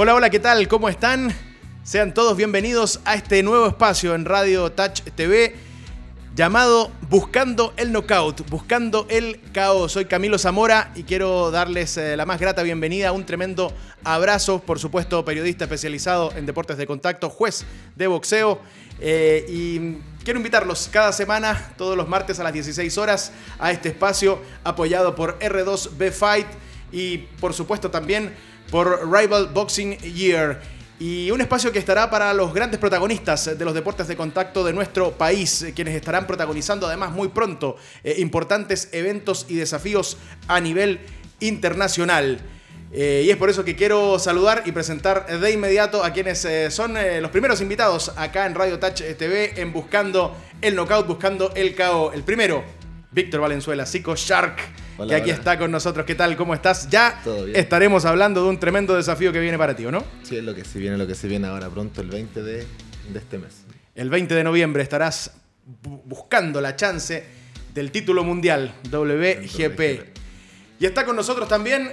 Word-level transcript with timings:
Hola, 0.00 0.14
hola, 0.14 0.30
¿qué 0.30 0.38
tal? 0.38 0.68
¿Cómo 0.68 0.88
están? 0.88 1.34
Sean 1.82 2.14
todos 2.14 2.36
bienvenidos 2.36 3.00
a 3.04 3.16
este 3.16 3.42
nuevo 3.42 3.66
espacio 3.66 4.14
en 4.14 4.26
Radio 4.26 4.70
Touch 4.70 5.00
TV 5.16 5.56
llamado 6.36 6.92
Buscando 7.10 7.74
el 7.76 7.90
Knockout, 7.90 8.48
Buscando 8.48 9.08
el 9.10 9.40
KO. 9.52 9.88
Soy 9.88 10.04
Camilo 10.04 10.38
Zamora 10.38 10.92
y 10.94 11.02
quiero 11.02 11.50
darles 11.50 11.96
eh, 11.96 12.16
la 12.16 12.26
más 12.26 12.38
grata 12.38 12.62
bienvenida, 12.62 13.10
un 13.10 13.26
tremendo 13.26 13.72
abrazo, 14.04 14.60
por 14.60 14.78
supuesto, 14.78 15.24
periodista 15.24 15.64
especializado 15.64 16.30
en 16.36 16.46
deportes 16.46 16.76
de 16.76 16.86
contacto, 16.86 17.28
juez 17.28 17.64
de 17.96 18.06
boxeo. 18.06 18.60
eh, 19.00 19.46
y 19.48 19.96
quiero 20.22 20.38
invitarlos 20.38 20.88
cada 20.92 21.12
semana, 21.12 21.72
todos 21.76 21.96
los 21.96 22.08
martes 22.08 22.38
a 22.38 22.44
las 22.44 22.52
16 22.52 22.96
horas, 22.98 23.32
a 23.58 23.72
este 23.72 23.88
espacio 23.88 24.40
apoyado 24.62 25.16
por 25.16 25.40
R2B 25.40 26.12
Fight 26.12 26.46
y 26.92 27.18
por 27.40 27.52
supuesto 27.52 27.90
también 27.90 28.32
por 28.70 29.10
Rival 29.10 29.48
Boxing 29.48 29.98
Year. 29.98 30.60
Y 31.00 31.30
un 31.30 31.40
espacio 31.40 31.70
que 31.70 31.78
estará 31.78 32.10
para 32.10 32.34
los 32.34 32.52
grandes 32.52 32.80
protagonistas 32.80 33.56
de 33.56 33.64
los 33.64 33.72
deportes 33.72 34.08
de 34.08 34.16
contacto 34.16 34.64
de 34.64 34.72
nuestro 34.72 35.12
país, 35.12 35.62
eh, 35.62 35.72
quienes 35.72 35.94
estarán 35.94 36.26
protagonizando 36.26 36.88
además 36.88 37.12
muy 37.12 37.28
pronto 37.28 37.76
eh, 38.02 38.16
importantes 38.18 38.88
eventos 38.90 39.46
y 39.48 39.54
desafíos 39.54 40.16
a 40.48 40.58
nivel 40.58 40.98
internacional. 41.38 42.40
Eh, 42.90 43.22
y 43.26 43.30
es 43.30 43.36
por 43.36 43.48
eso 43.48 43.64
que 43.64 43.76
quiero 43.76 44.18
saludar 44.18 44.64
y 44.66 44.72
presentar 44.72 45.26
de 45.26 45.50
inmediato 45.52 46.02
a 46.02 46.12
quienes 46.12 46.48
son 46.70 46.94
los 47.20 47.30
primeros 47.30 47.60
invitados 47.60 48.12
acá 48.16 48.46
en 48.46 48.54
Radio 48.54 48.78
Touch 48.80 49.02
TV 49.18 49.60
en 49.60 49.72
Buscando 49.72 50.34
el 50.62 50.74
Knockout, 50.74 51.06
Buscando 51.06 51.52
el 51.54 51.76
KO. 51.76 52.12
El 52.12 52.24
primero, 52.24 52.64
Víctor 53.10 53.40
Valenzuela, 53.40 53.86
Zico 53.86 54.14
Shark, 54.16 54.58
Hola, 54.98 55.08
que 55.08 55.14
aquí 55.16 55.30
hola. 55.30 55.38
está 55.38 55.58
con 55.58 55.70
nosotros. 55.70 56.04
¿Qué 56.04 56.14
tal? 56.14 56.36
¿Cómo 56.36 56.54
estás? 56.54 56.88
Ya 56.90 57.22
estaremos 57.54 58.04
hablando 58.04 58.42
de 58.42 58.50
un 58.50 58.60
tremendo 58.60 58.94
desafío 58.96 59.32
que 59.32 59.40
viene 59.40 59.56
para 59.56 59.74
ti, 59.74 59.86
¿o 59.86 59.90
no? 59.90 60.04
Sí, 60.22 60.36
es 60.36 60.44
lo 60.44 60.54
que 60.54 60.64
se 60.64 60.78
viene, 60.78 60.96
lo 60.98 61.06
que 61.06 61.14
se 61.14 61.26
viene 61.28 61.46
ahora 61.46 61.68
pronto, 61.70 62.00
el 62.02 62.08
20 62.08 62.42
de, 62.42 62.52
de 62.58 63.18
este 63.18 63.38
mes. 63.38 63.64
El 63.94 64.10
20 64.10 64.34
de 64.34 64.44
noviembre 64.44 64.82
estarás 64.82 65.32
bu- 65.82 66.02
buscando 66.04 66.60
la 66.60 66.76
chance 66.76 67.24
del 67.74 67.90
título 67.90 68.24
mundial 68.24 68.74
WGP. 68.90 69.80
Y 70.80 70.86
está 70.86 71.04
con 71.04 71.16
nosotros 71.16 71.48
también 71.48 71.90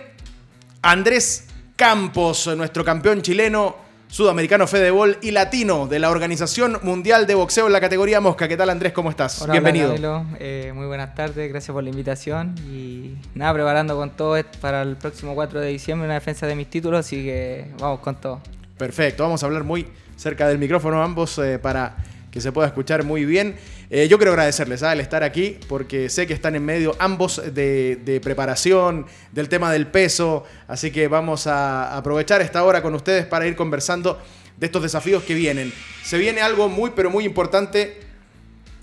Andrés 0.82 1.48
Campos, 1.76 2.48
nuestro 2.56 2.84
campeón 2.86 3.22
chileno, 3.22 3.78
sudamericano 4.08 4.68
Fedebol 4.68 5.18
y 5.22 5.32
latino 5.32 5.88
de 5.88 6.00
la 6.00 6.10
Organización 6.10 6.80
Mundial 6.84 7.28
de 7.28 7.36
Boxeo 7.36 7.68
en 7.68 7.74
la 7.74 7.82
categoría 7.82 8.22
Mosca. 8.22 8.48
¿Qué 8.48 8.56
tal 8.56 8.70
Andrés? 8.70 8.94
¿Cómo 8.94 9.10
estás? 9.10 9.42
Hola, 9.42 9.54
Bienvenido. 9.54 9.94
hola. 9.94 10.26
Eh, 10.40 10.72
muy 10.74 10.86
buenas 10.88 11.16
tardes, 11.16 11.50
gracias 11.50 11.74
por 11.74 11.84
la 11.84 11.90
invitación. 11.90 12.56
Y 12.72 13.16
nada, 13.34 13.54
preparando 13.54 13.96
con 13.96 14.12
todo 14.12 14.38
para 14.62 14.82
el 14.82 14.96
próximo 14.96 15.36
4 15.36 15.60
de 15.60 15.68
diciembre 15.68 16.06
una 16.06 16.16
defensa 16.16 16.48
de 16.48 16.56
mis 16.56 16.70
títulos, 16.70 17.00
así 17.02 17.24
que 17.24 17.72
vamos 17.80 18.00
con 18.00 18.16
todo. 18.16 18.42
Perfecto, 18.78 19.24
vamos 19.24 19.42
a 19.44 19.46
hablar 19.46 19.64
muy 19.64 19.88
cerca 20.16 20.48
del 20.48 20.60
micrófono 20.60 21.02
ambos 21.04 21.38
eh, 21.40 21.60
para 21.60 21.96
que 22.36 22.42
se 22.42 22.52
pueda 22.52 22.68
escuchar 22.68 23.04
muy 23.04 23.26
bien. 23.26 23.56
Eh, 23.90 24.08
yo 24.08 24.20
quiero 24.20 24.34
agradecerles 24.34 24.84
¿ah? 24.84 24.94
el 24.94 25.00
estar 25.00 25.24
aquí 25.24 25.58
porque 25.68 26.10
sé 26.10 26.28
que 26.28 26.36
están 26.36 26.56
en 26.56 26.64
medio 26.64 26.96
ambos 27.00 27.42
de, 27.52 27.96
de 28.06 28.20
preparación, 28.20 29.08
del 29.32 29.50
tema 29.50 29.72
del 29.72 29.88
peso, 29.88 30.44
así 30.68 30.92
que 30.92 31.08
vamos 31.08 31.48
a 31.48 31.98
aprovechar 31.98 32.42
esta 32.42 32.64
hora 32.64 32.84
con 32.84 32.94
ustedes 32.94 33.26
para 33.26 33.48
ir 33.48 33.56
conversando 33.56 34.22
de 34.58 34.66
estos 34.68 34.84
desafíos 34.84 35.24
que 35.24 35.34
vienen. 35.34 35.74
Se 36.04 36.20
viene 36.20 36.42
algo 36.42 36.70
muy 36.70 36.92
pero 36.96 37.10
muy 37.10 37.24
importante 37.24 37.98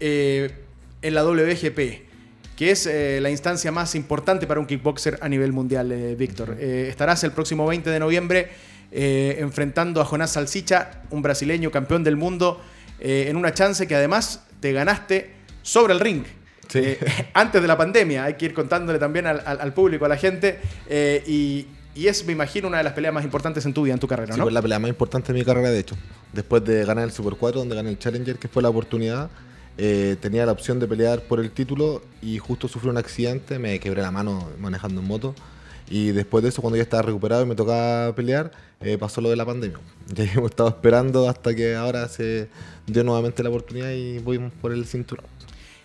eh, 0.01 0.51
en 1.03 1.15
la 1.15 1.25
WGP, 1.25 1.79
que 2.57 2.71
es 2.71 2.87
eh, 2.87 3.19
la 3.21 3.31
instancia 3.31 3.73
más 3.73 3.95
importante 3.95 4.47
para 4.47 4.61
un 4.61 4.67
kickboxer 4.67 5.19
a 5.21 5.29
nivel 5.29 5.53
mundial, 5.53 5.91
eh, 5.91 6.15
Víctor. 6.15 6.57
Eh, 6.59 6.87
estarás 6.89 7.25
el 7.25 7.33
próximo 7.33 7.67
20 7.67 7.91
de 7.91 7.99
noviembre 7.99 8.73
enfrentando 8.95 10.03
a 10.03 10.05
Jonás 10.05 10.33
Salsicha, 10.33 11.01
un 11.09 11.23
brasileño 11.23 11.71
campeón 11.71 12.05
del 12.05 12.19
mundo, 12.19 12.61
eh, 13.03 13.27
en 13.29 13.37
una 13.37 13.53
chance 13.53 13.87
que 13.87 13.95
además 13.95 14.45
te 14.61 14.73
ganaste 14.73 15.33
sobre 15.63 15.93
el 15.93 16.01
ring. 16.01 16.23
Sí. 16.69 16.79
Eh, 16.83 16.99
antes 17.35 17.61
de 17.61 17.69
la 17.69 17.77
pandemia, 17.77 18.25
hay 18.25 18.35
que 18.35 18.47
ir 18.47 18.55
contándole 18.55 18.99
también 18.99 19.27
al, 19.27 19.43
al- 19.45 19.61
al 19.61 19.75
público, 19.75 20.05
a 20.07 20.09
la 20.09 20.17
gente, 20.17 20.59
eh, 20.89 21.23
y, 21.27 21.67
y 21.95 22.07
es, 22.07 22.25
me 22.25 22.33
imagino, 22.33 22.69
una 22.69 22.79
de 22.79 22.85
las 22.85 22.95
peleas 22.95 23.13
más 23.13 23.25
importantes 23.25 23.67
en 23.67 23.75
tu 23.75 23.83
vida, 23.83 23.93
en 23.95 24.01
tu 24.01 24.09
carrera, 24.09 24.33
Sí, 24.33 24.39
¿no? 24.39 24.45
fue 24.47 24.53
la 24.53 24.63
pelea 24.63 24.79
más 24.79 24.89
importante 24.89 25.33
de 25.33 25.39
mi 25.39 25.45
carrera, 25.45 25.71
de 25.71 25.81
hecho. 25.81 25.97
Después 26.33 26.65
de 26.65 26.85
ganar 26.87 27.05
el 27.05 27.13
Super 27.13 27.35
4, 27.35 27.61
donde 27.61 27.75
gané 27.77 27.91
el 27.91 27.99
Challenger, 27.99 28.37
que 28.39 28.49
fue 28.49 28.63
la 28.63 28.71
oportunidad, 28.71 29.29
eh, 29.77 30.17
tenía 30.21 30.47
la 30.47 30.53
opción 30.53 30.79
de 30.81 30.87
pelear 30.87 31.21
por 31.23 31.41
el 31.41 31.51
título 31.51 32.03
y 32.23 32.39
justo 32.39 32.69
sufrí 32.69 32.89
un 32.89 32.97
accidente, 32.99 33.59
me 33.59 33.79
quebré 33.81 34.01
la 34.03 34.11
mano 34.11 34.49
manejando 34.59 35.01
en 35.03 35.07
moto. 35.07 35.35
Y 35.93 36.13
después 36.13 36.43
de 36.43 36.49
eso, 36.49 36.63
cuando 36.63 36.79
ya 36.79 36.85
estaba 36.85 37.03
recuperado 37.03 37.43
y 37.43 37.47
me 37.47 37.55
tocaba 37.55 38.15
pelear, 38.15 38.51
eh, 38.81 38.97
pasó 38.97 39.21
lo 39.21 39.29
de 39.29 39.37
la 39.37 39.45
pandemia. 39.45 39.79
Ya 40.15 40.25
hemos 40.25 40.51
estado 40.51 40.71
esperando 40.71 41.29
hasta 41.29 41.55
que 41.55 41.75
ahora 41.75 42.09
se 42.09 42.49
dio 42.87 43.05
nuevamente 43.05 43.43
la 43.43 43.51
oportunidad 43.51 43.91
y 43.91 44.19
voy 44.19 44.39
por 44.39 44.73
el 44.73 44.87
cinturón. 44.87 45.27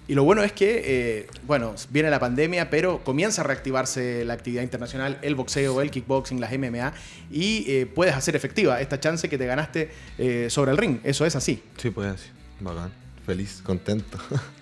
Y 0.07 0.16
lo 0.16 0.23
bueno 0.23 0.44
es 0.44 0.53
que, 0.53 0.81
eh, 0.85 1.28
bueno, 1.45 1.75
viene 1.90 2.09
la 2.09 2.22
pandemia, 2.22 2.69
pero 2.69 3.03
comienza 3.03 3.41
a 3.41 3.44
reactivarse 3.44 4.23
la 4.23 4.34
actividad 4.34 4.63
internacional, 4.63 5.19
el 5.22 5.35
boxeo, 5.35 5.81
el 5.81 5.91
kickboxing, 5.91 6.39
las 6.39 6.57
MMA, 6.57 6.94
y 7.29 7.66
eh, 7.68 7.85
puedes 7.85 8.16
hacer 8.16 8.38
efectiva 8.38 8.79
esta 8.79 9.01
chance 9.01 9.28
que 9.28 9.38
te 9.38 9.45
ganaste 9.45 9.91
sobre 10.50 10.72
el 10.72 10.78
ring. 10.78 11.00
Eso 11.03 11.25
es 11.25 11.35
así. 11.35 11.62
Sí, 11.75 11.89
pues 11.89 12.13
así. 12.13 12.29
Bacán. 12.62 12.94
Feliz, 13.25 13.62
contento. 13.62 14.18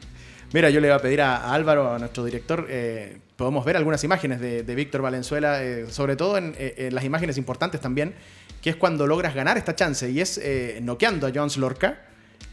Mira, 0.54 0.72
yo 0.72 0.80
le 0.80 0.88
voy 0.88 0.98
a 0.98 1.02
pedir 1.02 1.22
a, 1.22 1.38
a 1.38 1.54
Álvaro, 1.54 1.94
a 1.94 2.00
nuestro 2.00 2.26
director, 2.26 2.66
eh, 2.68 3.18
podemos 3.36 3.66
ver 3.66 3.78
algunas 3.78 4.04
imágenes 4.04 4.40
de, 4.40 4.64
de 4.64 4.76
Víctor 4.76 5.02
Valenzuela, 5.02 5.64
eh, 5.64 5.86
sobre 5.90 6.16
todo 6.16 6.38
en, 6.38 6.56
eh, 6.58 6.76
en 6.78 6.96
las 6.96 7.04
imágenes 7.04 7.38
importantes 7.38 7.82
también, 7.82 8.16
que 8.62 8.70
es 8.70 8.76
cuando 8.76 9.08
logras 9.08 9.36
ganar 9.36 9.58
esta 9.58 9.76
chance, 9.76 10.10
y 10.10 10.22
es 10.22 10.38
eh, 10.38 10.80
noqueando 10.82 11.28
a 11.28 11.32
Jones 11.34 11.58
Lorca. 11.58 12.00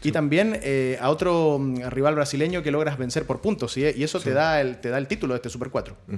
Y 0.05 0.11
también 0.11 0.59
eh, 0.63 0.97
a 1.01 1.09
otro 1.09 1.57
mm, 1.59 1.83
rival 1.89 2.15
brasileño 2.15 2.61
que 2.61 2.71
logras 2.71 2.97
vencer 2.97 3.25
por 3.25 3.39
puntos. 3.39 3.77
Y, 3.77 3.85
y 3.85 4.03
eso 4.03 4.19
te, 4.19 4.31
da 4.31 4.59
el, 4.59 4.81
te 4.81 4.89
da 4.89 4.97
el 4.97 5.07
título 5.07 5.33
de 5.33 5.37
este 5.37 5.49
Super 5.49 5.69
4. 5.69 5.95
Ujú. 6.09 6.17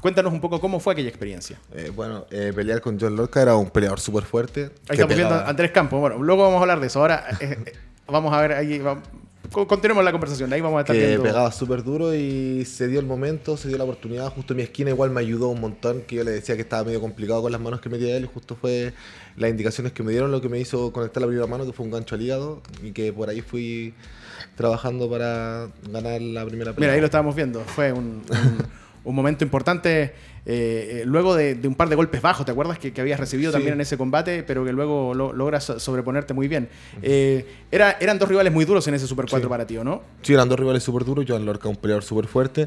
Cuéntanos 0.00 0.32
un 0.32 0.40
poco 0.40 0.58
cómo 0.60 0.80
fue 0.80 0.92
aquella 0.94 1.08
experiencia. 1.08 1.58
Eh, 1.74 1.90
bueno, 1.94 2.24
eh, 2.30 2.52
pelear 2.54 2.80
con 2.80 2.98
John 2.98 3.14
Lorca 3.16 3.42
era 3.42 3.56
un 3.56 3.68
peleador 3.68 4.00
súper 4.00 4.22
fuerte. 4.24 4.70
Ahí 4.88 4.94
estamos 4.96 5.14
viendo 5.16 5.34
a 5.34 5.48
Andrés 5.48 5.70
Campos. 5.72 6.00
Bueno, 6.00 6.18
luego 6.22 6.44
vamos 6.44 6.58
a 6.58 6.62
hablar 6.62 6.80
de 6.80 6.86
eso. 6.86 7.00
Ahora 7.00 7.26
eh, 7.40 7.58
vamos 8.06 8.32
a 8.32 8.40
ver 8.40 8.52
ahí. 8.52 8.78
va- 8.78 9.02
continuemos 9.50 10.04
la 10.04 10.12
conversación. 10.12 10.52
Ahí 10.52 10.60
vamos 10.60 10.78
a 10.78 10.80
estar 10.82 10.94
que 10.96 11.06
viendo. 11.06 11.22
pegaba 11.24 11.50
súper 11.52 11.82
duro 11.82 12.14
y 12.14 12.64
se 12.64 12.86
dio 12.88 13.00
el 13.00 13.06
momento, 13.06 13.56
se 13.56 13.68
dio 13.68 13.78
la 13.78 13.84
oportunidad. 13.84 14.30
Justo 14.32 14.52
en 14.52 14.58
mi 14.58 14.62
esquina 14.62 14.90
igual 14.90 15.10
me 15.10 15.20
ayudó 15.20 15.48
un 15.48 15.60
montón, 15.60 16.02
que 16.02 16.16
yo 16.16 16.24
le 16.24 16.30
decía 16.32 16.54
que 16.56 16.62
estaba 16.62 16.84
medio 16.84 17.00
complicado 17.00 17.42
con 17.42 17.52
las 17.52 17.60
manos 17.60 17.80
que 17.80 17.88
metía 17.88 18.16
él. 18.16 18.24
y 18.24 18.26
Justo 18.32 18.56
fue 18.56 18.92
las 19.36 19.50
indicaciones 19.50 19.92
que 19.92 20.02
me 20.02 20.12
dieron 20.12 20.30
lo 20.30 20.40
que 20.40 20.48
me 20.48 20.58
hizo 20.60 20.92
conectar 20.92 21.20
la 21.20 21.26
primera 21.26 21.46
mano, 21.46 21.64
que 21.66 21.72
fue 21.72 21.84
un 21.86 21.92
gancho 21.92 22.14
al 22.14 22.22
hígado. 22.22 22.60
Y 22.82 22.92
que 22.92 23.12
por 23.12 23.28
ahí 23.28 23.40
fui 23.40 23.94
trabajando 24.56 25.08
para 25.10 25.68
ganar 25.90 26.20
la 26.20 26.44
primera 26.44 26.72
pelea. 26.72 26.88
Mira, 26.88 26.92
ahí 26.94 27.00
lo 27.00 27.06
estábamos 27.06 27.34
viendo. 27.34 27.60
Fue 27.64 27.92
un, 27.92 28.22
un- 28.30 28.78
un 29.04 29.14
momento 29.14 29.44
importante. 29.44 30.12
eh, 30.50 31.00
eh, 31.00 31.02
luego 31.04 31.34
de, 31.34 31.56
de 31.56 31.68
un 31.68 31.74
par 31.74 31.90
de 31.90 31.94
golpes 31.94 32.22
bajos, 32.22 32.46
¿te 32.46 32.52
acuerdas? 32.52 32.78
Que, 32.78 32.90
que 32.92 33.02
habías 33.02 33.20
recibido 33.20 33.50
Sí. 33.50 33.56
también 33.56 33.74
en 33.74 33.80
ese 33.82 33.98
combate, 33.98 34.42
pero 34.42 34.64
que 34.64 34.72
luego 34.72 35.12
lo- 35.12 35.34
logras 35.34 35.64
sobreponerte 35.76 36.32
muy 36.32 36.48
bien. 36.48 36.70
Eh, 37.02 37.44
era, 37.70 37.98
eran 38.00 38.18
dos 38.18 38.30
rivales 38.30 38.50
muy 38.50 38.64
duros 38.64 38.88
en 38.88 38.94
ese 38.94 39.06
Super 39.06 39.26
4 39.28 39.46
Sí. 39.46 39.50
para 39.50 39.66
ti, 39.66 39.76
¿o 39.76 39.84
no? 39.84 40.00
Sí, 40.22 40.32
eran 40.32 40.48
dos 40.48 40.58
rivales 40.58 40.82
súper 40.82 41.04
duros. 41.04 41.26
Joan 41.28 41.44
Lorca, 41.44 41.68
un 41.68 41.76
peleador 41.76 42.02
súper 42.02 42.26
fuerte. 42.28 42.66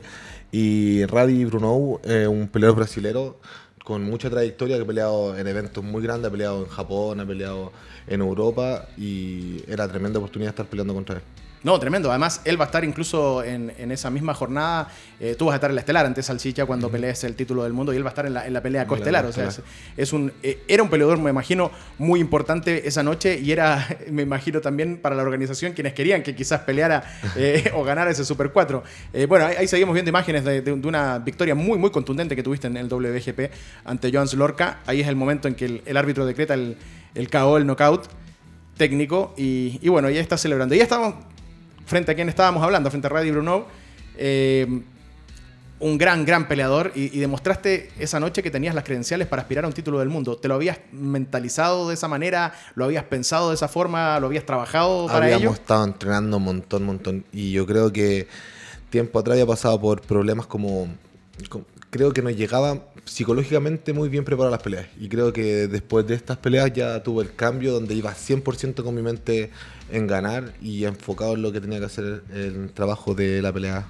Y 0.52 1.06
Radi 1.06 1.44
Brunou, 1.46 2.00
eh, 2.04 2.28
un 2.28 2.48
peleador 2.50 2.76
brasilero 2.78 3.40
con 3.84 4.04
mucha 4.04 4.30
trayectoria 4.30 4.76
que 4.78 4.84
ha 4.84 4.88
peleado 4.88 5.36
en 5.36 5.48
eventos 5.48 5.84
muy 5.84 6.04
grandes. 6.04 6.28
Ha 6.30 6.32
peleado 6.32 6.64
en 6.64 6.70
Japón, 6.70 7.20
ha 7.20 7.26
peleado 7.26 7.72
en 8.06 8.22
Europa. 8.22 8.90
Y 8.96 9.64
era 9.68 9.88
tremenda 9.88 10.20
oportunidad 10.20 10.50
estar 10.52 10.68
peleando 10.68 10.94
contra 10.94 11.16
él. 11.16 11.22
No, 11.64 11.80
tremendo. 11.80 12.10
Además, 12.10 12.42
él 12.44 12.60
va 12.60 12.66
a 12.66 12.68
estar 12.68 12.84
incluso 12.84 13.44
en, 13.44 13.72
en 13.78 13.92
esa 13.92 14.10
misma 14.10 14.34
jornada. 14.34 14.88
eh, 15.20 15.36
tú 15.38 15.46
vas 15.46 15.54
a 15.54 15.56
estar 15.58 15.70
en 15.70 15.76
la 15.76 15.82
estelar 15.82 16.08
ante 16.08 16.24
Salchicha 16.24 16.66
cuando 16.66 16.90
pelees 16.90 17.24
el 17.24 17.36
título 17.36 17.64
del 17.64 17.74
mundo 17.74 17.94
y 17.94 17.98
él 17.98 18.04
va 18.04 18.08
a 18.08 18.14
estar 18.14 18.26
en 18.26 18.34
la, 18.34 18.48
en 18.48 18.54
la 18.54 18.62
pelea 18.64 18.88
coestelar. 18.88 19.26
O 19.26 19.32
sea, 19.32 19.48
es, 19.96 20.12
un, 20.12 20.34
eh, 20.42 20.64
era 20.68 20.82
un 20.82 20.90
peleador, 20.90 21.20
me 21.20 21.30
imagino, 21.30 21.70
muy 22.00 22.20
importante 22.20 22.88
esa 22.88 23.04
noche 23.04 23.40
y 23.40 23.52
era, 23.52 23.88
me 24.12 24.24
imagino, 24.24 24.60
también 24.60 24.98
para 24.98 25.16
la 25.16 25.22
organización 25.22 25.74
quienes 25.74 25.94
querían 25.94 26.24
que 26.24 26.36
quizás 26.36 26.62
peleara 26.62 27.04
eh, 27.36 27.72
o 27.76 27.84
ganara 27.84 28.10
ese 28.10 28.26
Super 28.26 28.52
4. 28.52 28.84
Eh, 29.14 29.28
bueno, 29.28 29.46
ahí, 29.46 29.56
ahí 29.60 29.68
seguimos 29.68 29.94
viendo 29.94 30.10
imágenes 30.10 30.44
de, 30.44 30.62
de- 30.62 30.76
de 30.76 30.88
una 30.88 31.20
victoria 31.20 31.54
muy, 31.54 31.78
muy 31.78 31.92
contundente 31.92 32.36
que 32.36 32.42
tuviste 32.42 32.66
en 32.68 32.78
el 32.78 32.88
WGP 32.90 33.52
ante 33.86 34.12
Joans 34.12 34.34
Lorca. 34.34 34.80
Ahí 34.88 35.02
es 35.02 35.08
el 35.08 35.16
momento 35.16 35.48
en 35.48 35.54
que 35.54 35.66
el, 35.66 35.82
el 35.86 35.96
árbitro 35.98 36.26
decreta 36.26 36.56
el, 36.56 36.76
el 37.14 37.30
KO, 37.30 37.58
el 37.58 37.68
knockout 37.68 38.08
técnico 38.78 39.34
y, 39.38 39.80
y 39.82 39.90
bueno, 39.90 40.10
ya 40.10 40.22
está 40.22 40.38
celebrando. 40.38 40.74
Y 40.74 40.80
ya 40.80 40.84
estamos 40.86 41.14
frente 41.92 42.12
a 42.12 42.16
quien 42.16 42.28
estábamos 42.30 42.64
hablando, 42.64 42.90
frente 42.90 43.06
a 43.08 43.10
Radi 43.12 43.30
Bruno, 43.32 43.66
eh, 44.18 44.66
un 45.80 45.98
gran, 45.98 46.26
gran 46.26 46.48
peleador 46.48 46.92
y, 46.96 47.16
y 47.16 47.20
demostraste 47.20 47.90
esa 48.00 48.20
noche 48.20 48.42
que 48.44 48.50
tenías 48.52 48.74
las 48.76 48.84
credenciales 48.84 49.28
para 49.28 49.42
aspirar 49.42 49.66
a 49.66 49.68
un 49.68 49.74
título 49.74 50.00
del 50.00 50.10
mundo. 50.10 50.38
¿Te 50.38 50.48
lo 50.48 50.54
habías 50.54 50.80
mentalizado 50.92 51.88
de 51.90 51.96
esa 51.96 52.08
manera? 52.08 52.54
¿Lo 52.76 52.86
habías 52.86 53.04
pensado 53.04 53.50
de 53.50 53.56
esa 53.56 53.68
forma? 53.68 54.20
¿Lo 54.20 54.28
habías 54.28 54.46
trabajado 54.46 55.08
para 55.08 55.26
Habíamos 55.26 55.42
ello? 55.44 55.54
estado 55.54 55.84
entrenando 55.86 56.38
un 56.38 56.44
montón, 56.44 56.84
montón. 56.84 57.26
Y 57.34 57.52
yo 57.52 57.66
creo 57.66 57.92
que 57.92 58.28
tiempo 58.90 59.20
atrás 59.20 59.34
había 59.34 59.46
pasado 59.48 59.80
por 59.82 60.02
problemas 60.02 60.46
como. 60.48 60.88
como- 61.50 61.66
creo 61.90 62.14
que 62.14 62.22
nos 62.22 62.34
llegaba 62.38 62.86
psicológicamente 63.04 63.92
muy 63.92 64.08
bien 64.08 64.24
preparado 64.24 64.50
las 64.52 64.62
peleas. 64.64 64.86
Y 65.00 65.10
creo 65.10 65.34
que 65.34 65.68
después 65.68 66.08
de 66.08 66.14
estas 66.16 66.38
peleas 66.38 66.72
ya 66.72 67.04
tuve 67.04 67.24
el 67.24 67.36
cambio 67.36 67.74
donde 67.74 67.94
iba 67.96 68.14
100% 68.14 68.82
con 68.84 68.96
mi 68.96 69.02
mente 69.02 69.50
en 69.92 70.08
ganar 70.08 70.54
y 70.62 70.86
enfocado 70.86 71.36
en 71.36 71.42
lo 71.42 71.52
que 71.52 71.62
tenía 71.62 71.80
que 71.80 71.86
hacer 71.86 72.24
el 72.34 72.72
trabajo 72.72 73.14
de 73.14 73.42
la 73.42 73.52
pelea. 73.52 73.86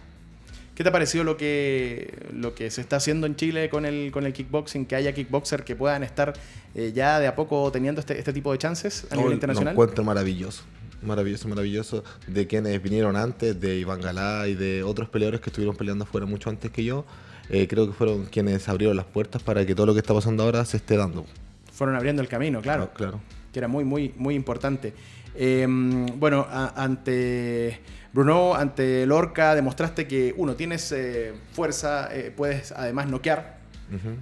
¿Qué 0.76 0.84
te 0.84 0.90
ha 0.90 0.92
parecido 0.92 1.24
lo 1.24 1.38
que, 1.38 2.30
lo 2.34 2.56
que 2.56 2.72
se 2.72 2.82
está 2.82 2.96
haciendo 2.96 3.28
en 3.28 3.36
Chile 3.36 3.70
con 3.70 3.86
el, 3.86 4.12
con 4.12 4.26
el 4.26 4.34
kickboxing? 4.34 4.86
Que 4.86 4.96
haya 4.96 5.14
kickboxers 5.14 5.64
que 5.64 5.76
puedan 5.76 6.04
estar 6.04 6.34
eh, 6.74 6.92
ya 6.96 7.20
de 7.20 7.28
a 7.28 7.36
poco 7.36 7.72
teniendo 7.72 8.00
este, 8.00 8.18
este 8.18 8.34
tipo 8.34 8.52
de 8.52 8.58
chances 8.58 9.06
a 9.12 9.16
nivel 9.16 9.34
internacional. 9.34 9.76
Lo 9.76 9.82
encuentro 9.82 10.04
maravilloso 10.04 10.64
maravilloso, 11.02 11.48
maravilloso, 11.48 12.04
de 12.28 12.48
quienes 12.48 12.82
vinieron 12.82 13.16
antes, 13.16 13.60
de 13.60 13.78
Iván 13.78 14.02
Galá 14.02 14.48
y 14.48 14.56
de 14.56 14.84
otros 14.84 15.10
peleadores 15.10 15.42
que 15.42 15.50
estuvieron 15.50 15.76
peleando 15.76 16.04
afuera 16.04 16.26
mucho 16.26 16.50
antes 16.50 16.72
que 16.72 16.84
yo. 16.84 17.06
Eh, 17.50 17.68
creo 17.68 17.88
que 17.88 17.94
fueron 17.94 18.26
quienes 18.26 18.70
abrieron 18.70 18.96
las 18.96 19.06
puertas 19.06 19.44
para 19.44 19.66
que 19.66 19.76
todo 19.76 19.88
lo 19.88 19.94
que 19.94 20.00
está 20.00 20.14
pasando 20.14 20.44
ahora 20.44 20.64
se 20.66 20.78
esté 20.78 20.96
dando. 20.96 21.26
Fueron 21.72 21.96
abriendo 21.96 22.22
el 22.22 22.28
camino, 22.28 22.62
claro. 22.62 22.90
Ah, 22.92 22.94
claro. 22.96 23.20
Que 23.52 23.60
era 23.60 23.68
muy, 23.68 23.84
muy, 23.84 24.14
muy 24.16 24.36
importante. 24.36 24.94
Em, 25.36 26.06
bueno, 26.20 26.46
ante 26.50 27.80
Bruno, 28.14 28.56
ante 28.56 29.06
Lorca, 29.06 29.56
demostraste 29.56 30.08
que, 30.08 30.34
uno, 30.38 30.56
tienes 30.56 30.92
eh, 30.92 31.34
fuerza, 31.54 32.10
eh, 32.14 32.32
puedes 32.36 32.72
además 32.72 33.08
noquear 33.08 33.60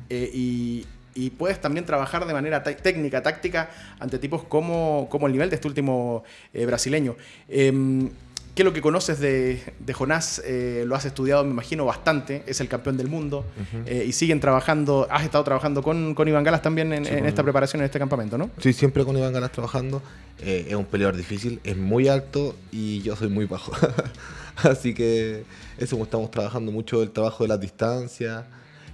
y, 0.10 0.86
puedes 1.38 1.60
también 1.60 1.86
trabajar 1.86 2.26
de 2.26 2.34
manera 2.34 2.64
técnica, 2.64 3.22
táctica, 3.22 3.70
ante 4.00 4.20
tipos 4.20 4.44
como, 4.44 5.08
como 5.10 5.28
el 5.28 5.34
nivel 5.34 5.50
de 5.50 5.56
este 5.56 5.68
último 5.68 6.24
brasileño. 6.54 7.18
¿Qué 8.56 8.64
es 8.64 8.66
lo 8.66 8.74
que 8.74 8.82
conoces 8.82 9.20
de, 9.20 9.62
Jonás? 9.94 10.42
Eh, 10.46 10.84
lo 10.86 10.96
has 10.96 11.06
estudiado, 11.06 11.44
me 11.44 11.52
imagino, 11.52 11.86
bastante. 11.86 12.44
Es 12.46 12.60
el 12.60 12.68
campeón 12.68 12.98
del 12.98 13.08
mundo. 13.08 13.46
Eh, 13.86 14.06
y 14.08 14.12
siguen 14.12 14.40
trabajando. 14.40 15.08
Has 15.10 15.24
estado 15.24 15.44
trabajando 15.44 15.82
con, 15.82 16.16
Iván 16.28 16.44
Galas 16.44 16.62
también 16.62 16.92
en, 16.92 17.06
esta 17.26 17.44
preparación, 17.44 17.82
en 17.82 17.86
este 17.86 18.00
campamento, 18.00 18.38
¿no? 18.38 18.50
Sí, 18.60 18.74
siempre 18.74 19.06
con 19.06 19.18
Iván 19.18 19.34
Galas 19.34 19.52
trabajando. 19.52 20.02
Eh, 20.42 20.68
es 20.70 20.76
un 20.76 20.86
peleador 20.86 21.18
difícil, 21.18 21.60
es 21.64 21.78
muy 21.78 22.08
alto 22.08 22.56
y 22.72 23.02
yo 23.02 23.16
soy 23.16 23.30
muy 23.30 23.46
bajo. 23.46 23.72
Así 24.58 24.94
que 24.94 25.44
eso, 25.78 26.02
estamos 26.02 26.32
trabajando 26.32 26.72
mucho 26.72 27.02
el 27.02 27.12
trabajo 27.12 27.44
de 27.44 27.50
las 27.50 27.60
distancias, 27.60 28.44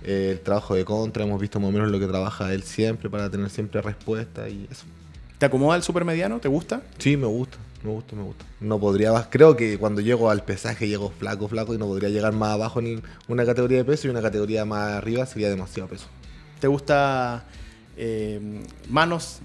el 0.04 0.40
trabajo 0.42 0.76
de 0.76 0.86
contra. 0.86 1.24
Hemos 1.24 1.42
visto 1.42 1.60
más 1.60 1.70
o 1.70 1.72
menos 1.72 1.90
lo 1.90 2.00
que 2.00 2.08
trabaja 2.08 2.54
él 2.54 2.64
siempre 2.64 3.10
para 3.10 3.30
tener 3.30 3.50
siempre 3.50 3.82
respuesta 3.82 4.48
y 4.50 4.68
eso. 4.70 4.86
¿Te 5.38 5.48
acomoda 5.48 5.76
el 5.76 5.84
supermediano? 5.84 6.40
¿Te 6.40 6.48
gusta? 6.48 6.82
Sí, 6.98 7.18
me 7.18 7.28
gusta. 7.28 7.58
Me 7.86 7.92
gusta, 7.92 8.16
me 8.16 8.24
gusta. 8.24 8.44
No 8.62 8.80
podría 8.80 9.14
más. 9.14 9.28
Creo 9.30 9.56
que 9.56 9.78
cuando 9.78 10.02
llego 10.02 10.32
al 10.32 10.44
pesaje 10.44 10.88
llego 10.88 11.12
flaco, 11.12 11.48
flaco 11.48 11.76
y 11.76 11.78
no 11.78 11.86
podría 11.86 12.10
llegar 12.10 12.34
más 12.34 12.54
abajo 12.54 12.80
en 12.80 13.04
una 13.28 13.46
categoría 13.46 13.78
de 13.78 13.86
peso 13.86 14.08
y 14.08 14.10
una 14.10 14.24
categoría 14.24 14.66
más 14.66 14.94
arriba 14.94 15.24
sería 15.28 15.52
demasiado 15.52 15.88
peso. 15.88 16.08
¿Te 16.60 16.68
gusta 16.68 17.46
eh, 17.96 18.64
manos, 18.90 19.38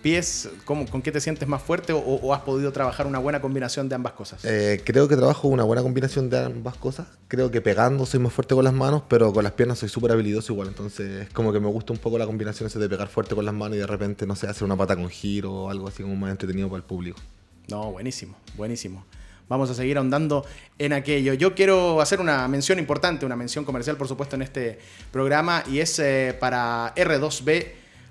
pies? 0.00 0.48
¿Con 0.64 1.02
qué 1.02 1.12
te 1.12 1.20
sientes 1.20 1.46
más 1.46 1.60
fuerte 1.60 1.92
o, 1.92 2.32
has 2.32 2.40
podido 2.40 2.72
trabajar 2.72 3.06
una 3.06 3.18
buena 3.18 3.42
combinación 3.42 3.90
de 3.90 3.94
ambas 3.94 4.14
cosas? 4.14 4.42
Eh, 4.46 4.80
creo 4.82 5.06
que 5.06 5.14
trabajo 5.14 5.48
una 5.48 5.64
buena 5.64 5.82
combinación 5.82 6.30
de 6.30 6.38
ambas 6.38 6.78
cosas. 6.78 7.08
Creo 7.28 7.50
que 7.50 7.60
pegando 7.60 8.06
soy 8.06 8.20
más 8.20 8.32
fuerte 8.32 8.54
con 8.54 8.64
las 8.64 8.72
manos, 8.72 9.02
pero 9.06 9.34
con 9.34 9.44
las 9.44 9.52
piernas 9.52 9.80
soy 9.80 9.90
súper 9.90 10.12
habilidoso 10.12 10.54
igual. 10.54 10.68
Entonces, 10.68 11.26
es 11.26 11.30
como 11.34 11.52
que 11.52 11.60
me 11.60 11.68
gusta 11.68 11.92
un 11.92 11.98
poco 11.98 12.16
la 12.16 12.24
combinación 12.24 12.68
esa 12.68 12.78
de 12.78 12.88
pegar 12.88 13.08
fuerte 13.08 13.34
con 13.34 13.44
las 13.44 13.52
manos 13.52 13.76
y 13.76 13.80
de 13.80 13.86
repente, 13.86 14.26
no 14.26 14.34
sé, 14.34 14.46
hacer 14.46 14.64
una 14.64 14.78
pata 14.78 14.96
con 14.96 15.10
giro 15.10 15.52
o 15.52 15.68
algo 15.68 15.88
así 15.88 16.02
como 16.02 16.16
más 16.16 16.30
entretenido 16.30 16.70
para 16.70 16.78
el 16.78 16.84
público. 16.84 17.18
No, 17.68 17.92
buenísimo, 17.92 18.36
buenísimo. 18.56 19.04
Vamos 19.48 19.68
a 19.70 19.74
seguir 19.74 19.98
ahondando 19.98 20.46
en 20.78 20.92
aquello. 20.92 21.34
Yo 21.34 21.54
quiero 21.54 22.00
hacer 22.00 22.20
una 22.20 22.48
mención 22.48 22.78
importante, 22.78 23.26
una 23.26 23.36
mención 23.36 23.64
comercial, 23.64 23.96
por 23.96 24.08
supuesto, 24.08 24.36
en 24.36 24.42
este 24.42 24.78
programa, 25.10 25.62
y 25.70 25.80
es 25.80 25.98
eh, 25.98 26.36
para 26.38 26.94
R2B 26.94 27.66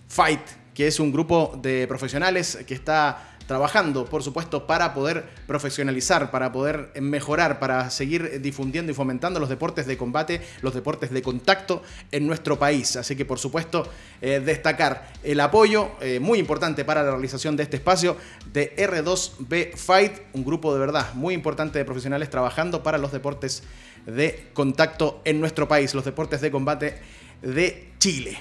Fight, 0.08 0.42
que 0.74 0.88
es 0.88 1.00
un 1.00 1.12
grupo 1.12 1.58
de 1.62 1.88
profesionales 1.88 2.60
que 2.68 2.74
está 2.74 3.31
trabajando, 3.52 4.06
por 4.06 4.24
supuesto, 4.24 4.66
para 4.66 4.94
poder 4.94 5.26
profesionalizar, 5.46 6.32
para 6.32 6.54
poder 6.54 6.90
mejorar, 7.02 7.60
para 7.60 7.90
seguir 7.90 8.40
difundiendo 8.40 8.94
y 8.94 8.96
fomentando 8.96 9.42
los 9.42 9.50
deportes 9.50 9.86
de 9.86 9.98
combate, 9.98 10.40
los 10.62 10.74
deportes 10.74 11.12
de 11.12 11.22
contacto 11.22 11.84
en 12.14 12.26
nuestro 12.28 12.58
país. 12.58 12.96
Así 12.96 13.18
que, 13.18 13.26
por 13.26 13.40
supuesto, 13.40 13.86
eh, 14.22 14.40
destacar 14.40 15.12
el 15.22 15.42
apoyo 15.42 15.92
eh, 16.00 16.22
muy 16.22 16.40
importante 16.40 16.86
para 16.86 17.04
la 17.04 17.12
realización 17.12 17.58
de 17.58 17.64
este 17.64 17.76
espacio 17.76 18.16
de 18.54 18.74
R2B 18.78 19.76
Fight, 19.76 20.14
un 20.32 20.46
grupo 20.46 20.74
de 20.74 20.80
verdad 20.80 21.14
muy 21.14 21.34
importante 21.34 21.78
de 21.78 21.84
profesionales 21.84 22.30
trabajando 22.30 22.84
para 22.84 22.98
los 22.98 23.12
deportes 23.12 23.64
de 24.06 24.48
contacto 24.54 25.22
en 25.26 25.42
nuestro 25.42 25.68
país, 25.68 25.94
los 25.94 26.06
deportes 26.06 26.40
de 26.40 26.52
combate 26.52 27.02
de 27.42 27.90
Chile. 28.00 28.40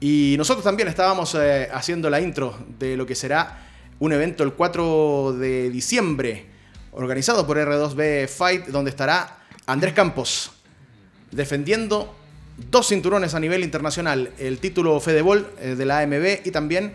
Y 0.00 0.36
nosotros 0.38 0.64
también 0.64 0.88
estábamos 0.88 1.34
eh, 1.34 1.68
haciendo 1.70 2.08
la 2.08 2.22
intro 2.22 2.58
de 2.78 2.96
lo 2.96 3.04
que 3.04 3.14
será 3.14 3.64
un 3.98 4.12
evento 4.12 4.42
el 4.42 4.52
4 4.52 5.34
de 5.38 5.70
diciembre, 5.70 6.46
organizado 6.92 7.46
por 7.46 7.56
R2B 7.56 8.28
Fight, 8.28 8.66
donde 8.66 8.90
estará 8.90 9.38
Andrés 9.66 9.94
Campos 9.94 10.52
defendiendo 11.34 12.14
dos 12.70 12.88
cinturones 12.88 13.34
a 13.34 13.40
nivel 13.40 13.64
internacional, 13.64 14.30
el 14.38 14.58
título 14.58 15.00
Fedebol 15.00 15.50
eh, 15.60 15.74
de 15.74 15.84
la 15.84 16.00
AMB 16.00 16.46
y 16.46 16.50
también 16.50 16.92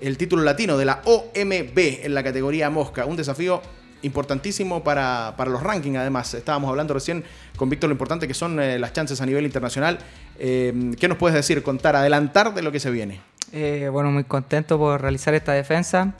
el 0.00 0.16
título 0.16 0.42
latino 0.42 0.76
de 0.76 0.84
la 0.84 1.00
OMB 1.04 1.78
en 2.04 2.14
la 2.14 2.22
categoría 2.22 2.70
Mosca. 2.70 3.06
Un 3.06 3.16
desafío 3.16 3.62
importantísimo 4.02 4.84
para, 4.84 5.34
los 5.46 5.62
rankings, 5.62 5.96
además. 5.96 6.34
Estábamos 6.34 6.70
hablando 6.70 6.94
recién 6.94 7.24
con 7.56 7.68
Víctor 7.68 7.88
lo 7.88 7.94
importante 7.94 8.28
que 8.28 8.34
son 8.34 8.60
eh, 8.60 8.78
las 8.78 8.92
chances 8.92 9.20
a 9.20 9.26
nivel 9.26 9.44
internacional. 9.44 9.98
Eh, 10.38 10.92
¿Qué 11.00 11.08
nos 11.08 11.18
puedes 11.18 11.34
decir, 11.34 11.62
contar, 11.62 11.96
adelantar 11.96 12.54
de 12.54 12.62
lo 12.62 12.70
que 12.70 12.80
se 12.80 12.90
viene? 12.90 13.20
bueno, 13.50 14.10
muy 14.10 14.24
contento 14.24 14.76
por 14.78 15.00
realizar 15.00 15.32
esta 15.32 15.52
defensa. 15.52 16.14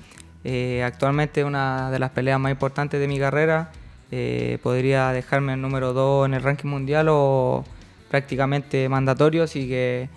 Eh, 0.51 0.83
actualmente 0.83 1.45
una 1.45 1.91
de 1.91 1.99
las 1.99 2.11
peleas 2.11 2.41
más 2.41 2.51
importantes 2.51 2.99
de 2.99 3.07
mi 3.07 3.19
carrera. 3.19 3.71
Eh, 4.11 4.57
podría 4.63 5.13
dejarme 5.13 5.53
el 5.53 5.61
número 5.61 5.93
2 5.93 6.25
en 6.25 6.33
el 6.33 6.43
ranking 6.43 6.71
mundial 6.71 7.09
o 7.11 7.67
prácticamente 8.11 8.89
mandatorio, 8.89 9.43
así 9.43 9.69
que 9.69 10.09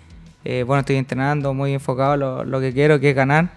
eh, 0.46 0.64
bueno, 0.66 0.80
estoy 0.80 0.96
entrenando 0.96 1.52
muy 1.52 1.74
enfocado 1.74 2.16
lo, 2.16 2.44
lo, 2.44 2.60
que 2.62 2.72
quiero, 2.72 2.98
que 2.98 3.10
es 3.10 3.14
ganar. 3.14 3.50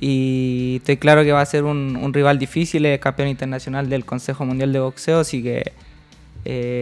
Y 0.00 0.76
estoy 0.78 0.96
claro 0.96 1.24
que 1.24 1.32
va 1.32 1.42
a 1.42 1.46
ser 1.46 1.64
un, 1.64 1.94
un 1.94 2.14
rival 2.14 2.38
difícil, 2.38 2.86
es 2.86 2.98
campeón 3.00 3.28
internacional 3.28 3.90
del 3.90 4.06
Consejo 4.06 4.46
Mundial 4.46 4.72
de 4.72 4.80
Boxeo, 4.80 5.20
así 5.20 5.42
que 5.42 5.72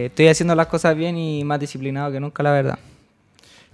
estoy 0.05 0.27
haciendo 0.29 0.55
las 0.55 0.67
cosas 0.67 0.95
bien 0.95 1.17
y 1.17 1.43
más 1.43 1.59
disciplinado 1.59 2.13
que 2.13 2.21
nunca, 2.21 2.43
la 2.43 2.51
verdad. 2.53 2.79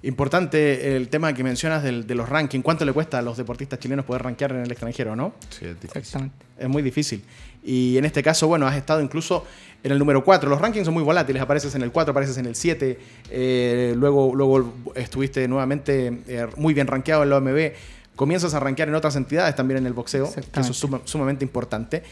Importante 0.02 0.96
el 0.96 1.10
tema 1.10 1.34
que 1.34 1.44
mencionas 1.44 1.84
de 1.84 2.16
los 2.16 2.30
rankings. 2.30 2.64
¿Cuánto 2.64 2.86
le 2.86 2.94
cuesta 2.94 3.20
a 3.20 3.22
los 3.22 3.36
deportistas 3.36 3.80
chilenos 3.80 4.06
poder 4.06 4.24
rankear 4.24 4.52
en 4.52 4.62
el 4.62 4.72
extranjero, 4.72 5.14
no? 5.14 5.34
Sí, 5.50 5.66
es 5.66 5.80
difícil. 5.82 6.32
Es 6.58 6.70
muy 6.70 6.82
difícil. 6.82 7.22
Y 7.64 7.98
en 7.98 8.06
este 8.06 8.24
caso, 8.24 8.48
bueno, 8.48 8.66
has 8.66 8.78
estado 8.78 9.02
incluso 9.02 9.46
en 9.84 9.92
el 9.92 10.00
número 10.00 10.24
4. 10.24 10.50
Los 10.50 10.62
rankings 10.62 10.86
son 10.86 10.94
muy 10.94 11.04
volátiles. 11.04 11.42
Apareces 11.42 11.76
en 11.76 11.82
el 11.82 11.92
4, 11.92 12.12
apareces 12.12 12.38
en 12.38 12.46
el 12.46 12.56
7. 12.56 12.98
Eh, 13.30 13.94
luego, 13.98 14.34
luego 14.34 14.74
estuviste 14.96 15.46
nuevamente 15.50 16.22
eh, 16.28 16.48
muy 16.56 16.74
bien 16.74 16.88
rankeado 16.88 17.24
en 17.24 17.30
la 17.30 17.38
OMB. 17.38 17.74
Comienzas 18.16 18.54
a 18.54 18.60
rankear 18.62 18.88
en 18.88 18.96
otras 18.96 19.18
entidades 19.18 19.54
también 19.56 19.80
en 19.80 19.86
el 19.86 19.94
boxeo, 19.94 20.34
que 20.34 20.60
eso 20.62 20.72
es 20.72 21.02
sumamente 21.06 21.44
importante. 21.44 22.04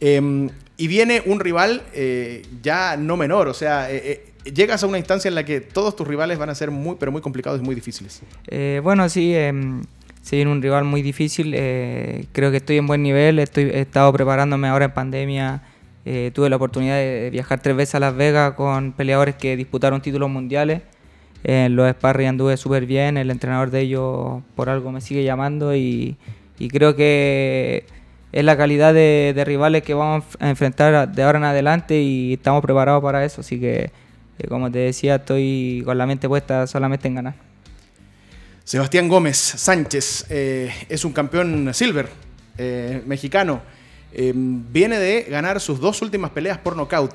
Em, 0.00 0.48
y 0.76 0.86
viene 0.86 1.22
un 1.26 1.40
rival 1.40 1.82
eh, 1.92 2.42
ya 2.62 2.96
no 2.96 3.16
menor, 3.16 3.48
o 3.48 3.54
sea 3.54 3.88
llegas 4.44 4.82
a 4.82 4.86
una 4.86 4.98
instancia 4.98 5.28
en 5.28 5.34
la 5.34 5.44
que 5.44 5.60
todos 5.60 5.96
tus 5.96 6.06
rivales 6.06 6.38
van 6.38 6.50
a 6.50 6.54
ser 6.54 6.70
muy, 6.70 6.96
pero 6.98 7.12
muy 7.12 7.20
complicados 7.20 7.60
y 7.60 7.64
muy 7.64 7.74
difíciles. 7.74 8.22
Eh, 8.46 8.80
bueno, 8.82 9.08
sí, 9.08 9.34
eh, 9.34 9.52
sí, 10.22 10.42
un 10.42 10.62
rival 10.62 10.84
muy 10.84 11.02
difícil. 11.02 11.52
Eh, 11.54 12.26
creo 12.32 12.50
que 12.50 12.58
estoy 12.58 12.78
en 12.78 12.86
buen 12.86 13.02
nivel. 13.02 13.38
Estoy, 13.38 13.64
he 13.64 13.80
estado 13.80 14.12
preparándome 14.12 14.68
ahora 14.68 14.86
en 14.86 14.92
pandemia. 14.92 15.62
Eh, 16.06 16.32
tuve 16.34 16.50
la 16.50 16.56
oportunidad 16.56 16.96
de 16.96 17.30
viajar 17.30 17.60
tres 17.60 17.76
veces 17.76 17.94
a 17.94 18.00
Las 18.00 18.14
Vegas 18.14 18.54
con 18.54 18.92
peleadores 18.92 19.36
que 19.36 19.56
disputaron 19.56 20.02
títulos 20.02 20.28
mundiales. 20.28 20.82
En 21.44 21.76
los 21.76 21.90
sparring 21.90 22.28
anduve 22.28 22.56
súper 22.56 22.86
bien. 22.86 23.16
El 23.16 23.30
entrenador 23.30 23.70
de 23.70 23.80
ellos 23.80 24.42
por 24.54 24.68
algo 24.68 24.92
me 24.92 25.00
sigue 25.00 25.24
llamando 25.24 25.74
y, 25.74 26.16
y 26.58 26.68
creo 26.68 26.96
que 26.96 27.84
es 28.32 28.44
la 28.44 28.56
calidad 28.56 28.92
de, 28.92 29.32
de, 29.34 29.44
rivales 29.44 29.82
que 29.82 29.94
vamos 29.94 30.24
a 30.40 30.50
enfrentar 30.50 31.12
de 31.12 31.22
ahora 31.22 31.38
en 31.38 31.44
adelante 31.44 32.00
y 32.00 32.34
estamos 32.34 32.62
preparados 32.62 33.02
para 33.02 33.24
eso. 33.24 33.42
Así 33.42 33.60
que 33.60 33.90
como 34.48 34.70
te 34.70 34.78
decía, 34.78 35.16
estoy 35.16 35.82
con 35.84 35.96
la 35.96 36.06
mente 36.06 36.28
puesta 36.28 36.66
solamente 36.66 37.08
en 37.08 37.14
ganar. 37.14 37.34
Sebastián 38.64 39.08
Gómez 39.08 39.36
Sánchez 39.36 40.26
eh, 40.30 40.72
es 40.88 41.04
un 41.04 41.12
campeón 41.12 41.72
silver 41.74 42.08
eh, 42.56 43.02
mexicano. 43.06 43.60
Eh, 44.12 44.32
viene 44.34 44.98
de 44.98 45.24
ganar 45.24 45.60
sus 45.60 45.80
dos 45.80 46.00
últimas 46.02 46.30
peleas 46.30 46.58
por 46.58 46.74
nocaut. 46.76 47.12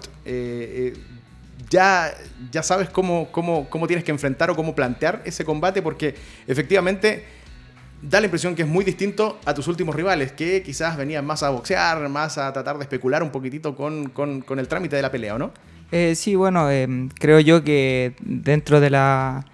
ya, 1.69 2.13
ya 2.51 2.63
sabes 2.63 2.89
cómo, 2.89 3.31
cómo, 3.31 3.69
cómo 3.69 3.87
tienes 3.87 4.03
que 4.05 4.11
enfrentar 4.11 4.49
o 4.49 4.55
cómo 4.55 4.75
plantear 4.75 5.21
ese 5.25 5.43
combate 5.43 5.81
porque 5.81 6.15
efectivamente 6.47 7.25
da 8.01 8.19
la 8.19 8.27
impresión 8.27 8.55
que 8.55 8.61
es 8.61 8.67
muy 8.67 8.85
distinto 8.85 9.39
a 9.43 9.53
tus 9.53 9.67
últimos 9.67 9.95
rivales, 9.95 10.31
que 10.31 10.63
quizás 10.63 10.97
venían 10.97 11.25
más 11.25 11.43
a 11.43 11.49
boxear, 11.49 12.07
más 12.09 12.37
a 12.37 12.53
tratar 12.53 12.77
de 12.77 12.83
especular 12.83 13.23
un 13.23 13.31
poquitito 13.31 13.75
con, 13.75 14.09
con, 14.09 14.41
con 14.41 14.59
el 14.59 14.67
trámite 14.67 14.95
de 14.95 15.01
la 15.01 15.11
pelea, 15.11 15.35
¿o 15.35 15.37
no? 15.37 15.51
Eh, 15.91 16.15
sí, 16.15 16.35
bueno, 16.35 16.69
em, 16.69 17.09
creo 17.09 17.39
yo 17.39 17.63
que 17.63 18.13
dentro 18.21 18.79
de 18.79 18.89
la, 18.89 19.45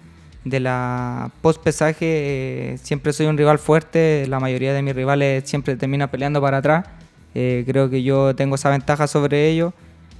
de 0.44 0.60
la 0.60 1.30
post 1.40 1.62
pesaje 1.62 1.96
eh, 2.00 2.78
siempre 2.82 3.12
soy 3.12 3.26
un 3.26 3.36
rival 3.36 3.58
fuerte, 3.58 4.26
la 4.28 4.38
mayoría 4.38 4.72
de 4.72 4.82
mis 4.82 4.94
rivales 4.94 5.48
siempre 5.48 5.76
termina 5.76 6.10
peleando 6.10 6.40
para 6.40 6.58
atrás. 6.58 6.86
Eh, 7.34 7.64
creo 7.66 7.90
que 7.90 8.02
yo 8.02 8.34
tengo 8.34 8.54
esa 8.54 8.70
ventaja 8.70 9.06
sobre 9.06 9.48
ellos. 9.48 9.74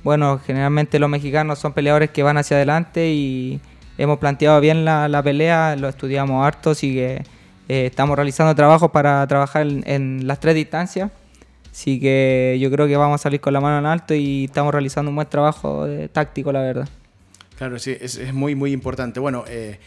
Bueno, 0.04 0.38
generalmente 0.44 0.99
los 0.99 1.08
mexicanos 1.08 1.58
son 1.58 1.73
peleadores 1.73 2.11
que 2.11 2.23
van 2.23 2.37
hacia 2.38 2.56
adelante 2.56 3.08
y 3.11 3.61
hemos 3.99 4.18
planteado 4.18 4.61
bien 4.61 4.85
la, 4.85 5.23
pelea, 5.23 5.76
lo 5.76 5.88
estudiamos 5.88 6.44
harto, 6.46 6.70
así 6.70 6.92
que 6.94 7.23
eh, 7.68 7.87
estamos 7.87 8.16
realizando 8.16 8.54
trabajos 8.54 8.90
para 8.90 9.26
trabajar 9.26 9.66
en, 9.66 10.26
las 10.26 10.40
tres 10.40 10.54
distancias. 10.54 11.11
Así 11.76 12.00
que 12.00 12.56
yo 12.59 12.71
creo 12.71 12.87
que 12.87 12.97
vamos 12.97 13.21
a 13.21 13.23
salir 13.23 13.38
con 13.38 13.52
la 13.52 13.61
mano 13.61 13.78
en 13.78 13.85
alto 13.85 14.14
y 14.14 14.47
estamos 14.47 14.73
realizando 14.73 15.11
un 15.11 15.14
buen 15.14 15.28
trabajo 15.28 15.87
táctico, 16.11 16.50
la 16.50 16.62
verdad. 16.62 16.88
Claro, 17.59 17.78
sí, 17.78 17.95
es, 18.00 18.16
es 18.16 18.33
muy, 18.33 18.54
muy 18.54 18.73
importante. 18.73 19.21
Bueno, 19.21 19.45
eh, 19.47 19.78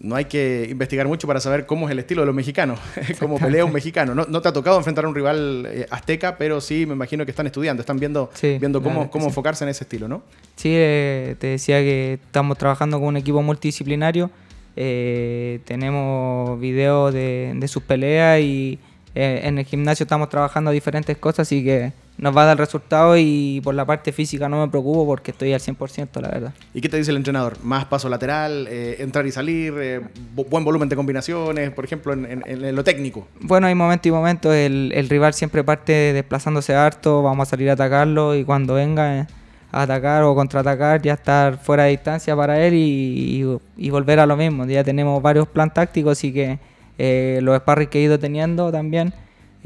no 0.00 0.16
hay 0.16 0.24
que 0.24 0.66
investigar 0.68 1.06
mucho 1.06 1.28
para 1.28 1.38
saber 1.38 1.66
cómo 1.66 1.86
es 1.86 1.92
el 1.92 2.00
estilo 2.00 2.22
de 2.22 2.26
los 2.26 2.34
mexicanos, 2.34 2.80
cómo 3.20 3.38
pelea 3.38 3.64
un 3.64 3.72
mexicano. 3.72 4.12
No, 4.12 4.42
te 4.42 4.48
ha 4.48 4.52
tocado 4.52 4.76
enfrentar 4.76 5.04
a 5.04 5.08
un 5.08 5.14
rival 5.14 5.68
eh, 5.70 5.86
azteca, 5.88 6.36
pero 6.36 6.60
sí 6.60 6.84
me 6.84 6.94
imagino 6.94 7.24
que 7.24 7.30
están 7.30 7.46
estudiando, 7.46 7.82
están 7.82 8.00
viendo, 8.00 8.28
viendo 8.42 8.82
cómo, 8.82 9.08
cómo 9.08 9.26
enfocarse 9.26 9.62
en 9.62 9.70
ese 9.70 9.84
estilo, 9.84 10.08
¿no? 10.08 10.24
Sí, 10.56 10.70
eh, 10.72 11.36
te 11.38 11.46
decía 11.46 11.78
que 11.78 12.14
estamos 12.14 12.58
trabajando 12.58 12.98
con 12.98 13.06
un 13.06 13.18
equipo 13.18 13.40
multidisciplinario, 13.40 14.32
eh, 14.74 15.60
tenemos 15.64 16.58
videos 16.58 17.14
de, 17.14 17.52
de 17.54 17.68
sus 17.68 17.84
peleas 17.84 18.40
y 18.40 18.80
en 19.14 19.58
el 19.58 19.64
gimnasio 19.64 20.04
estamos 20.04 20.28
trabajando 20.28 20.70
diferentes 20.70 21.16
cosas, 21.16 21.40
así 21.46 21.62
que 21.62 21.92
nos 22.16 22.36
va 22.36 22.42
a 22.42 22.46
dar 22.46 22.58
resultado 22.58 23.16
y 23.16 23.60
por 23.64 23.74
la 23.74 23.84
parte 23.84 24.12
física 24.12 24.48
no 24.48 24.60
me 24.60 24.68
preocupo 24.68 25.04
porque 25.06 25.32
estoy 25.32 25.52
al 25.52 25.60
100%, 25.60 26.20
la 26.20 26.28
verdad. 26.28 26.54
¿Y 26.72 26.80
qué 26.80 26.88
te 26.88 26.96
dice 26.96 27.10
el 27.10 27.16
entrenador? 27.16 27.56
¿Más 27.62 27.86
paso 27.86 28.08
lateral, 28.08 28.68
eh, 28.70 28.96
entrar 29.00 29.26
y 29.26 29.32
salir, 29.32 29.74
eh, 29.78 30.00
buen 30.34 30.64
volumen 30.64 30.88
de 30.88 30.96
combinaciones, 30.96 31.70
por 31.70 31.84
ejemplo, 31.84 32.12
en, 32.12 32.76
lo 32.76 32.84
técnico? 32.84 33.26
Bueno, 33.40 33.66
hay 33.66 33.74
momentos 33.74 34.06
y 34.06 34.12
momentos, 34.12 34.54
el, 34.54 35.06
rival 35.08 35.34
siempre 35.34 35.64
parte 35.64 36.12
desplazándose 36.12 36.74
harto, 36.74 37.22
vamos 37.22 37.48
a 37.48 37.50
salir 37.50 37.70
a 37.70 37.72
atacarlo 37.74 38.34
y 38.34 38.44
cuando 38.44 38.74
venga 38.74 39.18
eh, 39.18 39.26
a 39.72 39.82
atacar 39.82 40.22
o 40.22 40.34
contraatacar 40.34 41.02
ya 41.02 41.14
estar 41.14 41.58
fuera 41.58 41.84
de 41.84 41.90
distancia 41.90 42.36
para 42.36 42.64
él 42.64 42.74
y, 42.76 43.90
volver 43.90 44.20
a 44.20 44.26
lo 44.26 44.36
mismo. 44.36 44.64
Ya 44.66 44.84
tenemos 44.84 45.20
varios 45.20 45.48
plan 45.48 45.72
tácticos 45.72 46.22
y 46.22 46.32
que 46.32 46.58
los 46.98 47.56
sparring 47.58 47.88
que 47.88 47.98
he 47.98 48.02
ido 48.02 48.18
teniendo 48.18 48.70
también 48.70 49.14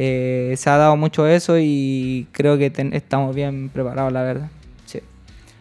eh, 0.00 0.54
se 0.56 0.70
ha 0.70 0.76
dado 0.76 0.96
mucho 0.96 1.26
eso 1.26 1.58
y 1.58 2.28
creo 2.30 2.56
que 2.56 2.72
estamos 2.92 3.34
bien 3.34 3.68
preparados, 3.68 4.12
la 4.12 4.22
verdad. 4.22 4.48
Sí. 4.86 5.00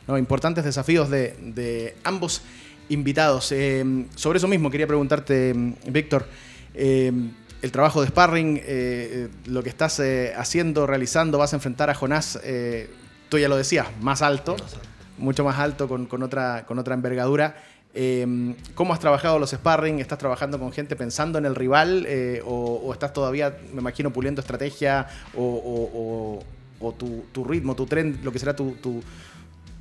No, 0.07 0.15
importantes 0.15 0.63
desafíos 0.63 1.09
de, 1.09 1.95
ambos 2.03 2.43
invitados. 2.89 3.51
Eh, 3.51 4.05
sobre 4.15 4.38
eso 4.38 4.47
mismo 4.47 4.69
quería 4.69 4.86
preguntarte, 4.86 5.53
Víctor. 5.88 6.27
Eh, 6.75 7.12
el 7.63 7.71
trabajo 7.71 8.01
de 8.01 8.07
sparring, 8.09 8.62
lo 9.47 9.63
que 9.63 9.69
estás 9.69 10.00
haciendo, 10.38 10.86
realizando, 10.86 11.39
vas 11.39 11.53
a 11.53 11.55
enfrentar 11.55 11.89
a 11.89 11.95
Jonás, 11.95 12.39
tú 13.29 13.39
ya 13.39 13.50
lo 13.50 13.57
decías, 13.57 13.88
más 14.00 14.21
alto, 14.21 14.55
mucho 15.17 15.43
más 15.43 15.57
alto, 15.57 15.88
con, 15.88 16.05
con, 16.05 16.21
otra, 16.21 16.65
con 16.67 16.77
otra 16.77 16.93
envergadura. 16.93 17.55
Em, 18.00 18.54
¿Cómo 18.75 18.94
has 18.94 19.00
trabajado 19.00 19.39
los 19.39 19.50
sparring? 19.50 20.00
¿Estás 20.00 20.20
trabajando 20.20 20.60
con 20.60 20.72
gente 20.72 20.96
pensando 20.96 21.39
en 21.39 21.48
el 21.48 21.56
rival? 21.56 22.06
Eh, 22.08 22.44
o, 22.46 22.94
estás 22.94 23.12
todavía, 23.12 23.58
me 23.74 23.82
imagino, 23.82 24.13
puliendo 24.13 24.39
estrategia 24.39 25.08
o, 25.36 26.44
tu, 26.96 27.44
ritmo, 27.44 27.75
tu 27.75 27.88
tren, 27.88 28.20
lo 28.22 28.32
que 28.32 28.38
será 28.38 28.56
tu, 28.56 29.01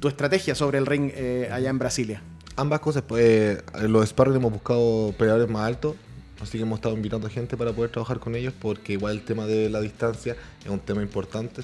estrategia 0.08 0.54
sobre 0.54 0.78
el 0.78 0.86
ring 0.86 1.10
eh, 1.14 1.50
allá 1.52 1.68
en 1.68 1.78
Brasilia? 1.78 2.22
Ambas 2.56 2.80
cosas. 2.80 3.02
Pues, 3.02 3.22
eh, 3.22 3.62
los 3.86 4.08
sparring 4.08 4.36
hemos 4.36 4.50
buscado 4.50 5.12
peleadores 5.18 5.50
más 5.50 5.66
altos. 5.66 5.96
Así 6.40 6.56
que 6.56 6.64
hemos 6.64 6.78
estado 6.78 6.94
invitando 6.94 7.26
a 7.26 7.30
gente 7.30 7.54
para 7.58 7.74
poder 7.74 7.90
trabajar 7.90 8.18
con 8.18 8.34
ellos 8.34 8.54
porque 8.58 8.94
igual 8.94 9.16
el 9.16 9.24
tema 9.24 9.44
de 9.44 9.68
la 9.68 9.82
distancia 9.82 10.36
es 10.64 10.70
un 10.70 10.80
tema 10.80 11.02
importante. 11.02 11.60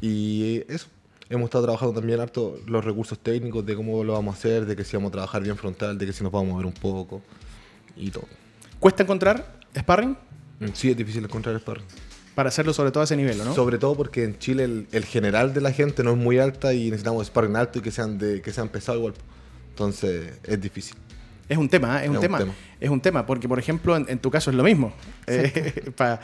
Y 0.00 0.62
eso, 0.68 0.86
Hemos 1.34 1.46
estado 1.46 1.64
trabajando 1.64 1.94
también 1.94 2.20
harto 2.20 2.60
los 2.68 2.84
recursos 2.84 3.18
técnicos 3.18 3.66
de 3.66 3.74
cómo 3.74 4.04
lo 4.04 4.12
vamos 4.12 4.36
a 4.36 4.38
hacer, 4.38 4.66
de 4.66 4.76
que 4.76 4.84
si 4.84 4.96
vamos 4.96 5.08
a 5.08 5.12
trabajar 5.12 5.42
bien 5.42 5.56
frontal, 5.56 5.98
de 5.98 6.06
que 6.06 6.12
si 6.12 6.22
nos 6.22 6.30
vamos 6.30 6.50
a 6.50 6.52
mover 6.52 6.66
un 6.66 6.72
poco 6.72 7.22
y 7.96 8.08
todo. 8.12 8.26
¿Cuesta 8.78 9.02
encontrar 9.02 9.58
sparring? 9.76 10.16
Mm, 10.60 10.66
sí, 10.74 10.92
es 10.92 10.96
difícil 10.96 11.24
encontrar 11.24 11.58
sparring. 11.58 11.86
Para 12.36 12.50
hacerlo 12.50 12.72
sobre 12.72 12.92
todo 12.92 13.00
a 13.00 13.04
ese 13.04 13.16
nivel, 13.16 13.36
¿no? 13.38 13.52
Sobre 13.52 13.78
todo 13.78 13.96
porque 13.96 14.22
en 14.22 14.38
Chile 14.38 14.86
el, 14.92 15.04
general 15.04 15.52
de 15.52 15.60
la 15.60 15.72
gente 15.72 16.04
no 16.04 16.12
es 16.12 16.16
muy 16.16 16.38
alta 16.38 16.72
y 16.72 16.84
necesitamos 16.84 17.26
sparring 17.26 17.56
alto 17.56 17.80
y 17.80 17.82
que 17.82 17.90
sean, 17.90 18.16
de, 18.16 18.40
que 18.40 18.52
sean 18.52 18.68
pesados 18.68 19.00
igual. 19.00 19.14
Entonces 19.70 20.38
es 20.44 20.60
difícil. 20.60 20.96
Es 21.48 21.58
un 21.58 21.68
tema, 21.68 22.00
¿eh? 22.00 22.04
es, 22.04 22.10
un, 22.10 22.20
tema. 22.20 22.38
Es 22.80 22.90
un 22.90 23.00
tema, 23.00 23.26
porque 23.26 23.48
por 23.48 23.58
ejemplo 23.58 23.96
en, 23.96 24.18
tu 24.18 24.30
caso 24.30 24.50
es 24.50 24.56
lo 24.56 24.62
mismo. 24.62 24.92
Eh, 25.26 25.92
para, 25.96 26.20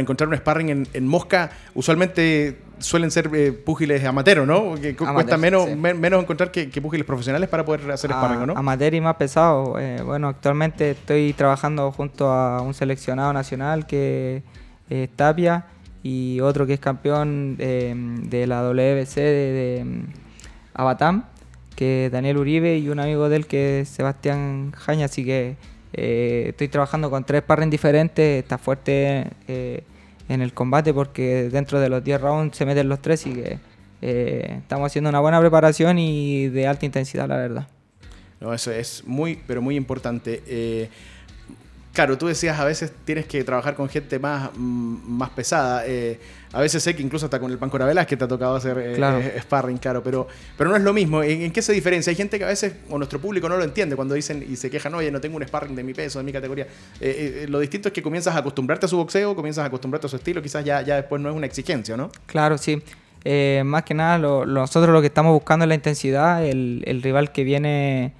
encontrar 0.00 0.28
un 0.28 0.36
sparring 0.36 0.86
en, 0.92 1.06
Mosca, 1.06 1.50
usualmente 1.74 2.58
suelen 2.78 3.10
ser 3.10 3.30
eh, 3.32 3.52
púgiles 3.52 4.04
amateros, 4.04 4.46
¿no? 4.46 4.74
Que 4.74 4.96
cuesta 4.96 5.36
menos, 5.36 5.68
menos 5.76 6.22
encontrar 6.22 6.50
que, 6.50 6.66
púgiles 6.80 7.06
profesionales 7.06 7.48
para 7.48 7.64
poder 7.64 7.90
hacer 7.92 8.10
sparring, 8.10 8.46
¿no? 8.46 8.54
Amateur 8.56 8.94
y 8.94 9.00
más 9.00 9.16
pesado. 9.16 9.76
bueno, 10.04 10.28
actualmente 10.28 10.92
estoy 10.92 11.32
trabajando 11.32 11.92
junto 11.92 12.30
a 12.30 12.60
un 12.62 12.74
seleccionado 12.74 13.32
nacional 13.32 13.86
que 13.86 14.42
es 14.90 15.08
Tapia 15.10 15.66
y 16.02 16.40
otro 16.40 16.66
que 16.66 16.74
es 16.74 16.80
campeón 16.80 17.56
de 17.56 18.44
la 18.48 18.62
WBC 18.62 19.14
de, 19.14 19.22
de 19.22 19.84
mm, 19.84 20.04
Abatam 20.74 21.24
que 21.76 22.08
Daniel 22.10 22.38
Uribe 22.38 22.78
y 22.78 22.88
un 22.88 22.98
amigo 22.98 23.28
de 23.28 23.36
él 23.36 23.46
que 23.46 23.80
es 23.80 23.88
Sebastián 23.90 24.72
Jaña, 24.72 25.04
así 25.04 25.24
que 25.24 25.56
eh, 25.92 26.46
estoy 26.48 26.68
trabajando 26.68 27.10
con 27.10 27.24
tres 27.24 27.42
parren 27.42 27.70
diferentes, 27.70 28.42
está 28.42 28.58
fuerte 28.58 29.28
eh, 29.46 29.84
en 30.28 30.42
el 30.42 30.52
combate 30.52 30.92
porque 30.92 31.48
dentro 31.50 31.78
de 31.78 31.88
los 31.88 32.02
10 32.02 32.20
rounds 32.20 32.56
se 32.56 32.66
meten 32.66 32.88
los 32.88 33.00
tres 33.00 33.26
y 33.26 33.34
que 33.34 33.58
eh, 34.02 34.58
estamos 34.58 34.86
haciendo 34.86 35.10
una 35.10 35.20
buena 35.20 35.38
preparación 35.38 35.98
y 35.98 36.48
de 36.48 36.66
alta 36.66 36.86
intensidad, 36.86 37.28
la 37.28 37.36
verdad. 37.36 37.68
No, 38.40 38.52
eso 38.52 38.72
es 38.72 39.04
muy, 39.06 39.40
pero 39.46 39.62
muy 39.62 39.76
importante. 39.76 40.90
Claro, 41.92 42.18
tú 42.18 42.26
decías 42.26 42.58
a 42.58 42.64
veces 42.66 42.92
tienes 43.06 43.24
que 43.24 43.42
trabajar 43.42 43.74
con 43.74 43.88
gente 43.88 44.18
más, 44.18 44.50
mm, 44.54 45.08
más 45.08 45.30
pesada. 45.30 45.84
Eh, 46.56 46.58
a 46.58 46.60
veces 46.60 46.82
sé 46.82 46.94
que 46.94 47.02
incluso 47.02 47.26
hasta 47.26 47.38
con 47.38 47.50
el 47.50 47.58
Pancora 47.58 48.06
que 48.06 48.16
te 48.16 48.24
ha 48.24 48.28
tocado 48.28 48.56
hacer 48.56 48.78
eh, 48.78 48.96
eh, 48.96 49.40
sparring, 49.40 49.78
claro, 49.78 50.02
pero, 50.02 50.26
pero 50.56 50.70
no 50.70 50.76
es 50.76 50.82
lo 50.82 50.92
mismo. 50.92 51.22
¿En, 51.22 51.50
qué 51.52 51.62
se 51.62 51.72
diferencia? 51.72 52.10
Hay 52.10 52.16
gente 52.16 52.38
que 52.38 52.44
a 52.44 52.48
veces, 52.48 52.74
o 52.90 52.98
nuestro 52.98 53.20
público 53.20 53.48
no 53.48 53.56
lo 53.56 53.64
entiende 53.64 53.96
cuando 53.96 54.14
dicen 54.14 54.44
y 54.48 54.56
se 54.56 54.70
quejan, 54.70 54.94
oye, 54.94 55.10
no 55.10 55.20
tengo 55.20 55.36
un 55.36 55.46
sparring 55.46 55.74
de 55.74 55.82
mi 55.82 55.94
peso, 55.94 56.18
de 56.18 56.24
mi 56.24 56.32
categoría. 56.32 56.66
lo 57.48 57.60
distinto 57.60 57.88
es 57.88 57.94
que 57.94 58.02
comienzas 58.02 58.34
a 58.34 58.38
acostumbrarte 58.38 58.86
a 58.86 58.88
su 58.88 58.96
boxeo, 58.96 59.34
comienzas 59.34 59.64
a 59.64 59.66
acostumbrarte 59.66 60.06
a 60.06 60.10
su 60.10 60.16
estilo, 60.16 60.42
quizás 60.42 60.64
ya, 60.64 60.82
ya 60.82 60.96
después 60.96 61.20
no 61.20 61.30
es 61.30 61.36
una 61.36 61.46
exigencia, 61.46 61.96
¿no? 61.96 62.10
Claro, 62.26 62.58
sí. 62.58 62.82
más 63.64 63.82
que 63.84 63.94
nada, 63.94 64.18
nosotros 64.18 64.92
lo 64.92 65.00
que 65.00 65.08
estamos 65.08 65.32
buscando 65.32 65.64
es 65.64 65.68
la 65.68 65.74
intensidad, 65.74 66.44
el, 66.44 66.82
el 66.86 67.02
rival 67.02 67.32
que 67.32 67.44
viene 67.44 68.12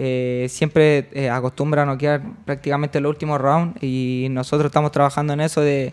eh, 0.00 0.46
siempre 0.48 1.08
eh, 1.12 1.28
acostumbra 1.28 1.82
a 1.82 1.84
noquear 1.84 2.22
prácticamente 2.44 2.98
el 2.98 3.06
último 3.06 3.36
round 3.36 3.82
y 3.82 4.28
nosotros 4.30 4.70
estamos 4.70 4.92
trabajando 4.92 5.32
en 5.32 5.40
eso 5.40 5.60
de, 5.60 5.92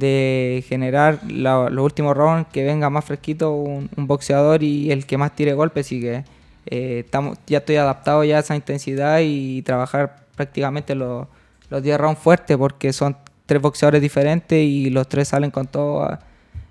generar 0.00 1.20
los 1.30 1.84
últimos 1.84 2.16
rounds 2.16 2.48
que 2.52 2.64
venga 2.64 2.90
más 2.90 3.04
fresquito 3.04 3.52
un, 3.52 3.88
boxeador 3.96 4.62
y 4.62 4.90
el 4.90 5.06
que 5.06 5.16
más 5.18 5.34
tire 5.34 5.54
golpes 5.54 5.90
y 5.92 6.00
que 6.00 6.24
eh, 6.66 7.06
ya 7.46 7.58
estoy 7.58 7.76
adaptado 7.76 8.24
ya 8.24 8.36
a 8.36 8.40
esa 8.40 8.56
intensidad 8.56 9.20
y 9.22 9.62
trabajar 9.62 10.24
prácticamente 10.34 10.94
los, 10.94 11.26
los 11.70 11.82
10 11.82 11.98
rounds 11.98 12.20
fuertes 12.20 12.56
porque 12.56 12.92
son 12.92 13.16
tres 13.46 13.62
boxeadores 13.62 14.02
diferentes 14.02 14.58
y 14.58 14.90
los 14.90 15.08
tres 15.08 15.28
salen 15.28 15.50
con 15.50 15.66
todo 15.66 16.02
a, 16.02 16.20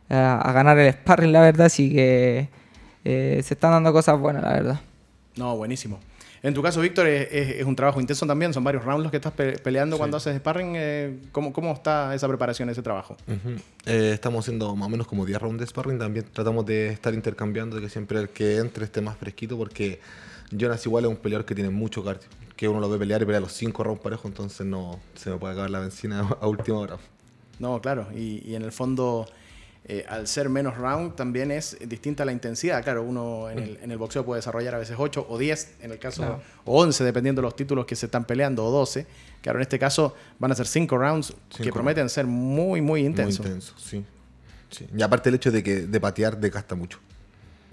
a 0.10 0.52
ganar 0.52 0.78
el 0.78 0.92
sparring 0.94 1.32
la 1.32 1.42
verdad 1.42 1.68
así 1.68 1.94
que 1.94 2.50
se 3.04 3.40
están 3.40 3.72
dando 3.72 3.94
cosas 3.94 4.20
buenas 4.20 4.44
la 4.44 4.54
verdad. 4.54 4.80
No, 5.36 5.56
buenísimo. 5.58 6.00
En 6.46 6.54
tu 6.54 6.62
caso, 6.62 6.80
Víctor, 6.80 7.08
es, 7.08 7.66
un 7.66 7.76
trabajo 7.76 8.00
intenso 8.00 8.28
también. 8.28 8.54
Son 8.54 8.64
varios 8.64 8.86
rounds 8.86 9.02
los 9.02 9.10
que 9.10 9.18
estás 9.18 9.34
peleando 9.34 9.98
cuando 9.98 10.18
haces 10.18 10.38
sparring. 10.38 10.74
Eh, 10.76 11.18
¿cómo, 11.32 11.52
¿cómo, 11.52 11.74
está 11.74 12.14
esa 12.14 12.28
preparación, 12.28 12.70
ese 12.70 12.84
trabajo? 12.84 13.18
Eh, 13.88 14.12
estamos 14.14 14.46
haciendo 14.46 14.76
más 14.76 14.86
o 14.86 14.90
menos 14.92 15.08
como 15.08 15.26
10 15.26 15.42
rounds 15.42 15.60
de 15.60 15.66
sparring. 15.66 15.98
También 15.98 16.24
tratamos 16.32 16.64
de 16.68 16.90
estar 16.90 17.16
intercambiando, 17.16 17.78
de 17.78 17.82
que 17.82 17.90
siempre 17.90 18.20
el 18.20 18.30
que 18.30 18.58
entre 18.58 18.86
esté 18.86 19.02
más 19.02 19.18
fresquito, 19.18 19.58
porque 19.58 20.00
Jonas 20.52 20.86
igual 20.86 21.06
es 21.06 21.10
un 21.10 21.18
peleador 21.18 21.48
que 21.48 21.56
tiene 21.56 21.72
mucho 21.72 22.04
cardio. 22.04 22.28
Que 22.56 22.68
uno 22.68 22.80
lo 22.80 22.90
ve 22.92 23.00
pelear 23.00 23.24
y 23.24 23.26
pelea 23.26 23.40
los 23.40 23.54
5 23.54 23.84
rounds 23.84 24.04
parejos, 24.04 24.26
entonces 24.26 24.68
no 24.68 25.00
se 25.16 25.32
me 25.32 25.38
puede 25.38 25.54
acabar 25.54 25.72
la 25.72 25.80
benzina 25.80 26.30
a 26.42 26.48
última 26.48 26.78
hora. 26.78 26.98
No, 27.58 27.82
claro. 27.82 28.06
y 28.14 28.54
en 28.54 28.62
el 28.62 28.72
fondo 28.72 29.26
eh, 29.88 30.04
al 30.10 30.28
ser 30.28 30.50
menos 30.50 30.78
round 30.78 31.16
también 31.16 31.52
es 31.52 31.78
distinta 31.88 32.26
la 32.26 32.32
intensidad. 32.32 32.84
Claro, 32.84 33.04
uno 33.04 33.52
en 33.52 33.60
el, 33.60 33.80
en 33.84 33.92
el 33.92 33.98
boxeo 34.00 34.26
puede 34.26 34.40
desarrollar 34.40 34.74
a 34.74 34.80
veces 34.80 34.96
8 34.98 35.28
o 35.30 35.38
10, 35.38 35.76
en 35.82 35.92
el 35.92 36.00
caso, 36.00 36.42
o 36.66 36.82
11, 36.82 37.04
dependiendo 37.04 37.42
de 37.42 37.44
los 37.44 37.56
títulos 37.56 37.86
que 37.86 37.96
se 37.96 38.08
están 38.08 38.26
peleando, 38.26 38.66
o 38.66 38.72
12. 38.72 39.06
Claro, 39.42 39.60
en 39.60 39.62
este 39.62 39.78
caso 39.78 40.16
van 40.40 40.52
a 40.52 40.56
ser 40.56 40.66
5 40.66 40.98
rounds 40.98 41.36
que 41.56 41.72
prometen 41.72 42.10
ser 42.10 42.26
muy, 42.26 42.82
muy 42.82 43.06
intensos. 43.06 43.46
Muy 43.46 43.48
intensos, 43.54 43.80
sí. 43.80 44.04
sí. 44.72 44.88
Y 44.96 45.04
aparte 45.04 45.30
el 45.30 45.36
hecho 45.36 45.52
de 45.52 45.62
que 45.62 45.86
de 45.86 46.00
patear 46.00 46.40
desgasta 46.40 46.74
mucho. 46.74 47.00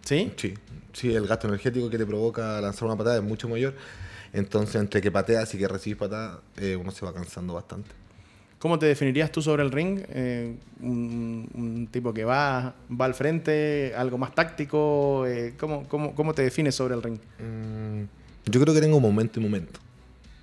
¿Sí? 0.05 0.33
Sí. 0.37 0.55
Sí, 0.93 1.15
el 1.15 1.27
gasto 1.27 1.49
energético 1.49 1.89
que 1.89 1.97
te 1.97 2.05
provoca 2.05 2.61
lanzar 2.61 2.85
una 2.85 2.97
patada 2.97 3.17
es 3.17 3.23
mucho 3.23 3.49
mayor. 3.49 3.75
Entonces, 4.35 4.77
entre 4.77 5.01
que 5.01 5.11
pateas 5.11 5.55
y 5.55 5.59
que 5.59 5.69
recibes 5.69 5.99
patadas, 5.99 6.41
eh, 6.57 6.77
uno 6.77 6.91
se 6.91 7.05
va 7.05 7.15
cansando 7.15 7.55
bastante. 7.55 7.91
¿Cómo 8.63 8.79
te 8.79 8.87
definirías 8.87 9.33
tú 9.33 9.43
sobre 9.43 9.65
el 9.65 9.73
ring? 9.73 9.99
Eh, 10.11 10.55
un, 10.81 11.49
un 11.53 11.89
tipo 11.89 12.15
que 12.15 12.25
va, 12.25 12.77
va 12.89 13.05
al 13.07 13.15
frente, 13.15 13.93
algo 13.97 14.19
más 14.19 14.37
táctico. 14.37 15.27
eh, 15.27 15.55
¿cómo, 15.59 15.89
cómo, 15.89 16.15
cómo 16.15 16.33
te 16.33 16.43
defines 16.43 16.77
sobre 16.77 16.95
el 16.95 17.03
ring? 17.03 17.19
Mm, 17.41 18.05
yo 18.49 18.61
creo 18.61 18.73
que 18.73 18.81
tengo 18.81 19.01
momento 19.01 19.41
y 19.41 19.43
momento. 19.43 19.81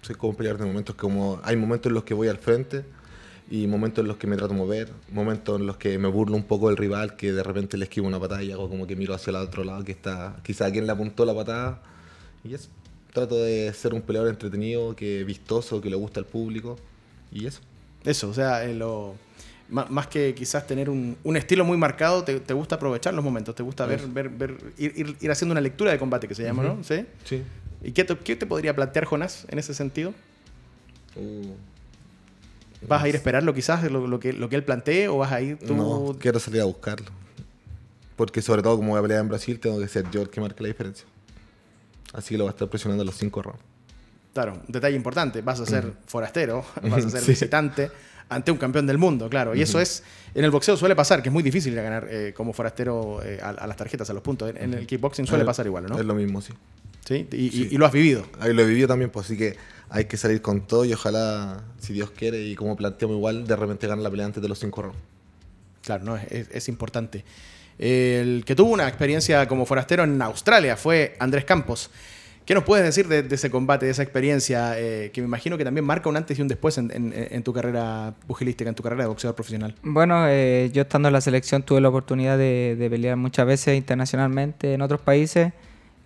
Soy 0.01 0.15
como 0.15 0.31
un 0.31 0.35
peleador 0.35 0.59
de 0.59 0.67
momentos, 0.67 0.97
como 0.97 1.39
hay 1.45 1.55
momentos 1.55 1.91
en 1.91 1.93
los 1.93 2.03
que 2.03 2.13
voy 2.13 2.27
al 2.27 2.39
frente 2.39 2.83
y 3.49 3.67
momentos 3.67 4.01
en 4.01 4.09
los 4.09 4.17
que 4.17 4.27
me 4.27 4.35
trato 4.35 4.53
de 4.53 4.59
mover, 4.59 4.91
momentos 5.13 5.57
en 5.57 5.65
los 5.65 5.77
que 5.77 5.97
me 5.97 6.09
burlo 6.09 6.35
un 6.35 6.43
poco 6.43 6.67
del 6.67 6.75
rival, 6.75 7.15
que 7.15 7.31
de 7.31 7.41
repente 7.41 7.77
le 7.77 7.85
esquivo 7.85 8.05
una 8.07 8.19
patada 8.19 8.43
y 8.43 8.51
hago 8.51 8.67
como 8.67 8.85
que 8.85 8.97
miro 8.97 9.13
hacia 9.13 9.31
el 9.31 9.37
otro 9.37 9.63
lado, 9.63 9.85
que 9.85 9.93
está 9.93 10.35
quizá 10.43 10.65
a 10.65 10.71
quien 10.73 10.85
le 10.85 10.91
apuntó 10.91 11.23
la 11.23 11.33
patada. 11.33 11.81
Y 12.43 12.53
eso. 12.53 12.67
Trato 13.13 13.37
de 13.37 13.71
ser 13.71 13.93
un 13.93 14.01
peleador 14.01 14.29
entretenido, 14.29 14.93
que 14.93 15.23
vistoso, 15.23 15.79
que 15.79 15.89
le 15.89 15.95
gusta 15.95 16.19
al 16.19 16.25
público. 16.25 16.75
Y 17.31 17.45
eso. 17.45 17.61
Eso, 18.05 18.29
o 18.29 18.33
sea, 18.33 18.63
eh, 18.65 18.73
lo, 18.73 19.15
má- 19.69 19.85
más 19.89 20.07
que 20.07 20.33
quizás 20.33 20.65
tener 20.65 20.89
un, 20.89 21.17
un 21.23 21.37
estilo 21.37 21.65
muy 21.65 21.77
marcado, 21.77 22.23
te, 22.23 22.39
te 22.39 22.53
gusta 22.53 22.75
aprovechar 22.75 23.13
los 23.13 23.23
momentos, 23.23 23.53
te 23.55 23.63
gusta 23.63 23.85
ver, 23.85 24.01
ver, 24.07 24.29
ver 24.29 24.57
ir, 24.77 24.93
ir- 24.95 25.17
ir 25.19 25.31
haciendo 25.31 25.51
una 25.53 25.61
lectura 25.61 25.91
de 25.91 25.99
combate 25.99 26.27
que 26.27 26.35
se 26.35 26.43
llama, 26.43 26.63
¿no? 26.63 26.83
¿Sí? 26.83 27.05
Sí. 27.25 27.43
¿Y 27.83 27.91
qué 27.91 28.03
te, 28.03 28.17
qué 28.17 28.35
te 28.35 28.45
podría 28.45 28.75
plantear 28.75 29.05
Jonás 29.05 29.45
en 29.49 29.59
ese 29.59 29.73
sentido? 29.73 30.13
Uh, 31.15 31.53
¿Vas 32.87 33.03
a 33.03 33.09
ir 33.09 33.15
a 33.15 33.17
esperarlo 33.17 33.53
quizás, 33.53 33.83
lo, 33.91 34.07
lo 34.07 34.19
que, 34.19 34.31
lo 34.33 34.47
que 34.49 34.55
él 34.55 34.63
plantee, 34.63 35.07
o 35.09 35.17
vas 35.17 35.31
a 35.33 35.41
ir 35.41 35.57
tú? 35.57 35.73
No, 35.75 36.15
quiero 36.19 36.39
salir 36.39 36.61
a 36.61 36.65
buscarlo. 36.65 37.07
Porque 38.15 38.41
sobre 38.41 38.61
todo 38.61 38.77
como 38.77 38.91
voy 38.91 38.99
a 38.99 39.01
pelear 39.01 39.21
en 39.21 39.27
Brasil, 39.29 39.59
tengo 39.59 39.79
que 39.79 39.87
ser 39.87 40.09
yo 40.11 40.21
el 40.21 40.29
que 40.29 40.39
marque 40.41 40.61
la 40.63 40.67
diferencia. 40.67 41.05
Así 42.13 42.29
que 42.33 42.37
lo 42.37 42.45
voy 42.45 42.49
a 42.49 42.53
estar 42.53 42.69
presionando 42.69 43.03
los 43.03 43.15
cinco 43.15 43.41
rounds. 43.41 43.61
Claro, 44.33 44.53
un 44.53 44.71
detalle 44.71 44.95
importante, 44.95 45.41
vas 45.41 45.59
a 45.59 45.65
ser 45.65 45.91
forastero, 46.05 46.63
vas 46.83 47.05
a 47.05 47.09
ser 47.09 47.21
Sí. 47.21 47.31
visitante 47.31 47.89
ante 48.29 48.51
un 48.51 48.57
campeón 48.59 48.85
del 48.85 48.99
mundo, 48.99 49.27
claro. 49.27 49.55
Y 49.55 49.61
eso 49.63 49.79
es, 49.81 50.03
en 50.35 50.45
el 50.45 50.51
boxeo 50.51 50.77
suele 50.77 50.95
pasar, 50.95 51.23
que 51.23 51.29
es 51.29 51.33
muy 51.33 51.41
difícil 51.41 51.73
ir 51.73 51.79
a 51.79 51.83
ganar 51.83 52.07
eh, 52.11 52.31
como 52.37 52.53
forastero 52.53 53.21
eh, 53.23 53.39
a, 53.41 53.49
a 53.49 53.65
las 53.67 53.75
tarjetas, 53.75 54.07
a 54.09 54.13
los 54.13 54.21
puntos. 54.21 54.51
En, 54.51 54.57
en 54.57 54.73
el 54.75 54.85
kickboxing 54.85 55.25
suele 55.25 55.43
pasar 55.45 55.65
igual, 55.65 55.87
¿no? 55.87 55.97
Es 55.99 56.05
lo 56.05 56.13
mismo, 56.13 56.39
sí. 56.41 56.53
¿Sí? 57.07 57.27
Y, 57.31 57.45
y- 57.47 57.49
Sí. 57.49 57.67
y 57.71 57.77
lo 57.77 57.87
has 57.87 57.91
vivido. 57.91 58.23
Ahí 58.39 58.53
lo 58.53 58.61
he 58.61 58.65
vivido 58.65 58.87
también, 58.87 59.09
pues 59.09 59.25
así 59.25 59.35
que 59.35 59.57
hay 59.89 60.05
que 60.05 60.15
salir 60.15 60.43
con 60.43 60.61
todo 60.67 60.85
y 60.85 60.93
ojalá, 60.93 61.63
si 61.79 61.93
Dios 61.93 62.11
quiere, 62.11 62.39
y 62.43 62.53
como 62.55 62.75
planteamos 62.77 63.15
igual, 63.17 63.47
de 63.47 63.55
repente 63.55 63.87
ganar 63.87 64.03
la 64.03 64.11
pelea 64.11 64.27
antes 64.27 64.43
de 64.43 64.47
los 64.47 64.59
cinco 64.59 64.83
rounds. 64.83 64.99
Claro, 65.81 66.03
no, 66.03 66.15
es, 66.17 66.31
es- 66.31 66.49
es 66.51 66.69
importante. 66.69 67.25
El 67.79 68.43
que 68.45 68.55
tuvo 68.55 68.71
una 68.71 68.87
experiencia 68.87 69.47
como 69.47 69.65
forastero 69.65 70.03
en 70.03 70.21
Australia 70.21 70.75
fue 70.77 71.15
Andrés 71.19 71.45
Campos. 71.45 71.89
¿Qué 72.49 72.55
nos 72.55 72.63
puedes 72.63 72.83
decir 72.83 73.07
de, 73.07 73.23
ese 73.35 73.51
combate, 73.51 73.85
de 73.85 73.91
esa 73.91 74.01
experiencia, 74.01 74.73
eh, 74.79 75.11
que 75.13 75.21
me 75.21 75.27
imagino 75.27 75.55
que 75.55 75.63
también 75.63 75.85
marca 75.85 76.09
un 76.09 76.17
antes 76.17 76.39
y 76.39 76.41
un 76.41 76.47
después 76.47 76.79
en, 76.79 76.89
en- 76.91 77.13
en 77.13 77.43
tu 77.43 77.53
carrera 77.53 78.15
pugilística, 78.25 78.67
en 78.67 78.73
tu 78.73 78.81
carrera 78.81 79.03
de 79.03 79.07
boxeador 79.09 79.35
profesional? 79.35 79.75
Bueno, 79.83 80.25
eh, 80.27 80.71
yo 80.73 80.81
estando 80.81 81.09
en 81.09 81.13
la 81.13 81.21
selección 81.21 81.61
tuve 81.61 81.79
la 81.79 81.89
oportunidad 81.89 82.39
de, 82.39 82.75
de 82.75 82.89
pelear 82.89 83.17
muchas 83.17 83.45
veces 83.45 83.77
internacionalmente 83.77 84.73
en 84.73 84.81
otros 84.81 84.99
países, 84.99 85.53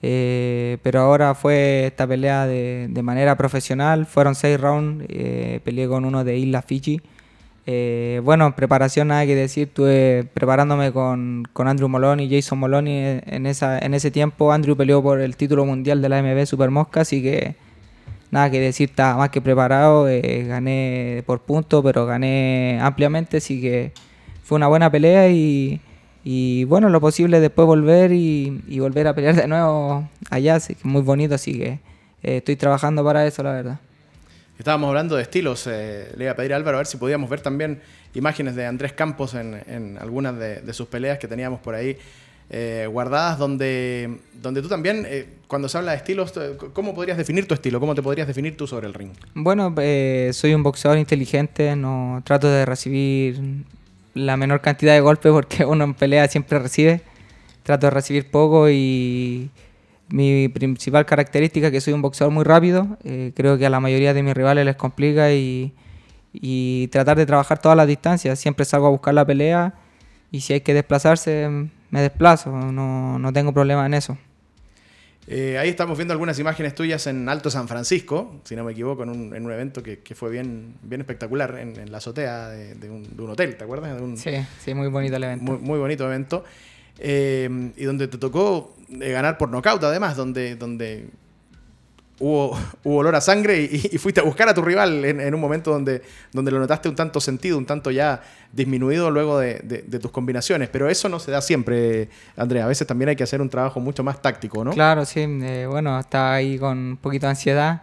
eh, 0.02 0.80
pero 0.84 1.00
ahora 1.00 1.34
fue 1.34 1.86
esta 1.86 2.06
pelea 2.06 2.46
de, 2.46 2.88
de 2.90 3.04
manera 3.04 3.38
profesional, 3.38 4.06
fueron 4.06 4.36
seis 4.36 4.60
rounds, 4.60 5.06
eh, 5.08 5.62
peleé 5.64 5.88
con 5.88 6.04
uno 6.04 6.26
de 6.26 6.38
Isla 6.38 6.62
Fiji. 6.62 7.00
Eh, 7.66 8.22
bueno, 8.24 8.46
en 8.46 8.54
preparación 8.54 9.08
nada 9.08 9.26
que 9.26 9.36
decir, 9.36 9.70
estuve 9.70 10.26
preparándome 10.34 10.92
con, 10.92 11.46
con 11.54 11.68
Andrew 11.68 11.88
Moloney 11.88 12.26
y 12.26 12.36
Jason 12.42 12.60
Moloney 12.60 13.22
en, 13.26 13.46
esa, 13.46 13.80
en 13.80 13.94
ese 13.94 14.12
tiempo. 14.12 14.52
Andrew 14.52 14.76
peleó 14.76 15.02
por 15.02 15.22
el 15.22 15.38
título 15.38 15.66
mundial 15.66 16.02
de 16.02 16.10
la 16.10 16.22
MB 16.22 16.46
Super 16.46 16.70
Mosca, 16.72 17.02
así 17.02 17.22
que 17.22 17.56
nada 18.32 18.50
que 18.50 18.60
decir, 18.60 18.90
estaba 18.90 19.18
más 19.18 19.30
que 19.30 19.42
preparado, 19.42 20.10
eh, 20.10 20.44
gané 20.48 21.24
por 21.26 21.42
punto, 21.42 21.82
pero 21.84 22.06
gané 22.06 22.80
ampliamente, 22.82 23.38
así 23.38 23.62
que 23.62 23.94
fue 24.44 24.58
una 24.58 24.68
buena 24.68 24.92
pelea 24.92 25.30
y, 25.30 25.80
y 26.24 26.66
bueno, 26.66 26.90
lo 26.90 27.00
posible 27.00 27.40
después 27.40 27.66
volver 27.66 28.12
y, 28.12 28.62
y 28.68 28.80
volver 28.80 29.08
a 29.08 29.14
pelear 29.14 29.36
de 29.36 29.48
nuevo 29.48 30.10
allá, 30.30 30.56
así 30.56 30.76
que 30.76 30.88
muy 30.88 31.02
bonito, 31.02 31.36
así 31.36 31.58
que 31.58 31.80
eh, 32.24 32.38
estoy 32.38 32.56
trabajando 32.56 33.04
para 33.04 33.26
eso, 33.26 33.44
la 33.44 33.52
verdad. 33.54 33.80
Estábamos 34.64 34.88
hablando 34.88 35.18
de 35.18 35.24
estilos. 35.24 35.68
eh, 35.68 36.10
le 36.16 36.24
iba 36.24 36.32
a 36.32 36.36
pedir 36.38 36.54
a 36.54 36.56
Álvaro 36.56 36.78
a 36.78 36.80
ver 36.80 36.88
si 36.88 36.96
podíamos 36.96 37.30
ver 37.30 37.42
también 37.42 37.82
imágenes 38.14 38.56
de 38.56 38.66
Andrés 38.66 38.94
Campos 38.94 39.34
en, 39.34 39.62
en 39.68 39.98
algunas 39.98 40.40
de, 40.40 40.74
sus 40.74 40.88
peleas 40.88 41.20
que 41.20 41.28
teníamos 41.28 41.60
por 41.60 41.76
ahí 41.76 41.98
eh, 42.50 42.88
guardadas, 42.90 43.38
donde, 43.38 44.20
donde 44.42 44.62
tú 44.62 44.70
también, 44.70 45.06
eh, 45.06 45.28
cuando 45.50 45.68
se 45.68 45.78
habla 45.78 45.92
de 45.92 45.98
estilos, 45.98 46.32
eh, 46.38 46.56
¿cómo 46.72 46.96
podrías 46.96 47.18
definir 47.18 47.46
tu 47.46 47.54
estilo? 47.54 47.82
¿Cómo 47.82 47.94
te 47.94 48.02
podrías 48.02 48.26
definir 48.26 48.56
tú 48.56 48.66
sobre 48.66 48.88
el 48.88 48.94
ring? 48.94 49.12
Bueno, 49.34 49.76
eh, 49.80 50.30
soy 50.32 50.54
un 50.54 50.64
boxeador 50.64 50.98
inteligente, 50.98 51.76
no 51.76 52.22
trato 52.24 52.48
de 52.48 52.66
recibir 52.66 53.42
la 54.14 54.38
menor 54.38 54.62
cantidad 54.62 54.94
de 54.94 55.02
golpes 55.02 55.34
porque 55.34 55.66
uno 55.66 55.84
en 55.84 55.94
pelea 55.94 56.26
siempre 56.30 56.58
recibe. 56.60 57.02
Trato 57.64 57.88
de 57.88 57.92
recibir 57.92 58.32
poco 58.32 58.70
y 58.70 59.50
mi 60.14 60.48
principal 60.48 61.06
característica 61.06 61.68
es 61.68 61.74
que 61.74 61.82
soy 61.82 61.94
un 61.94 62.02
boxeador 62.02 62.32
muy 62.34 62.44
rápido. 62.44 62.98
eh, 63.04 63.32
creo 63.36 63.58
que 63.58 63.66
a 63.66 63.70
la 63.70 63.80
mayoría 63.80 64.14
de 64.14 64.22
mis 64.22 64.34
rivales 64.34 64.64
les 64.66 64.76
complica 64.76 65.32
y, 65.34 65.74
y 66.32 66.88
tratar 66.90 67.18
de 67.18 67.26
trabajar 67.26 67.60
todas 67.60 67.76
las 67.76 67.88
distancias. 67.88 68.40
Siempre 68.40 68.64
salgo 68.66 68.88
a 68.88 68.92
buscar 68.92 69.14
la 69.14 69.26
pelea 69.26 69.74
y 70.32 70.42
si 70.42 70.54
hay 70.54 70.62
que 70.62 70.74
desplazarse, 70.74 71.50
me 71.90 72.02
desplazo. 72.02 72.52
No, 72.52 73.18
no 73.18 73.34
tengo 73.34 73.52
problema 73.54 73.86
en 73.86 73.94
eso. 73.96 74.18
Eh, 75.26 75.58
ahí 75.58 75.70
estamos 75.70 75.98
viendo 75.98 76.12
algunas 76.12 76.38
imágenes 76.38 76.76
tuyas 76.76 77.08
en 77.08 77.30
Alto 77.30 77.50
San 77.50 77.68
Francisco, 77.70 78.42
si 78.44 78.56
no 78.58 78.66
me 78.66 78.74
equivoco, 78.74 79.04
en 79.04 79.10
un, 79.10 79.36
en 79.36 79.46
un 79.46 79.52
evento 79.54 79.82
que, 79.82 80.00
que 80.00 80.16
fue 80.16 80.30
bien, 80.30 80.76
bien 80.84 81.00
espectacular 81.00 81.58
en, 81.60 81.80
en 81.80 81.92
la 81.94 82.00
azotea 82.00 82.50
de, 82.50 82.76
de 82.76 82.90
un, 82.90 83.16
de 83.16 83.24
un 83.24 83.30
hotel, 83.30 83.56
¿te 83.56 83.64
acuerdas? 83.64 83.96
De 83.96 84.04
un, 84.04 84.18
Sí, 84.18 84.32
sí, 84.60 84.74
muy 84.74 84.90
bonito 84.90 85.16
el 85.16 85.24
evento. 85.24 85.44
muy, 85.46 85.58
muy 85.60 85.80
bonito 85.80 86.06
evento. 86.06 86.44
Eh, 87.00 87.72
y 87.78 87.84
donde 87.86 88.08
te 88.08 88.18
tocó 88.18 88.76
eh, 89.02 89.12
ganar 89.12 89.38
por 89.38 89.50
nocaut, 89.50 89.84
además, 89.84 90.16
donde, 90.16 90.56
donde 90.56 91.10
hubo, 92.20 92.58
hubo 92.84 92.98
olor 92.98 93.16
a 93.16 93.22
sangre 93.22 93.62
y, 93.72 93.90
y 93.94 93.98
fuiste 93.98 94.22
a 94.22 94.24
buscar 94.24 94.48
a 94.50 94.54
tu 94.54 94.62
rival 94.62 95.04
en, 95.06 95.20
en 95.20 95.34
un 95.34 95.42
momento 95.42 95.72
donde, 95.72 96.02
donde 96.32 96.52
lo 96.52 96.60
notaste 96.60 96.90
un 96.90 96.96
tanto 96.96 97.20
sentido, 97.20 97.58
un 97.58 97.66
tanto 97.66 97.92
ya 97.92 98.22
disminuido 98.52 99.10
luego 99.12 99.40
de, 99.40 99.60
de- 99.64 99.82
de 99.84 100.00
tus 100.00 100.12
combinaciones. 100.12 100.70
Pero 100.70 100.90
eso 100.90 101.10
no 101.10 101.20
se 101.20 101.32
da 101.32 101.42
siempre, 101.42 102.10
Andrea. 102.38 102.66
A 102.66 102.68
veces 102.68 102.86
también 102.88 103.10
hay 103.10 103.16
que 103.16 103.24
hacer 103.24 103.42
un 103.42 103.50
trabajo 103.50 103.80
mucho 103.80 104.04
más 104.04 104.22
táctico, 104.22 104.64
¿no? 104.64 104.72
Claro, 104.72 105.06
sí. 105.06 105.22
eh, 105.22 105.66
bueno, 105.70 106.00
estaba 106.00 106.34
ahí 106.36 106.58
con 106.60 106.78
un 106.78 106.98
poquito 106.98 107.26
de 107.26 107.32
ansiedad. 107.32 107.82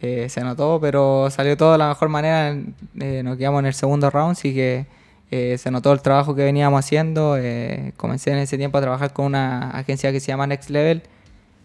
eh, 0.00 0.28
se 0.28 0.40
notó, 0.42 0.78
pero 0.80 1.28
salió 1.30 1.56
todo 1.56 1.72
de 1.72 1.78
la 1.78 1.88
mejor 1.88 2.08
manera. 2.08 2.56
eh, 3.00 3.22
nos 3.24 3.36
quedamos 3.36 3.60
en 3.60 3.66
el 3.66 3.74
segundo 3.74 4.10
round, 4.10 4.32
así 4.32 4.52
que 4.54 4.86
eh, 5.32 5.56
se 5.58 5.70
notó 5.72 5.92
el 5.92 6.00
trabajo 6.02 6.34
que 6.36 6.44
veníamos 6.44 6.78
haciendo. 6.84 7.36
eh, 7.38 7.92
comencé 7.96 8.30
en 8.30 8.38
ese 8.38 8.56
tiempo 8.58 8.78
a 8.78 8.80
trabajar 8.82 9.12
con 9.12 9.24
una 9.26 9.70
agencia 9.70 10.12
que 10.12 10.20
se 10.20 10.28
llama 10.28 10.46
Next 10.46 10.70
Level. 10.70 11.02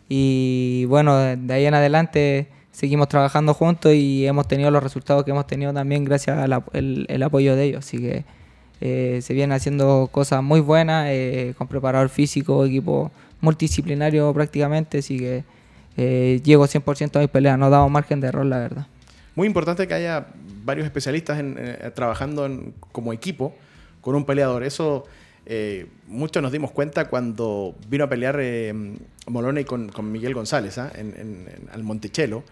Y 0.10 0.86
bueno, 0.86 1.18
de, 1.18 1.54
ahí 1.54 1.66
en 1.66 1.74
adelante 1.74 2.48
seguimos 2.72 3.10
trabajando 3.10 3.54
juntos 3.54 3.94
y 3.94 4.26
hemos 4.26 4.48
tenido 4.48 4.72
los 4.72 4.82
resultados 4.82 5.24
que 5.26 5.32
hemos 5.32 5.48
tenido 5.48 5.74
también 5.74 6.06
gracias 6.06 6.38
al 6.38 6.64
el- 6.74 7.06
el 7.10 7.24
apoyo 7.24 7.56
de 7.56 7.64
ellos. 7.66 7.86
Así 7.86 8.00
que 8.00 8.24
eh, 8.80 9.20
se 9.22 9.34
vienen 9.34 9.52
haciendo 9.56 10.08
cosas 10.12 10.42
muy 10.44 10.60
buenas, 10.62 11.08
eh, 11.10 11.54
con 11.58 11.68
preparador 11.68 12.10
físico, 12.10 12.66
equipo 12.66 13.12
multidisciplinario 13.42 14.32
prácticamente, 14.34 15.00
así 15.00 15.18
que 15.20 15.44
eh, 15.98 16.40
llego 16.44 16.66
100% 16.68 17.18
a 17.18 17.20
mis 17.22 17.30
peleas, 17.30 17.58
no 17.58 17.70
damos 17.72 17.90
margen 17.92 18.20
de 18.22 18.28
error, 18.28 18.46
la 18.46 18.60
verdad. 18.60 18.86
Muy 19.36 19.48
importante 19.48 19.88
que 19.88 19.94
haya 19.96 20.28
varios 20.68 20.86
especialistas 20.86 21.40
en- 21.40 21.56
eh, 21.58 21.92
trabajando 21.96 22.46
en- 22.46 22.74
como 22.92 23.12
equipo 23.14 23.56
con 24.02 24.14
un 24.16 24.24
peleador. 24.26 24.64
Eso 24.64 25.06
eh, 25.50 25.88
muchos 26.08 26.44
nos 26.44 26.52
dimos 26.52 26.72
cuenta 26.72 27.08
cuando 27.08 27.74
vino 27.90 28.04
a 28.04 28.10
pelear 28.10 28.38
eh, 28.40 28.74
Moloney 29.28 29.64
con, 29.64 29.88
con 29.90 30.12
Miguel 30.12 30.34
González 30.34 30.78
¿ah? 30.78 30.92
en, 30.94 31.48
al 31.72 31.84
Monticello, 31.84 32.44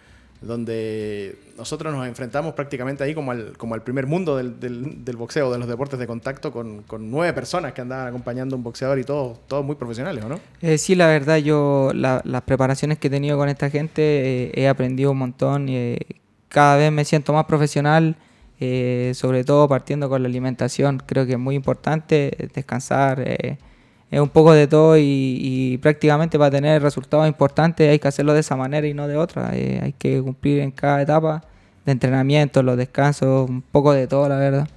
donde 0.41 1.35
nosotros 1.57 1.93
nos 1.93 2.07
enfrentamos 2.07 2.53
prácticamente 2.53 3.03
ahí 3.03 3.13
como 3.13 3.31
al, 3.31 3.57
como 3.57 3.73
al 3.75 3.81
primer 3.83 4.05
mundo 4.07 4.37
del, 4.37 4.59
del- 4.59 5.03
del 5.03 5.17
boxeo, 5.17 5.51
de 5.51 5.57
los 5.57 5.67
deportes 5.67 5.99
de 5.99 6.07
contacto, 6.07 6.51
con, 6.51 6.83
con 6.83 7.09
nueve 7.11 7.33
personas 7.33 7.73
que 7.73 7.81
andaban 7.81 8.07
acompañando 8.07 8.55
a 8.55 8.57
un 8.57 8.63
boxeador 8.63 8.99
y 8.99 9.03
todos, 9.03 9.39
todos 9.47 9.65
muy 9.65 9.75
profesionales, 9.75 10.23
¿o 10.23 10.29
no? 10.29 10.39
Eh, 10.61 10.77
sí, 10.77 10.95
la 10.95 11.07
verdad, 11.07 11.37
yo 11.37 11.91
la- 11.93 12.21
las 12.23 12.43
preparaciones 12.43 12.97
que 12.99 13.07
he 13.07 13.11
tenido 13.11 13.37
con 13.37 13.49
esta 13.49 13.69
gente 13.69 14.01
eh, 14.47 14.51
he 14.55 14.67
aprendido 14.67 15.11
un 15.11 15.17
montón 15.17 15.67
eh, 15.69 15.97
cada 16.55 16.77
vez 16.77 16.89
me 16.89 17.03
siento 17.03 17.33
más 17.33 17.43
profesional, 17.43 18.15
eh, 18.61 19.11
sobre 19.13 19.43
todo 19.43 19.67
partiendo 19.67 20.07
con 20.07 20.23
la 20.23 20.29
alimentación. 20.29 21.03
Creo 21.05 21.25
que 21.25 21.33
es 21.33 21.39
muy 21.39 21.53
importante 21.53 22.31
eh, 22.41 22.47
descansar, 22.53 23.21
eh, 23.25 23.57
es 24.09 24.19
un 24.21 24.29
poco 24.29 24.53
de 24.53 24.65
todo 24.65 24.97
y, 24.97 25.03
y 25.03 25.77
prácticamente 25.79 26.39
para 26.39 26.51
tener 26.51 26.81
resultados 26.81 27.27
importantes 27.27 27.89
hay 27.89 27.99
que 27.99 28.07
hacerlo 28.07 28.33
de 28.33 28.39
esa 28.39 28.55
manera 28.55 28.87
y 28.87 28.93
no 28.93 29.09
de 29.09 29.17
otra. 29.17 29.49
Hay 29.49 29.93
que 29.99 30.21
cumplir 30.21 30.59
en 30.61 30.71
cada 30.71 31.01
etapa 31.01 31.43
de 31.85 31.91
entrenamiento, 31.91 32.63
los 32.63 32.77
descansos, 32.77 33.49
un 33.49 33.61
poco 33.61 33.91
de 33.91 34.07
todo, 34.07 34.29
la 34.29 34.37
verdad. 34.37 34.69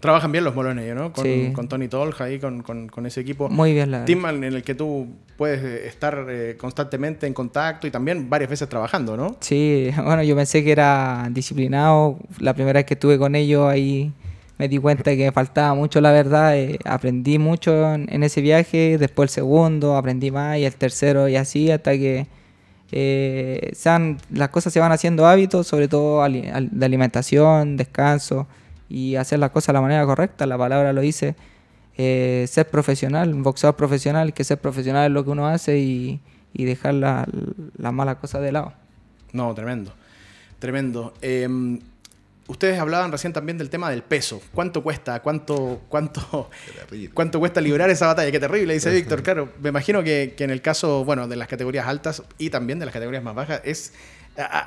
Trabajan 0.00 0.30
bien 0.30 0.44
los 0.44 0.54
molones, 0.54 0.94
¿no? 0.94 1.12
Con, 1.12 1.24
Sí. 1.24 1.50
con 1.54 1.66
Tony 1.68 1.88
Tolja 1.88 2.24
ahí, 2.24 2.38
con, 2.38 2.62
con- 2.62 2.88
con 2.88 3.04
ese 3.06 3.20
equipo. 3.20 3.48
Muy 3.48 3.72
bien, 3.72 3.90
la 3.90 4.04
Team 4.04 4.24
en 4.26 4.44
el 4.44 4.62
que 4.62 4.76
tú 4.76 5.08
puedes 5.36 5.60
eh, 5.64 5.88
estar 5.88 6.24
eh, 6.28 6.56
constantemente 6.56 7.26
en 7.26 7.34
contacto 7.34 7.86
y 7.86 7.90
también 7.90 8.30
varias 8.30 8.48
veces 8.48 8.68
trabajando, 8.68 9.16
¿no? 9.16 9.36
Sí, 9.40 9.90
bueno, 10.04 10.22
yo 10.22 10.36
pensé 10.36 10.62
que 10.62 10.70
era 10.70 11.26
disciplinado. 11.32 12.16
La 12.38 12.54
primera 12.54 12.78
vez 12.78 12.86
que 12.86 12.94
estuve 12.94 13.18
con 13.18 13.34
ellos 13.34 13.68
ahí 13.68 14.12
me 14.56 14.68
di 14.68 14.78
cuenta 14.78 15.04
que 15.16 15.24
me 15.26 15.32
faltaba 15.32 15.74
mucho, 15.74 16.00
la 16.00 16.12
verdad. 16.12 16.56
eh, 16.56 16.78
aprendí 16.84 17.38
mucho 17.40 17.92
en, 17.94 18.06
en 18.12 18.22
ese 18.22 18.40
viaje. 18.40 18.98
Después 18.98 19.30
el 19.30 19.34
segundo, 19.34 19.96
aprendí 19.96 20.30
más 20.30 20.58
y 20.58 20.64
el 20.64 20.74
tercero 20.76 21.28
y 21.28 21.34
así 21.34 21.72
hasta 21.72 21.92
que 21.92 22.26
eh, 22.92 23.70
sean, 23.74 24.18
las 24.32 24.48
cosas 24.50 24.72
se 24.72 24.80
van 24.80 24.92
haciendo 24.92 25.26
hábitos, 25.26 25.66
sobre 25.66 25.88
todo 25.88 26.22
ali- 26.22 26.48
al- 26.48 26.70
de 26.70 26.86
alimentación, 26.86 27.76
descanso 27.76 28.46
y 28.88 29.16
hacer 29.16 29.38
las 29.38 29.50
cosas 29.50 29.68
de 29.68 29.72
la 29.74 29.80
manera 29.82 30.04
correcta. 30.06 30.46
La 30.46 30.56
palabra 30.58 30.92
lo 30.92 31.00
dice. 31.00 31.34
eh, 32.00 32.46
ser 32.48 32.68
profesional, 32.68 33.34
un 33.34 33.42
boxeador 33.42 33.74
profesional, 33.76 34.32
que 34.32 34.44
ser 34.44 34.58
profesional 34.58 35.06
es 35.06 35.12
lo 35.12 35.24
que 35.24 35.30
uno 35.30 35.48
hace 35.48 35.78
y, 35.78 36.20
y 36.54 36.64
dejar 36.64 36.94
la- 36.94 37.26
las 37.76 37.92
malas 37.92 38.16
cosas 38.16 38.40
de 38.42 38.52
lado. 38.52 38.72
No, 39.32 39.52
tremendo. 39.52 39.92
Tremendo. 40.60 41.12
Eh, 41.22 41.48
ustedes 42.46 42.78
hablaban 42.78 43.10
recién 43.12 43.32
también 43.32 43.58
del 43.58 43.68
tema 43.68 43.90
del 43.90 44.02
peso. 44.02 44.40
¿Cuánto 44.54 44.82
cuesta? 44.82 45.20
¿Cuánto, 45.20 45.82
cuánto, 45.88 46.50
cuánto 47.14 47.38
cuesta 47.40 47.60
librar 47.60 47.90
esa 47.90 48.06
batalla? 48.06 48.30
Qué 48.30 48.40
terrible, 48.40 48.74
dice 48.74 48.90
Víctor. 48.92 49.22
Claro, 49.24 49.48
me 49.60 49.68
imagino 49.70 50.02
que, 50.02 50.34
que 50.36 50.44
en 50.44 50.50
el 50.50 50.62
caso, 50.62 51.04
bueno, 51.04 51.26
de 51.28 51.36
las 51.36 51.48
categorías 51.48 51.86
altas 51.86 52.22
y 52.38 52.50
también 52.50 52.78
de 52.78 52.86
las 52.86 52.92
categorías 52.94 53.22
más 53.22 53.34
bajas, 53.34 53.60
es 53.64 53.92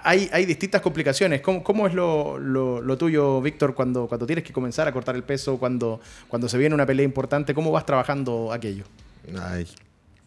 hay, 0.03 0.29
hay 0.33 0.45
distintas 0.45 0.81
complicaciones. 0.81 1.41
¿Cómo, 1.41 1.63
cómo 1.63 1.87
es 1.87 1.93
lo, 1.93 2.37
lo- 2.37 2.81
lo 2.81 2.97
tuyo, 2.97 3.41
Víctor, 3.41 3.73
cuando, 3.73 4.07
cuando 4.07 4.25
tienes 4.25 4.43
que 4.43 4.51
comenzar 4.53 4.87
a 4.87 4.91
cortar 4.91 5.15
el 5.15 5.23
peso, 5.23 5.57
cuando, 5.57 6.01
cuando 6.27 6.49
se 6.49 6.57
viene 6.57 6.75
una 6.75 6.85
pelea 6.85 7.05
importante? 7.05 7.53
¿Cómo 7.53 7.71
vas 7.71 7.85
trabajando 7.85 8.51
aquello? 8.51 8.83
Ay, 9.39 9.67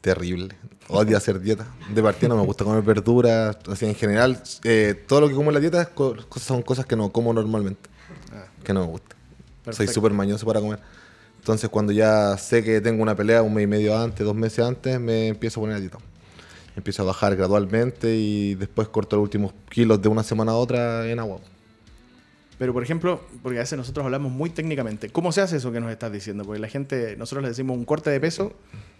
terrible. 0.00 0.54
Odio 0.88 1.16
hacer 1.16 1.40
dieta. 1.40 1.66
De 1.94 2.02
partida 2.02 2.28
no 2.28 2.36
me 2.36 2.44
gusta 2.44 2.64
comer 2.64 2.82
verduras. 2.82 3.56
Así 3.70 3.86
en 3.86 3.94
general, 3.94 4.42
eh, 4.64 4.94
todo 5.06 5.22
lo 5.22 5.28
que 5.28 5.34
como 5.34 5.50
en 5.50 5.54
la 5.54 5.60
dieta 5.60 5.90
son 6.36 6.62
cosas 6.62 6.86
que 6.86 6.96
no 6.96 7.10
como 7.10 7.32
normalmente. 7.32 7.90
Que 8.62 8.72
no 8.72 8.80
me 8.80 8.86
gusta. 8.86 9.14
Soy 9.16 9.64
Perfecto. 9.64 9.92
súper 9.92 10.12
mañoso 10.12 10.44
para 10.46 10.60
comer. 10.60 10.78
Entonces, 11.38 11.68
cuando 11.68 11.92
ya 11.92 12.36
sé 12.38 12.64
que 12.64 12.80
tengo 12.80 13.02
una 13.02 13.14
pelea 13.14 13.42
un 13.42 13.52
mes 13.52 13.64
y 13.64 13.66
medio 13.66 13.96
antes, 13.98 14.24
dos 14.24 14.34
meses 14.34 14.64
antes, 14.64 14.98
me 14.98 15.28
empiezo 15.28 15.60
a 15.60 15.62
poner 15.62 15.76
a 15.76 15.80
dieta. 15.80 15.98
Empiezo 16.76 17.02
a 17.02 17.06
bajar 17.06 17.36
gradualmente 17.36 18.16
y 18.16 18.54
después 18.56 18.88
corto 18.88 19.16
los 19.16 19.22
últimos 19.24 19.52
kilos 19.70 20.02
de 20.02 20.08
una 20.08 20.22
semana 20.22 20.52
a 20.52 20.56
otra 20.56 21.08
en 21.08 21.18
agua. 21.20 21.38
Pero, 22.58 22.72
por 22.72 22.82
ejemplo, 22.84 23.20
porque 23.42 23.58
a 23.58 23.62
veces 23.62 23.76
nosotros 23.76 24.04
hablamos 24.04 24.30
muy 24.30 24.48
técnicamente. 24.50 25.08
¿Cómo 25.08 25.32
se 25.32 25.40
hace 25.40 25.56
eso 25.56 25.72
que 25.72 25.80
nos 25.80 25.90
estás 25.90 26.12
diciendo? 26.12 26.44
Porque 26.44 26.60
la 26.60 26.68
gente, 26.68 27.16
nosotros 27.16 27.42
le 27.42 27.48
decimos 27.48 27.76
un 27.76 27.84
corte 27.84 28.10
de 28.10 28.20
peso, 28.20 28.52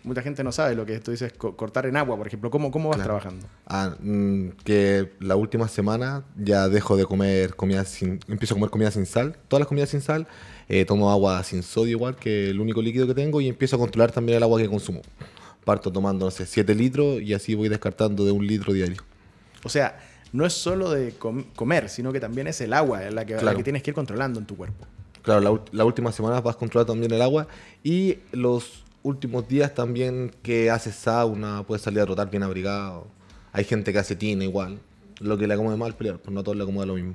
mucha 0.03 0.23
gente 0.23 0.43
no 0.43 0.51
sabe 0.51 0.75
lo 0.75 0.85
que 0.85 0.99
tú 0.99 1.13
dices, 1.13 1.33
co- 1.33 1.57
cortar 1.57 1.87
en 1.87 1.97
agua, 1.97 2.17
por 2.17 2.27
ejemplo. 2.27 2.51
¿Cómo, 2.51 2.73
cómo 2.73 2.89
vas 2.89 2.97
Claro. 2.97 3.09
trabajando? 3.21 3.47
Ah, 3.67 3.95
mm, 4.01 4.49
que 4.65 5.13
la 5.21 5.37
última 5.37 5.69
semana 5.69 6.25
ya 6.37 6.69
dejo 6.69 6.97
de 6.97 7.05
comer 7.05 7.55
comida 7.55 7.85
sin... 7.85 8.19
Empiezo 8.29 8.55
a 8.55 8.57
comer 8.57 8.71
comida 8.71 8.91
sin 8.91 9.07
sal, 9.07 9.37
todas 9.47 9.61
las 9.61 9.69
comidas 9.69 9.89
sin 9.89 10.01
sal. 10.01 10.27
eh, 10.69 10.85
tomo 10.85 11.11
agua 11.13 11.43
sin 11.45 11.63
sodio 11.63 11.93
igual, 11.93 12.17
que 12.17 12.49
el 12.51 12.59
único 12.59 12.83
líquido 12.83 13.07
que 13.07 13.15
tengo, 13.15 13.41
y 13.41 13.49
empiezo 13.49 13.77
a 13.77 13.79
controlar 13.79 14.11
también 14.11 14.37
el 14.39 14.43
agua 14.43 14.59
que 14.61 14.69
consumo. 14.69 15.03
Parto 15.65 15.91
tomando, 15.91 16.27
no 16.27 16.31
sé, 16.31 16.47
7 16.47 16.75
litros 16.75 17.21
y 17.23 17.33
así 17.35 17.55
voy 17.55 17.69
descartando 17.69 18.25
de 18.25 18.33
un 18.33 18.47
litro 18.47 18.73
diario. 18.73 19.03
O 19.63 19.69
sea, 19.69 19.99
no 20.33 20.45
es 20.45 20.53
solo 20.53 20.91
de 20.91 21.13
com- 21.13 21.45
comer, 21.57 21.89
sino 21.89 22.13
que 22.13 22.21
también 22.21 22.47
es 22.47 22.61
el 22.61 22.73
agua 22.73 23.01
la 23.11 23.25
que, 23.25 23.37
la 23.41 23.55
que 23.55 23.63
tienes 23.63 23.83
que 23.83 23.91
ir 23.91 23.95
controlando 23.95 24.39
en 24.41 24.47
tu 24.47 24.57
cuerpo. 24.57 24.87
Claro, 25.23 25.41
la, 25.41 25.51
ult- 25.51 25.69
la 25.73 25.85
última 25.85 26.13
semana 26.13 26.41
vas 26.41 26.57
a 26.57 26.59
controlar 26.59 26.87
también 26.87 27.11
el 27.13 27.23
agua 27.23 27.47
y 27.83 28.19
los 28.33 28.85
últimos 29.03 29.49
días 29.49 29.75
también 29.75 30.35
que 30.43 30.71
haces 30.71 30.95
sauna, 30.97 31.63
puedes 31.67 31.83
salir 31.83 32.01
a 32.01 32.05
trotar 32.05 32.31
bien 32.31 32.43
abrigado. 32.43 33.07
Hay 33.53 33.65
gente 33.65 33.93
que 33.93 33.99
hace 33.99 34.17
tina 34.17 34.45
igual. 34.45 34.79
Lo 35.21 35.39
que 35.39 35.47
le 35.47 35.55
acomode 35.55 35.77
mal 35.77 35.95
pelear, 35.95 36.19
pues 36.19 36.35
no 36.35 36.41
a 36.41 36.43
todos 36.43 36.57
le 36.59 36.65
acomoda 36.65 36.87
lo 36.87 36.95
mismo. 36.95 37.15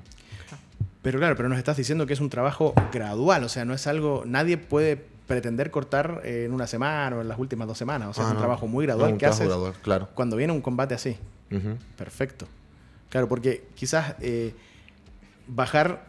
Pero 1.02 1.20
claro, 1.20 1.36
pero 1.36 1.50
nos 1.50 1.58
estás 1.58 1.78
diciendo 1.78 2.06
que 2.08 2.14
es 2.14 2.20
un 2.20 2.30
trabajo 2.30 2.74
gradual, 2.92 3.44
o 3.44 3.50
sea, 3.50 3.64
no 3.66 3.74
es 3.74 3.88
algo, 3.88 4.24
nadie 4.26 4.58
puede 4.58 5.06
pretender 5.30 5.70
cortar 5.72 6.22
eh, 6.26 6.44
en 6.46 6.54
una 6.54 6.68
semana 6.68 7.16
o 7.16 7.22
en 7.22 7.28
las 7.30 7.40
últimas 7.40 7.68
dos 7.68 7.78
semanas, 7.78 8.10
o 8.10 8.14
sea, 8.14 8.24
Ah, 8.24 8.28
es 8.28 8.32
un 8.32 8.36
no. 8.38 8.42
trabajo 8.42 8.68
muy 8.68 8.86
gradual 8.86 9.16
que 9.18 9.26
haces 9.28 9.48
gradual, 9.48 9.74
claro. 9.82 10.10
cuando 10.14 10.36
viene 10.36 10.52
un 10.52 10.60
combate 10.62 10.96
así. 10.96 11.16
Perfecto. 11.98 12.48
Claro, 13.10 13.28
porque 13.30 13.68
quizás 13.76 14.16
eh, 14.22 14.54
bajar 15.48 16.06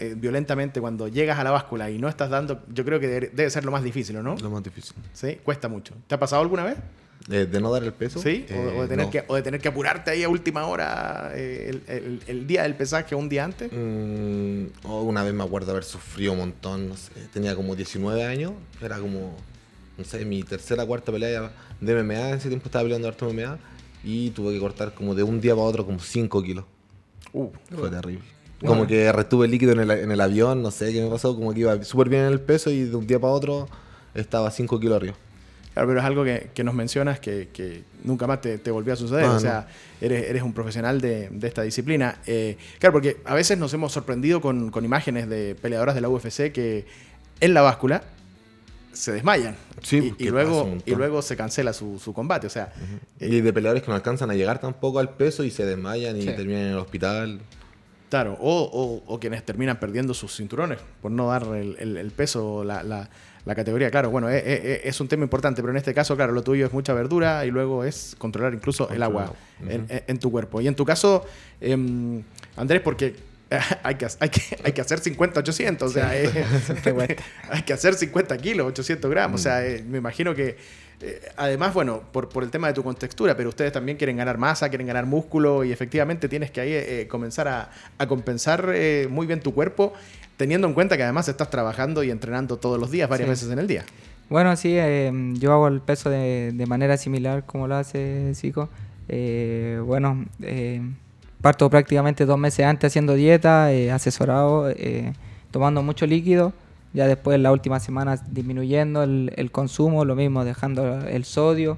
eh, 0.00 0.14
violentamente 0.16 0.80
cuando 0.80 1.08
llegas 1.08 1.38
a 1.38 1.44
la 1.44 1.50
báscula 1.52 1.88
y 1.90 1.98
no 1.98 2.08
estás 2.08 2.30
dando, 2.30 2.62
yo 2.72 2.84
creo 2.84 2.98
que 3.00 3.06
debe, 3.08 3.30
debe 3.32 3.48
ser 3.50 3.64
lo 3.64 3.70
más 3.70 3.82
difícil, 3.82 4.16
¿o 4.16 4.22
¿no? 4.22 4.36
Lo 4.36 4.50
más 4.50 4.62
difícil. 4.62 4.94
Sí, 5.12 5.38
cuesta 5.44 5.68
mucho. 5.68 5.94
¿Te 6.06 6.14
ha 6.14 6.18
pasado 6.18 6.42
alguna 6.42 6.64
vez? 6.64 6.76
Eh, 7.30 7.46
¿De 7.46 7.58
no 7.60 7.72
dar 7.72 7.82
el 7.82 7.92
peso? 7.94 8.20
Sí, 8.20 8.44
o, 8.50 8.54
Eh, 8.54 8.72
o 8.78 8.82
de 8.82 8.88
tener 8.88 9.06
no. 9.06 9.10
que, 9.10 9.24
o 9.28 9.34
de 9.34 9.42
tener 9.42 9.60
que 9.60 9.68
apurarte 9.68 10.10
ahí 10.10 10.22
a 10.22 10.28
última 10.28 10.66
hora 10.66 11.30
eh, 11.34 11.70
el, 11.70 11.82
el- 11.88 12.20
el 12.26 12.46
día 12.46 12.64
del 12.64 12.74
pesaje 12.74 13.14
un 13.14 13.28
día 13.30 13.44
antes. 13.44 13.70
Mm, 13.72 14.66
oh, 14.84 15.02
una 15.04 15.22
vez 15.22 15.32
me 15.32 15.42
acuerdo 15.42 15.70
haber 15.70 15.84
sufrido 15.84 16.32
un 16.32 16.38
montón, 16.40 16.88
no 16.90 16.96
sé, 16.96 17.12
tenía 17.32 17.56
como 17.56 17.74
19 17.74 18.24
años, 18.24 18.52
era 18.82 18.98
como, 18.98 19.34
no 19.96 20.04
sé, 20.04 20.24
mi 20.26 20.42
tercera 20.42 20.84
cuarta 20.84 21.12
pelea 21.12 21.50
de 21.80 21.92
MMA, 21.92 22.28
en 22.30 22.34
ese 22.36 22.48
tiempo 22.48 22.66
estaba 22.66 22.82
peleando 22.82 23.08
harto 23.08 23.26
MMA, 23.30 23.58
y 24.04 24.28
tuve 24.30 24.52
que 24.52 24.60
cortar 24.60 24.92
como 24.92 25.14
de 25.14 25.22
un 25.22 25.40
día 25.40 25.54
para 25.54 25.64
otro 25.66 25.86
como 25.86 26.00
5 26.00 26.42
kilos, 26.42 26.64
Uh, 27.32 27.48
fue 27.76 27.88
terrible. 27.90 28.22
Como 28.64 28.86
que 28.86 29.10
retuve 29.12 29.48
líquido 29.48 29.72
en 29.72 29.80
el, 29.80 29.90
en 29.90 30.10
el 30.12 30.20
avión, 30.20 30.62
no 30.62 30.70
sé 30.70 30.92
qué 30.92 31.02
me 31.02 31.08
pasó, 31.10 31.34
como 31.34 31.52
que 31.54 31.60
iba 31.60 31.82
súper 31.84 32.08
bien 32.10 32.22
en 32.22 32.32
el 32.32 32.40
peso 32.40 32.70
y 32.70 32.84
de 32.84 32.94
un 32.94 33.06
día 33.06 33.18
para 33.18 33.32
otro 33.32 33.66
estaba 34.14 34.50
5 34.50 34.78
kilos 34.78 34.96
arriba. 34.96 35.14
Claro, 35.74 35.88
pero 35.88 36.00
es 36.00 36.06
algo 36.06 36.24
que, 36.24 36.50
que 36.54 36.62
nos 36.64 36.72
mencionas 36.74 37.18
que, 37.20 37.48
que 37.52 37.82
nunca 38.04 38.26
más 38.28 38.40
te, 38.40 38.58
te 38.58 38.70
volvió 38.70 38.92
a 38.92 38.96
suceder. 38.96 39.24
Ah, 39.24 39.32
o 39.32 39.40
sea, 39.40 39.66
eres, 40.00 40.30
eres 40.30 40.42
un 40.42 40.52
profesional 40.52 41.00
de, 41.00 41.28
de 41.30 41.48
esta 41.48 41.62
disciplina. 41.62 42.18
Eh, 42.26 42.56
claro, 42.78 42.92
porque 42.92 43.16
a 43.24 43.34
veces 43.34 43.58
nos 43.58 43.74
hemos 43.74 43.92
sorprendido 43.92 44.40
con, 44.40 44.70
con 44.70 44.84
imágenes 44.84 45.28
de 45.28 45.56
peleadoras 45.60 45.96
de 45.96 46.00
la 46.00 46.08
UFC 46.08 46.52
que 46.52 46.86
en 47.40 47.54
la 47.54 47.60
báscula 47.62 48.04
se 48.92 49.10
desmayan. 49.10 49.56
Sí, 49.82 50.14
y, 50.16 50.26
y 50.26 50.28
luego, 50.30 50.78
y 50.86 50.94
luego 50.94 51.20
se 51.22 51.36
cancela 51.36 51.72
su, 51.72 51.98
su 51.98 52.14
combate. 52.14 52.46
O 52.46 52.50
sea, 52.50 52.72
eh, 53.18 53.26
Y 53.28 53.40
de 53.40 53.52
peleadores 53.52 53.82
que 53.82 53.88
no 53.88 53.96
alcanzan 53.96 54.30
a 54.30 54.34
llegar 54.34 54.60
tampoco 54.60 55.00
al 55.00 55.10
peso 55.10 55.42
y 55.42 55.50
se 55.50 55.66
desmayan 55.66 56.16
y 56.16 56.22
Sí. 56.22 56.26
terminan 56.28 56.62
en 56.62 56.68
el 56.68 56.78
hospital. 56.78 57.40
Claro, 58.10 58.38
o, 58.40 58.62
o- 58.72 59.12
o 59.12 59.18
quienes 59.18 59.44
terminan 59.44 59.80
perdiendo 59.80 60.14
sus 60.14 60.36
cinturones 60.36 60.78
por 61.02 61.10
no 61.10 61.26
dar 61.26 61.42
el, 61.56 61.74
el- 61.80 61.96
el 61.96 62.10
peso, 62.12 62.62
la, 62.62 62.84
la- 62.84 63.10
la 63.44 63.54
categoría. 63.54 63.90
Claro, 63.90 64.10
bueno, 64.10 64.28
es, 64.28 64.42
es- 64.44 64.80
es 64.84 65.00
un 65.00 65.08
tema 65.08 65.22
importante, 65.24 65.60
pero 65.62 65.70
en 65.72 65.76
este 65.76 65.92
caso, 65.94 66.16
claro, 66.16 66.32
lo 66.32 66.42
tuyo 66.42 66.66
es 66.66 66.72
mucha 66.72 66.94
verdura 66.94 67.44
y 67.44 67.50
luego 67.50 67.84
es 67.84 68.14
controlar 68.18 68.54
incluso 68.54 68.88
el 68.90 69.02
agua 69.02 69.32
en, 69.68 69.86
en- 69.88 70.02
en 70.06 70.18
tu 70.18 70.30
cuerpo. 70.30 70.60
Y 70.60 70.68
en 70.68 70.74
tu 70.74 70.84
caso, 70.84 71.24
em, 71.60 72.22
Andrés, 72.56 72.80
porque 72.82 73.14
hay 73.82 73.94
que, 73.96 74.06
hay, 74.20 74.28
que, 74.30 74.40
hay 74.64 74.72
que 74.72 74.80
hacer 74.80 74.98
50, 74.98 75.40
800, 75.40 75.90
o 75.90 75.92
sea, 75.92 76.16
es- 76.16 76.30
hay 77.50 77.62
que 77.62 77.72
hacer 77.72 77.94
50 77.94 78.36
kilos, 78.38 78.66
800 78.68 79.10
gramos, 79.10 79.40
o 79.40 79.42
sea, 79.44 79.64
eh, 79.66 79.84
me 79.86 79.98
imagino 79.98 80.34
que... 80.34 80.56
eh, 81.00 81.20
además, 81.36 81.74
bueno, 81.74 82.02
por, 82.12 82.28
por 82.30 82.44
el 82.44 82.50
tema 82.50 82.68
de 82.68 82.72
tu 82.74 82.82
contextura, 82.82 83.36
pero 83.36 83.50
ustedes 83.50 83.72
también 83.72 83.98
quieren 83.98 84.16
ganar 84.16 84.38
masa, 84.38 84.68
quieren 84.70 84.86
ganar 84.86 85.04
músculo 85.06 85.64
y 85.64 85.72
efectivamente 85.72 86.28
tienes 86.28 86.50
que 86.50 86.60
ahí 86.62 86.72
eh, 86.72 87.06
comenzar 87.10 87.46
a, 87.48 87.70
a 87.98 88.06
compensar 88.06 88.70
eh, 88.74 89.06
muy 89.10 89.26
bien 89.26 89.40
tu 89.40 89.52
cuerpo, 89.52 89.92
teniendo 90.36 90.66
en 90.66 90.74
cuenta 90.74 90.96
que 90.96 91.02
además 91.02 91.28
estás 91.28 91.50
trabajando 91.50 92.02
y 92.02 92.10
entrenando 92.10 92.56
todos 92.56 92.78
los 92.80 92.90
días, 92.90 93.08
varias 93.08 93.26
Sí. 93.26 93.30
veces 93.30 93.50
en 93.50 93.58
el 93.58 93.66
día. 93.66 93.84
Bueno, 94.30 94.56
sí, 94.56 94.70
eh, 94.76 95.12
yo 95.34 95.52
hago 95.52 95.68
el 95.68 95.80
peso 95.80 96.08
de, 96.10 96.52
de 96.54 96.66
manera 96.66 96.96
similar 96.96 97.44
como 97.44 97.68
lo 97.68 97.76
hace 97.76 98.32
Zico. 98.34 98.68
Eh, 99.08 99.80
bueno, 99.84 100.24
eh, 100.40 100.80
parto 101.42 101.68
prácticamente 101.68 102.24
dos 102.24 102.38
meses 102.38 102.64
antes 102.64 102.90
haciendo 102.90 103.14
dieta, 103.14 103.70
eh, 103.72 103.92
asesorado, 103.92 104.70
eh, 104.70 105.12
tomando 105.50 105.82
mucho 105.82 106.06
líquido. 106.06 106.52
Ya 106.94 107.06
después, 107.06 107.38
las 107.40 107.52
últimas 107.52 107.82
semanas, 107.82 108.22
disminuyendo 108.32 109.02
el, 109.02 109.32
el 109.36 109.50
consumo, 109.50 110.04
lo 110.04 110.14
mismo, 110.14 110.44
dejando 110.44 111.00
el 111.06 111.24
sodio. 111.24 111.76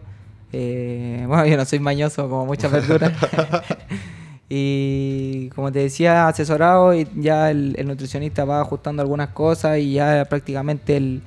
Eh, 0.53 1.25
bueno, 1.29 1.47
yo 1.47 1.57
no 1.57 1.64
soy 1.64 1.81
mañoso 1.81 2.29
como 2.29 2.47
muchas 2.47 2.71
verduras. 2.71 3.12
y 4.49 5.15
como 5.54 5.72
te 5.72 5.80
decía, 5.80 6.28
asesorado 6.28 6.94
y 6.94 7.09
ya 7.16 7.50
el, 7.50 7.76
nutricionista 7.87 8.44
va 8.44 8.61
ajustando 8.61 9.02
algunas 9.02 9.30
cosas 9.30 9.78
y 9.78 9.94
ya 9.94 10.24
prácticamente 10.28 10.96
el, 10.96 11.22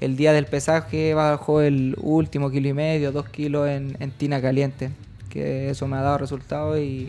el 0.00 0.16
día 0.16 0.32
del 0.32 0.46
pesaje 0.46 1.14
bajó 1.14 1.60
el 1.60 1.96
último 2.00 2.50
kilo 2.50 2.68
y 2.68 2.72
medio, 2.72 3.12
dos 3.12 3.28
kilos 3.28 3.68
en, 3.68 3.96
en 4.00 4.10
tina 4.10 4.40
caliente, 4.40 4.90
que 5.30 5.70
eso 5.70 5.86
me 5.86 5.96
ha 5.96 6.02
dado 6.02 6.18
resultados 6.18 6.78
y, 6.78 7.08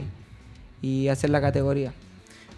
y 0.81 1.07
hacer 1.07 1.29
la 1.29 1.41
categoría. 1.41 1.93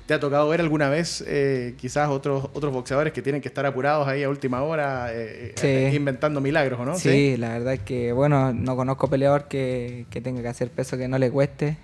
¿Te 0.10 0.16
ha 0.16 0.20
tocado 0.20 0.50
ver 0.50 0.60
alguna 0.60 0.90
vez 0.90 1.24
eh, 1.28 1.76
quizás 1.78 2.10
otros, 2.10 2.50
otros 2.56 2.74
boxeadores 2.74 3.14
que 3.14 3.22
tienen 3.22 3.44
que 3.44 3.48
estar 3.48 3.64
apurados 3.68 4.08
ahí 4.08 4.24
a 4.24 4.30
última 4.30 4.64
hora 4.64 5.10
eh, 5.14 5.54
Sí. 5.56 5.68
eh, 5.68 5.92
inventando 5.94 6.42
milagros, 6.42 6.80
¿o 6.80 6.86
no? 6.86 6.96
Sí, 6.96 7.38
la 7.38 7.50
verdad 7.50 7.76
es 7.76 7.82
que, 7.82 8.12
bueno, 8.12 8.52
no 8.52 8.76
conozco 8.76 9.08
peleador 9.08 9.48
que, 9.48 10.08
que 10.10 10.20
tenga 10.20 10.42
que 10.42 10.48
hacer 10.48 10.72
peso 10.72 10.98
que 10.98 11.08
no 11.08 11.20
le 11.20 11.30
cueste. 11.30 11.78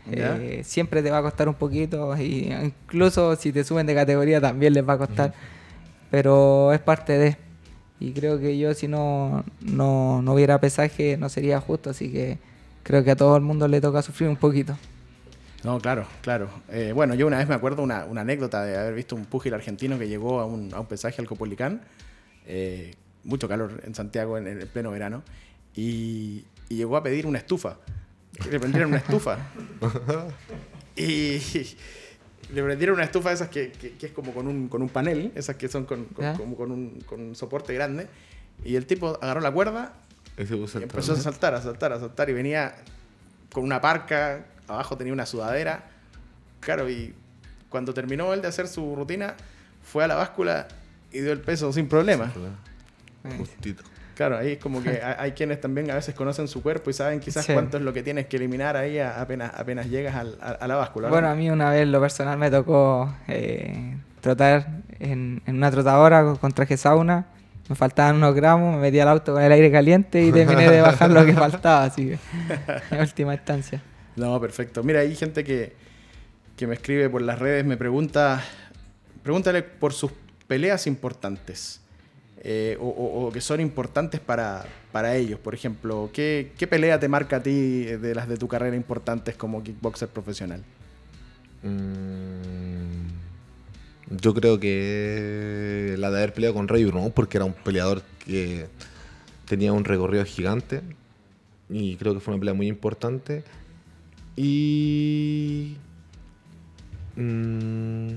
Siempre 0.64 1.04
te 1.04 1.12
va 1.12 1.20
a 1.20 1.22
costar 1.22 1.48
un 1.48 1.54
poquito 1.54 2.18
y 2.18 2.52
incluso 2.52 3.36
si 3.36 3.52
te 3.52 3.64
suben 3.64 3.86
de 3.86 3.94
categoría 3.94 4.42
también 4.42 4.74
les 4.74 4.90
va 4.90 4.94
a 4.94 4.98
costar. 4.98 5.32
pero 6.10 6.74
es 6.74 6.80
parte 6.80 7.20
de. 7.20 7.38
Y 8.00 8.12
creo 8.14 8.40
que 8.40 8.58
yo 8.58 8.74
si 8.74 8.88
no, 8.88 9.44
no, 9.62 10.24
no 10.24 10.34
hubiera 10.34 10.60
pesaje 10.60 11.16
no 11.18 11.30
sería 11.30 11.62
justo, 11.62 11.92
así 11.92 12.12
que 12.12 12.40
creo 12.82 13.04
que 13.04 13.12
a 13.12 13.16
todo 13.16 13.36
el 13.36 13.44
mundo 13.44 13.68
le 13.68 13.80
toca 13.82 14.02
sufrir 14.02 14.28
un 14.30 14.36
poquito. 14.36 14.76
No, 15.66 15.80
claro, 15.80 16.06
claro. 16.22 16.50
Eh, 16.70 16.92
bueno, 16.94 17.16
yo 17.16 17.26
una 17.26 17.40
vez 17.40 17.50
me 17.50 17.56
acuerdo 17.56 17.82
una, 17.82 18.06
una, 18.06 18.22
anécdota 18.22 18.64
de 18.64 18.78
haber 18.78 18.94
visto 18.94 19.16
un 19.16 19.26
púgil 19.26 19.54
argentino 19.56 19.98
que 19.98 20.08
llegó 20.08 20.40
a 20.40 20.46
un, 20.46 20.72
a 20.74 20.80
un 20.80 20.86
pesaje 20.86 21.20
al 21.20 21.28
Copolicán. 21.28 21.82
Eh, 22.46 22.94
mucho 23.24 23.48
calor 23.48 23.82
en 23.84 23.96
Santiago 23.96 24.38
en, 24.38 24.46
el 24.46 24.68
pleno 24.68 24.92
verano. 24.92 25.24
Y, 25.76 26.46
y, 26.70 26.76
llegó 26.76 26.98
a 26.98 27.04
pedir 27.04 27.26
una 27.26 27.40
estufa. 27.40 27.78
Le 28.52 28.60
prendieran 28.60 28.90
una 28.90 29.00
estufa. 29.00 29.40
y 30.96 31.40
le 32.54 32.64
prendieron 32.64 32.96
una 32.96 33.06
estufa 33.06 33.30
de 33.30 33.36
esas 33.36 33.50
que, 33.50 33.72
que, 33.72 33.94
que, 33.94 34.06
es 34.06 34.12
como 34.12 34.36
con 34.36 34.48
un, 34.48 34.68
con 34.68 34.84
un 34.84 34.90
panel, 34.90 35.32
esas 35.34 35.56
que 35.56 35.68
son 35.68 35.86
con, 35.86 36.06
con 36.06 36.36
como 36.36 36.56
con 36.56 36.72
un, 36.72 37.02
con 37.08 37.20
un 37.20 37.36
soporte 37.36 37.74
grande. 37.74 38.08
Y 38.64 38.76
el 38.76 38.86
tipo 38.86 39.18
agarró 39.20 39.42
la 39.42 39.52
cuerda 39.52 39.94
y 40.38 40.42
empezó 40.44 41.14
a 41.14 41.16
saltar, 41.16 41.56
a 41.56 41.62
saltar, 41.64 41.92
a 41.92 42.00
saltar. 42.00 42.30
Y 42.30 42.34
venía 42.34 42.76
con 43.52 43.64
una 43.64 43.82
parca, 43.82 44.46
abajo 44.68 44.98
tenía 44.98 45.14
una 45.14 45.26
sudadera. 45.26 45.84
Claro, 46.60 46.90
y 46.90 47.14
cuando 47.70 47.94
terminó 47.94 48.34
él 48.34 48.42
de 48.42 48.48
hacer 48.48 48.68
su 48.68 48.96
rutina, 48.96 49.36
fue 49.84 50.04
a 50.04 50.08
la 50.08 50.16
báscula 50.16 50.68
y 51.12 51.20
dio 51.20 51.32
el 51.32 51.42
peso 51.42 51.72
sin 51.72 51.88
problema. 51.88 52.32
Justito. 53.38 53.84
Claro, 54.16 54.38
ahí 54.38 54.54
es 54.54 54.58
como 54.60 54.82
que 54.82 55.02
hay 55.18 55.34
quienes 55.34 55.60
también 55.62 55.92
a 55.92 55.96
veces 55.96 56.16
conocen 56.16 56.48
su 56.48 56.64
cuerpo 56.64 56.90
y 56.90 56.94
saben 56.94 57.20
quizás 57.20 57.46
sí. 57.46 57.54
cuánto 57.54 57.78
es 57.78 57.84
lo 57.84 57.94
que 57.94 58.02
tienes 58.02 58.28
que 58.28 58.38
eliminar 58.38 58.78
ahí 58.78 58.98
apenas, 59.00 59.52
apenas 59.56 59.88
llegas 59.88 60.16
al, 60.16 60.38
a, 60.42 60.52
a, 60.52 60.68
la 60.68 60.76
báscula. 60.76 61.10
Bueno, 61.10 61.28
a 61.28 61.36
mí 61.36 61.50
una 61.50 61.70
vez 61.70 61.88
lo 61.88 62.00
personal 62.00 62.38
me 62.38 62.50
tocó 62.50 63.14
eh, 63.28 63.98
trotar 64.22 64.68
en, 65.00 65.42
en, 65.46 65.56
una 65.58 65.70
trotadora 65.70 66.24
con, 66.24 66.38
con 66.38 66.52
traje 66.52 66.78
sauna. 66.78 67.26
Me 67.68 67.76
faltaban 67.76 68.16
unos 68.18 68.36
gramos, 68.36 68.76
me 68.76 68.82
metí 68.82 69.00
al 69.00 69.08
auto 69.08 69.34
con 69.34 69.42
el 69.42 69.52
aire 69.52 69.72
caliente 69.72 70.24
y 70.24 70.32
terminé 70.32 70.70
de 70.70 70.82
bajar 70.82 71.10
lo 71.10 71.26
que 71.26 71.34
faltaba, 71.34 71.84
así 71.86 72.10
que 72.10 72.20
en 72.92 73.02
última 73.02 73.34
instancia. 73.34 73.82
No, 74.16 74.40
perfecto. 74.40 74.84
Mira, 74.84 75.02
hay 75.02 75.16
gente 75.16 75.44
que, 75.44 75.74
que 76.56 76.68
me 76.68 76.76
escribe 76.76 77.10
por 77.10 77.22
las 77.22 77.40
redes, 77.40 77.66
me 77.66 77.78
pregunta, 77.78 78.44
pregúntale 79.24 79.64
por 79.64 79.94
sus 79.94 80.12
peleas 80.48 80.88
importantes. 80.88 81.82
Eh, 82.48 82.78
o, 82.80 83.32
que 83.34 83.42
son 83.42 83.60
importantes 83.60 84.20
para, 84.20 84.66
para 84.92 85.16
ellos. 85.16 85.40
Por 85.40 85.56
ejemplo, 85.56 86.12
¿qué, 86.14 86.52
¿qué, 86.60 86.68
pelea 86.68 87.00
te 87.00 87.08
marca 87.08 87.38
a 87.38 87.44
ti 87.44 87.86
de 87.86 88.14
las 88.14 88.30
de 88.30 88.38
tu 88.38 88.48
carrera 88.48 88.76
importantes 88.76 89.36
como 89.36 89.64
kickboxer 89.64 90.10
profesional? 90.10 90.64
Mm, 91.64 93.08
yo 94.12 94.36
creo 94.36 94.60
que 94.60 95.96
la 95.98 96.12
de 96.12 96.18
haber 96.18 96.34
peleado 96.34 96.54
con 96.54 96.68
Rey 96.68 96.86
Bruno, 96.86 97.10
porque 97.10 97.38
era 97.38 97.46
un 97.46 97.54
peleador 97.54 98.04
que 98.24 98.68
tenía 99.46 99.74
un 99.74 99.84
recorrido 99.84 100.24
gigante 100.24 100.84
y 101.68 101.96
creo 101.96 102.14
que 102.14 102.20
fue 102.20 102.36
una 102.36 102.40
pelea 102.40 102.54
muy 102.54 102.68
importante. 102.68 103.44
Y... 104.36 105.78
Mmm, 107.16 108.16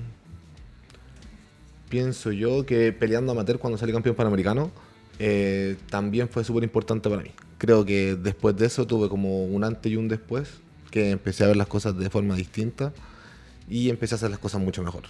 pienso 1.89 2.33
yo 2.33 2.67
que 2.67 2.93
peleando 2.93 3.33
amateur 3.33 3.59
cuando 3.59 3.79
salí 3.79 3.93
campeón 3.93 4.17
panamericano 4.17 4.71
eh, 5.19 5.77
también 5.91 6.29
fue 6.29 6.45
súper 6.45 6.65
importante 6.65 7.09
para 7.09 7.23
mí. 7.23 7.31
Creo 7.59 7.85
que 7.85 8.15
después 8.15 8.57
de 8.57 8.67
eso 8.67 8.87
tuve 8.87 9.09
como 9.09 9.45
un 9.45 9.65
antes 9.65 9.91
y 9.91 9.97
un 9.97 10.09
después, 10.09 10.61
que 10.91 11.11
empecé 11.11 11.45
a 11.45 11.49
ver 11.49 11.57
las 11.57 11.67
cosas 11.67 11.97
de 11.99 12.09
forma 12.09 12.35
distinta 12.35 12.93
y 13.69 13.91
empecé 13.91 14.15
a 14.15 14.17
hacer 14.17 14.31
las 14.31 14.39
cosas 14.39 14.61
mucho 14.61 14.83
mejor. 14.83 15.05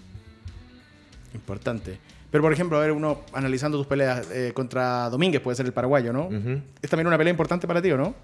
Importante. 1.34 1.98
Pero 2.30 2.42
por 2.42 2.52
ejemplo, 2.52 2.78
a 2.78 2.80
ver, 2.80 2.92
uno 2.92 3.20
analizando 3.32 3.78
tus 3.78 3.86
peleas 3.86 4.30
eh, 4.30 4.52
contra 4.54 5.08
Domínguez, 5.10 5.40
puede 5.40 5.56
ser 5.56 5.66
el 5.66 5.72
paraguayo, 5.72 6.12
¿no? 6.12 6.26
Uh 6.26 6.32
-huh. 6.32 6.62
¿Es 6.82 6.90
también 6.90 7.06
una 7.06 7.16
pelea 7.16 7.30
importante 7.30 7.66
para 7.66 7.80
ti 7.80 7.90
o 7.90 7.96
no? 7.96 8.14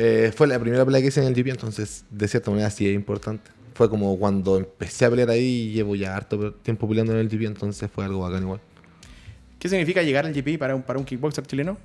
Eh, 0.00 0.32
fue 0.34 0.46
la 0.46 0.58
primera 0.60 0.84
pelea 0.84 1.00
que 1.00 1.08
hice 1.08 1.20
en 1.20 1.26
el 1.26 1.34
GP, 1.34 1.48
entonces 1.48 2.04
de 2.08 2.28
cierta 2.28 2.50
manera 2.50 2.70
sí 2.70 2.88
es 2.88 2.94
importante 2.94 3.50
fue 3.78 3.88
como 3.88 4.18
cuando 4.18 4.56
empecé 4.56 5.04
a 5.04 5.10
pelear 5.10 5.30
ahí 5.30 5.68
y 5.68 5.72
llevo 5.72 5.94
ya 5.94 6.16
harto 6.16 6.52
tiempo 6.52 6.88
peleando 6.88 7.12
en 7.12 7.20
el 7.20 7.28
GP, 7.28 7.42
entonces 7.46 7.88
fue 7.88 8.04
algo 8.04 8.18
bacán 8.18 8.42
igual. 8.42 8.58
¿Qué 9.60 9.68
significa 9.68 10.02
llegar 10.02 10.26
al 10.26 10.34
GP 10.34 10.58
para 10.58 10.74
un, 10.74 10.82
para 10.82 10.98
un 10.98 11.04
kickboxer 11.04 11.46
chileno? 11.46 11.78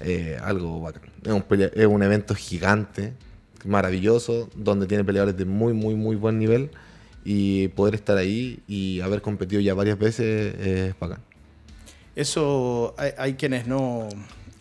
Eh, 0.00 0.38
algo 0.42 0.80
bacán. 0.80 1.02
Es 1.22 1.32
un, 1.32 1.44
es 1.50 1.86
un 1.86 2.02
evento 2.02 2.34
gigante, 2.34 3.12
maravilloso, 3.66 4.48
donde 4.56 4.86
tiene 4.86 5.04
peleadores 5.04 5.36
de 5.36 5.44
muy, 5.44 5.74
muy, 5.74 5.94
muy 5.94 6.16
buen 6.16 6.38
nivel 6.38 6.70
y 7.26 7.68
poder 7.68 7.94
estar 7.94 8.16
ahí 8.16 8.60
y 8.66 9.00
haber 9.00 9.20
competido 9.20 9.60
ya 9.60 9.74
varias 9.74 9.98
veces 9.98 10.54
es 10.58 10.98
bacán. 10.98 11.20
Eso 12.16 12.94
hay, 12.96 13.10
hay 13.18 13.34
quienes 13.34 13.66
no, 13.66 14.08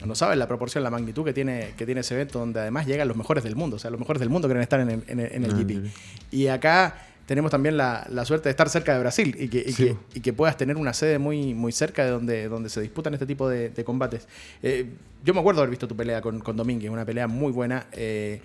no 0.05 0.15
saben 0.15 0.39
la 0.39 0.47
proporción, 0.47 0.83
la 0.83 0.89
magnitud 0.89 1.23
que 1.23 1.33
tiene, 1.33 1.73
que 1.77 1.85
tiene 1.85 2.01
ese 2.01 2.15
evento, 2.15 2.39
donde 2.39 2.59
además 2.59 2.85
llegan 2.85 3.07
los 3.07 3.17
mejores 3.17 3.43
del 3.43 3.55
mundo. 3.55 3.77
O 3.77 3.79
sea, 3.79 3.91
los 3.91 3.99
mejores 3.99 4.19
del 4.19 4.29
mundo 4.29 4.47
quieren 4.47 4.63
estar 4.63 4.79
en 4.79 4.89
el, 4.89 5.03
en 5.07 5.19
el, 5.19 5.31
en 5.31 5.43
el 5.45 5.51
ah, 5.51 5.57
GP. 5.57 5.91
Y 6.31 6.47
acá 6.47 6.95
tenemos 7.25 7.51
también 7.51 7.77
la, 7.77 8.05
la, 8.09 8.25
suerte 8.25 8.49
de 8.49 8.51
estar 8.51 8.69
cerca 8.69 8.93
de 8.93 8.99
Brasil 8.99 9.35
y 9.39 9.47
que, 9.47 9.63
y, 9.65 9.71
sí. 9.71 9.85
que, 9.85 9.97
y 10.15 10.21
que, 10.21 10.33
puedas 10.33 10.57
tener 10.57 10.75
una 10.75 10.93
sede 10.93 11.19
muy, 11.19 11.53
muy 11.53 11.71
cerca 11.71 12.03
de 12.03 12.11
donde, 12.11 12.49
donde 12.49 12.69
se 12.69 12.81
disputan 12.81 13.13
este 13.13 13.25
tipo 13.25 13.47
de, 13.47 13.69
de 13.69 13.83
combates. 13.83 14.27
Eh, 14.61 14.89
yo 15.23 15.33
me 15.33 15.39
acuerdo 15.39 15.61
haber 15.61 15.69
visto 15.69 15.87
tu 15.87 15.95
pelea 15.95 16.21
con, 16.21 16.39
con 16.39 16.57
Domínguez, 16.57 16.91
una 16.91 17.05
pelea 17.05 17.27
muy 17.27 17.51
buena, 17.51 17.87
eh, 17.93 18.41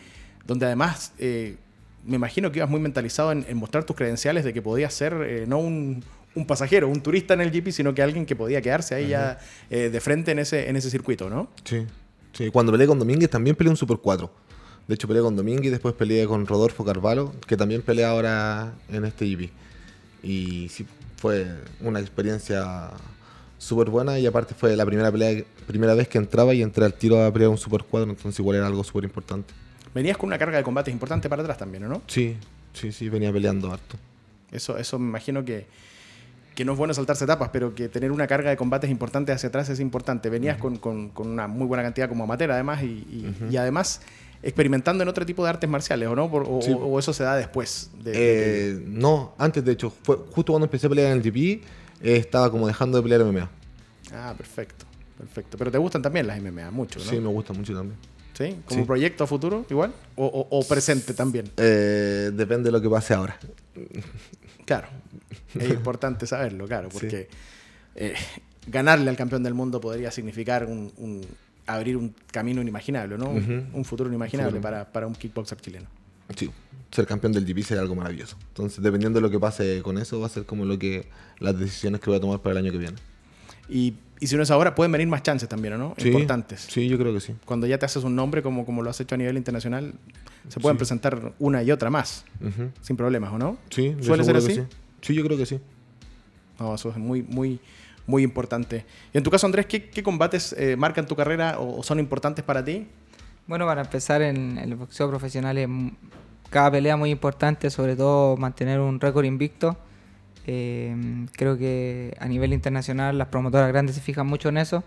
donde 0.47 0.67
además 0.67 1.13
eh, 1.19 1.57
me 2.07 2.17
imagino 2.17 2.53
que 2.53 2.61
ibas 2.61 2.71
muy 2.71 2.81
mentalizado 2.81 3.33
en, 3.33 3.45
en, 3.49 3.57
mostrar 3.57 3.85
tus 3.85 3.97
credenciales 3.97 4.45
de 4.45 4.53
que 4.53 4.63
podías 4.63 4.95
ser 4.95 5.47
no 5.49 5.59
un 5.59 6.05
un 6.39 6.47
pasajero, 6.47 6.89
un 6.89 7.01
turista 7.03 7.35
en 7.35 7.41
el 7.41 7.51
GP, 7.51 7.71
sino 7.73 7.95
que 7.95 8.03
alguien 8.03 8.25
que 8.25 8.37
podía 8.37 8.63
quedarse 8.63 8.95
ahí 8.95 9.05
uh 9.05 9.09
-huh. 9.09 9.11
ya 9.11 9.39
eh, 9.71 9.91
de 9.91 10.01
frente 10.01 10.31
en 10.33 10.39
ese, 10.39 10.69
en 10.69 10.77
ese 10.77 10.91
circuito, 10.91 11.29
¿no? 11.29 11.49
Sí. 11.65 11.87
sí. 12.33 12.51
Cuando 12.51 12.73
peleé 12.73 12.87
con 12.87 12.99
Domínguez 12.99 13.31
también 13.31 13.57
peleé 13.57 13.71
un 13.71 13.77
Super 13.77 13.99
4. 13.99 14.31
De 14.87 14.95
hecho, 14.95 15.07
peleé 15.07 15.23
con 15.23 15.37
Domínguez 15.37 15.67
y 15.67 15.71
después 15.71 15.95
peleé 15.95 16.27
con 16.27 16.47
Rodolfo 16.47 16.83
Carvalho, 16.83 17.33
que 17.47 17.57
también 17.59 17.83
pelea 17.83 18.09
ahora 18.09 18.73
en 18.89 19.05
este 19.05 19.27
GP. 19.27 19.51
Y 20.23 20.69
sí, 20.71 20.87
fue 21.17 21.47
una 21.81 22.01
experiencia 22.01 22.91
súper 23.59 23.91
buena 23.91 24.19
y 24.19 24.27
aparte 24.27 24.55
fue 24.55 24.77
la 24.77 24.87
primera 24.87 25.13
pelea, 25.13 25.45
primera 25.67 25.95
vez 25.95 26.09
que 26.09 26.17
entraba 26.17 26.55
y 26.55 26.63
entré 26.63 26.85
al 26.85 26.95
tiro 26.95 27.23
a 27.23 27.31
pelear 27.33 27.51
un 27.51 27.59
Super 27.59 27.85
4, 27.85 28.11
entonces 28.11 28.39
igual 28.39 28.57
era 28.57 28.67
algo 28.67 28.83
súper 28.83 29.05
importante. 29.05 29.53
Venías 29.95 30.17
con 30.17 30.29
una 30.29 30.39
carga 30.39 30.57
de 30.57 30.63
combates 30.63 30.93
importante 30.93 31.29
para 31.29 31.43
atrás 31.43 31.59
también, 31.59 31.89
¿no? 31.89 32.03
Sí, 32.07 32.37
sí, 32.73 32.93
sí, 32.93 33.09
venía 33.09 33.33
peleando 33.33 33.73
harto. 33.73 33.97
Eso, 34.53 34.79
eso 34.79 34.99
me 34.99 35.09
imagino 35.09 35.45
que, 35.45 35.67
que 36.59 36.65
no 36.65 36.73
es 36.73 36.79
bueno 36.79 36.93
saltarse 36.93 37.23
etapas, 37.23 37.51
pero 37.53 37.73
que 37.73 37.89
tener 37.89 38.11
una 38.11 38.27
carga 38.27 38.51
de 38.51 38.57
combates 38.57 38.91
importantes 38.91 39.33
hacia 39.33 39.49
atrás 39.49 39.69
es 39.69 39.79
importante. 39.79 40.29
Venías 40.29 40.57
uh 40.57 40.59
-huh. 40.59 40.63
con, 40.63 40.77
con, 40.79 41.09
con, 41.11 41.29
una 41.29 41.47
muy 41.47 41.69
buena 41.69 41.85
cantidad 41.85 42.09
como 42.09 42.25
amateur, 42.25 42.51
además, 42.51 42.83
y, 42.83 42.87
y, 42.87 43.27
uh 43.29 43.45
-huh. 43.45 43.53
y, 43.53 43.57
además 43.59 44.01
experimentando 44.43 45.05
en 45.05 45.09
otro 45.09 45.25
tipo 45.25 45.45
de 45.45 45.51
artes 45.51 45.71
marciales, 45.71 46.09
¿o 46.09 46.17
no? 46.17 46.29
Por, 46.29 46.47
o, 46.49 46.61
sí. 46.61 46.75
o, 46.77 46.99
eso 46.99 47.13
se 47.13 47.23
da 47.23 47.37
después? 47.37 47.93
De, 48.03 48.11
eh, 48.13 48.75
de... 48.75 48.81
No, 48.89 49.37
antes, 49.39 49.65
de 49.65 49.71
hecho, 49.71 49.93
fue 50.03 50.17
justo 50.17 50.53
cuando 50.53 50.65
empecé 50.67 50.89
a 50.89 50.91
pelear 50.91 51.13
en 51.13 51.19
el 51.19 51.23
GP, 51.23 51.37
eh, 51.37 51.63
estaba 52.17 52.51
como 52.51 52.67
dejando 52.67 52.97
de 53.01 53.03
pelear 53.05 53.23
MMA. 53.23 53.49
Ah, 54.13 54.35
perfecto, 54.37 54.85
perfecto. 55.17 55.57
Pero 55.59 55.71
te 55.71 55.79
gustan 55.79 56.03
también 56.03 56.27
las 56.27 56.43
MMA, 56.43 56.73
mucho, 56.73 56.99
¿no? 56.99 57.05
Sí, 57.05 57.21
me 57.21 57.29
gustan 57.29 57.57
mucho 57.57 57.73
también. 57.73 57.97
¿Sí? 58.37 58.57
¿Como 58.65 58.81
sí. 58.81 58.85
proyecto 58.85 59.23
a 59.23 59.27
futuro 59.29 59.65
igual? 59.71 59.93
¿O, 60.17 60.27
o, 60.27 60.59
o 60.59 60.67
presente 60.67 61.15
también? 61.15 61.49
Eh, 61.57 62.33
depende 62.35 62.65
de 62.65 62.73
lo 62.73 62.83
que 62.83 62.91
pase 62.91 63.15
ahora. 63.15 63.39
Claro, 64.69 64.89
es 65.55 65.71
importante 65.71 66.27
saberlo, 66.27 66.67
claro, 66.67 66.91
porque 66.91 67.29
sí. 67.31 67.37
eh, 67.95 68.15
ganarle 68.67 69.09
al 69.09 69.17
campeón 69.17 69.43
del 69.43 69.55
mundo 69.55 69.81
podría 69.81 70.11
significar 70.11 70.67
un, 70.67 70.93
un 70.99 71.23
abrir 71.67 71.97
un 71.97 72.15
camino 72.31 72.61
inimaginable, 72.61 73.17
¿no? 73.17 73.31
Uh 73.31 73.39
-huh. 73.39 73.73
Un 73.73 73.85
futuro 73.87 74.11
inimaginable 74.11 74.61
para, 74.61 74.85
para, 74.93 75.07
un 75.07 75.15
kickboxer 75.15 75.59
chileno. 75.59 75.87
Sí, 76.37 76.51
ser 76.91 77.07
campeón 77.07 77.33
del 77.33 77.47
GP 77.47 77.63
sería 77.63 77.81
algo 77.81 77.95
maravilloso. 77.95 78.37
Entonces, 78.49 78.83
dependiendo 78.83 79.19
de 79.19 79.23
lo 79.23 79.31
que 79.31 79.41
pase 79.41 79.81
con 79.81 79.97
eso, 79.97 80.21
va 80.21 80.27
a 80.27 80.29
ser 80.29 80.45
como 80.45 80.67
lo 80.67 80.79
que 80.79 81.09
las 81.39 81.59
decisiones 81.59 82.03
que 82.03 82.11
voy 82.11 82.19
a 82.19 82.21
tomar 82.21 82.41
para 82.41 82.53
el 82.53 82.67
año 82.67 82.73
que 82.73 82.79
viene. 82.79 82.99
Y, 83.71 83.95
y 84.21 84.27
si 84.27 84.37
no 84.37 84.43
es 84.43 84.51
ahora, 84.51 84.75
pueden 84.75 84.93
venir 84.93 85.07
más 85.09 85.23
chances 85.23 85.49
también, 85.49 85.79
¿no? 85.79 85.95
Sí, 85.97 86.09
Importantes. 86.09 86.67
Sí, 86.69 86.89
yo 86.89 86.99
creo 86.99 87.13
que 87.13 87.21
sí. 87.21 87.35
Cuando 87.45 87.67
ya 87.67 87.79
te 87.79 87.87
haces 87.87 88.05
un 88.05 88.17
nombre, 88.17 88.43
como, 88.43 88.65
como 88.67 88.83
lo 88.83 88.91
has 88.91 89.01
hecho 89.01 89.15
a 89.15 89.19
nivel 89.19 89.37
internacional, 89.37 89.95
se 90.49 90.61
pueden 90.61 90.77
sí. 90.77 90.79
presentar 90.79 91.33
una 91.39 91.63
y 91.63 91.71
otra 91.71 91.91
más, 91.91 92.25
uh 92.41 92.47
-huh. 92.47 92.71
sin 92.81 92.97
problemas, 92.97 93.33
¿o 93.33 93.39
no? 93.39 93.59
Sí, 93.71 93.97
¿Suele 94.01 94.25
ser 94.25 94.37
así? 94.37 94.55
Sí. 94.55 94.63
sí. 95.03 95.15
yo 95.15 95.25
creo 95.25 95.37
que 95.37 95.47
sí. 95.47 95.61
No, 96.59 96.75
eso 96.75 96.91
es 96.91 96.97
muy, 96.97 97.23
muy, 97.23 97.61
muy 98.07 98.23
importante. 98.23 98.85
Y 99.13 99.19
en 99.19 99.25
tu 99.25 99.31
caso, 99.31 99.47
Andrés, 99.47 99.67
¿qué, 99.67 99.89
qué 99.89 100.03
combates 100.03 100.53
eh, 100.59 100.77
marcan 100.77 101.07
tu 101.07 101.15
carrera 101.15 101.59
o, 101.61 101.83
son 101.83 102.01
importantes 102.01 102.45
para 102.45 102.65
ti? 102.65 102.87
Bueno, 103.47 103.67
para 103.67 103.83
empezar, 103.83 104.23
en, 104.23 104.59
en 104.59 104.73
el 104.73 104.75
boxeo 104.75 105.09
profesional 105.09 105.57
es 105.59 105.69
cada 106.51 106.71
pelea 106.71 106.97
muy 106.97 107.11
importante, 107.11 107.71
sobre 107.71 107.95
todo 107.95 108.37
mantener 108.37 108.81
un 108.81 109.01
récord 109.01 109.25
invicto. 109.25 109.77
Eh, 110.51 110.97
creo 111.33 111.59
que 111.59 112.17
a 112.19 112.27
nivel 112.27 112.55
internacional 112.55 113.19
las 113.19 113.29
promotoras 113.29 113.69
grandes 113.69 113.97
se 113.97 114.01
fijan 114.01 114.27
mucho 114.27 114.49
en 114.49 114.57
eso. 114.57 114.83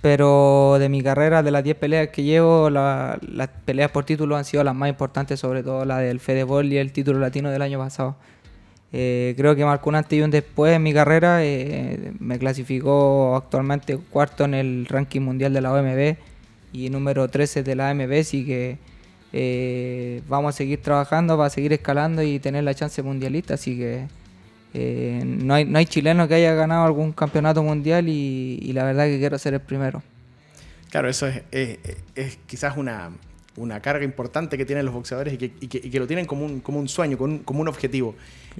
Pero 0.00 0.76
de 0.78 0.88
mi 0.88 1.02
carrera, 1.02 1.42
de 1.42 1.50
las 1.50 1.64
10 1.64 1.76
peleas 1.78 2.08
que 2.10 2.22
llevo, 2.22 2.70
la, 2.70 3.18
las 3.22 3.48
peleas 3.64 3.90
por 3.90 4.04
título 4.04 4.36
han 4.36 4.44
sido 4.44 4.62
las 4.62 4.74
más 4.76 4.88
importantes, 4.88 5.40
sobre 5.40 5.62
todo 5.64 5.84
la 5.84 5.98
del 5.98 6.20
Fedebol 6.20 6.72
y 6.72 6.78
el 6.78 6.92
título 6.92 7.18
latino 7.18 7.50
del 7.50 7.62
año 7.62 7.78
pasado. 7.78 8.16
eh, 8.92 9.34
creo 9.36 9.56
que 9.56 9.64
marcó 9.64 9.90
un 9.90 9.96
antes 9.96 10.18
y 10.18 10.22
un 10.22 10.30
después 10.30 10.74
en 10.74 10.82
mi 10.82 10.92
carrera. 10.94 11.44
eh, 11.44 12.12
me 12.20 12.38
clasificó 12.38 13.36
actualmente 13.36 13.96
cuarto 13.98 14.44
en 14.44 14.54
el 14.54 14.86
ranking 14.86 15.22
mundial 15.22 15.52
de 15.52 15.60
la 15.60 15.72
OMB 15.72 16.16
y 16.72 16.90
número 16.90 17.28
13 17.28 17.62
de 17.62 17.74
la 17.74 17.90
AMB, 17.90 18.12
así 18.20 18.44
que 18.46 18.78
eh, 19.32 20.22
vamos 20.28 20.54
a 20.54 20.56
seguir 20.56 20.82
trabajando 20.82 21.36
para 21.36 21.50
seguir 21.50 21.72
escalando 21.72 22.22
y 22.22 22.38
tener 22.38 22.64
la 22.64 22.74
chance 22.74 23.02
mundialista, 23.02 23.54
así 23.54 23.76
que 23.76 24.06
eh, 24.78 25.22
no, 25.24 25.54
hay, 25.54 25.64
no 25.64 25.78
hay 25.78 25.86
chileno 25.86 26.28
que 26.28 26.34
haya 26.34 26.52
ganado 26.54 26.84
algún 26.84 27.12
campeonato 27.12 27.62
mundial 27.62 28.08
y, 28.08 28.58
y 28.60 28.72
la 28.74 28.84
verdad 28.84 29.06
que 29.06 29.18
quiero 29.18 29.38
ser 29.38 29.54
el 29.54 29.60
primero. 29.60 30.02
Claro, 30.90 31.08
eso 31.08 31.26
es, 31.26 31.42
es- 31.50 31.78
es 32.14 32.38
quizás 32.46 32.76
una, 32.76 33.10
una 33.56 33.80
carga 33.80 34.04
importante 34.04 34.58
que 34.58 34.64
tienen 34.66 34.84
los 34.84 34.94
boxeadores 34.94 35.32
y 35.34 35.38
que, 35.38 35.46
y 35.60 35.68
que- 35.68 35.80
y 35.82 35.90
que 35.90 35.98
lo 35.98 36.06
tienen 36.06 36.26
como 36.26 36.44
un, 36.44 36.60
como 36.60 36.78
un 36.78 36.88
sueño, 36.88 37.16
como 37.16 37.32
un, 37.34 37.38
como 37.40 37.60
un 37.62 37.68
objetivo. 37.68 38.14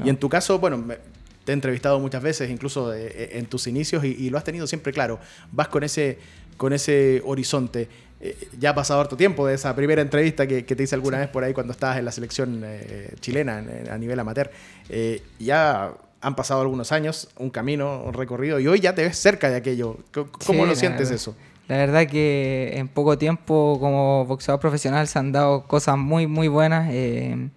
Y 0.04 0.08
en 0.08 0.16
tu 0.16 0.28
caso, 0.28 0.58
bueno, 0.58 0.78
me- 0.78 0.96
te 1.44 1.52
he 1.52 1.54
entrevistado 1.54 2.00
muchas 2.00 2.22
veces, 2.22 2.50
incluso 2.50 2.92
eh, 2.94 3.38
en 3.38 3.46
tus 3.46 3.66
inicios, 3.66 4.04
y, 4.04 4.08
y 4.08 4.30
lo 4.30 4.38
has 4.38 4.44
tenido 4.44 4.66
siempre 4.66 4.92
claro. 4.92 5.20
Vas 5.52 5.68
con 5.68 5.84
ese, 5.84 6.18
con 6.56 6.72
ese 6.72 7.22
horizonte. 7.24 7.88
Eh, 8.20 8.34
ya 8.58 8.70
ha 8.70 8.74
pasado 8.74 9.00
harto 9.00 9.16
tiempo 9.16 9.46
de 9.46 9.54
esa 9.54 9.76
primera 9.76 10.00
entrevista 10.02 10.46
que, 10.46 10.64
que 10.64 10.74
te 10.74 10.82
hice 10.82 10.94
alguna 10.94 11.18
vez 11.18 11.28
por 11.28 11.44
ahí 11.44 11.52
cuando 11.52 11.72
estabas 11.74 11.98
en 11.98 12.04
la 12.06 12.10
selección 12.12 12.62
eh, 12.64 13.14
chilena 13.20 13.58
en- 13.60 13.68
en- 13.68 13.90
a 13.90 13.98
nivel 13.98 14.18
amateur. 14.18 14.50
Eh, 14.88 15.22
ya 15.38 15.92
han 16.26 16.34
pasado 16.34 16.60
algunos 16.60 16.90
años, 16.90 17.28
un 17.38 17.50
camino 17.50 18.10
recorrido, 18.10 18.58
y 18.58 18.66
hoy 18.66 18.80
ya 18.80 18.96
te 18.96 19.02
ves 19.02 19.16
cerca 19.16 19.48
de 19.48 19.54
aquello. 19.54 19.98
¿Cómo 20.12 20.26
Sí, 20.40 20.56
lo 20.66 20.74
sientes 20.74 21.02
verdad. 21.08 21.14
eso? 21.14 21.36
La 21.68 21.76
verdad 21.76 22.06
que 22.08 22.72
en 22.74 22.88
poco 22.88 23.16
tiempo 23.16 23.76
como 23.78 24.24
boxeador 24.26 24.60
profesional 24.60 25.06
se 25.06 25.20
han 25.20 25.30
dado 25.30 25.62
cosas 25.68 25.96
muy 25.96 26.26
muy 26.26 26.48
buenas, 26.48 26.88
eh, 26.92 27.48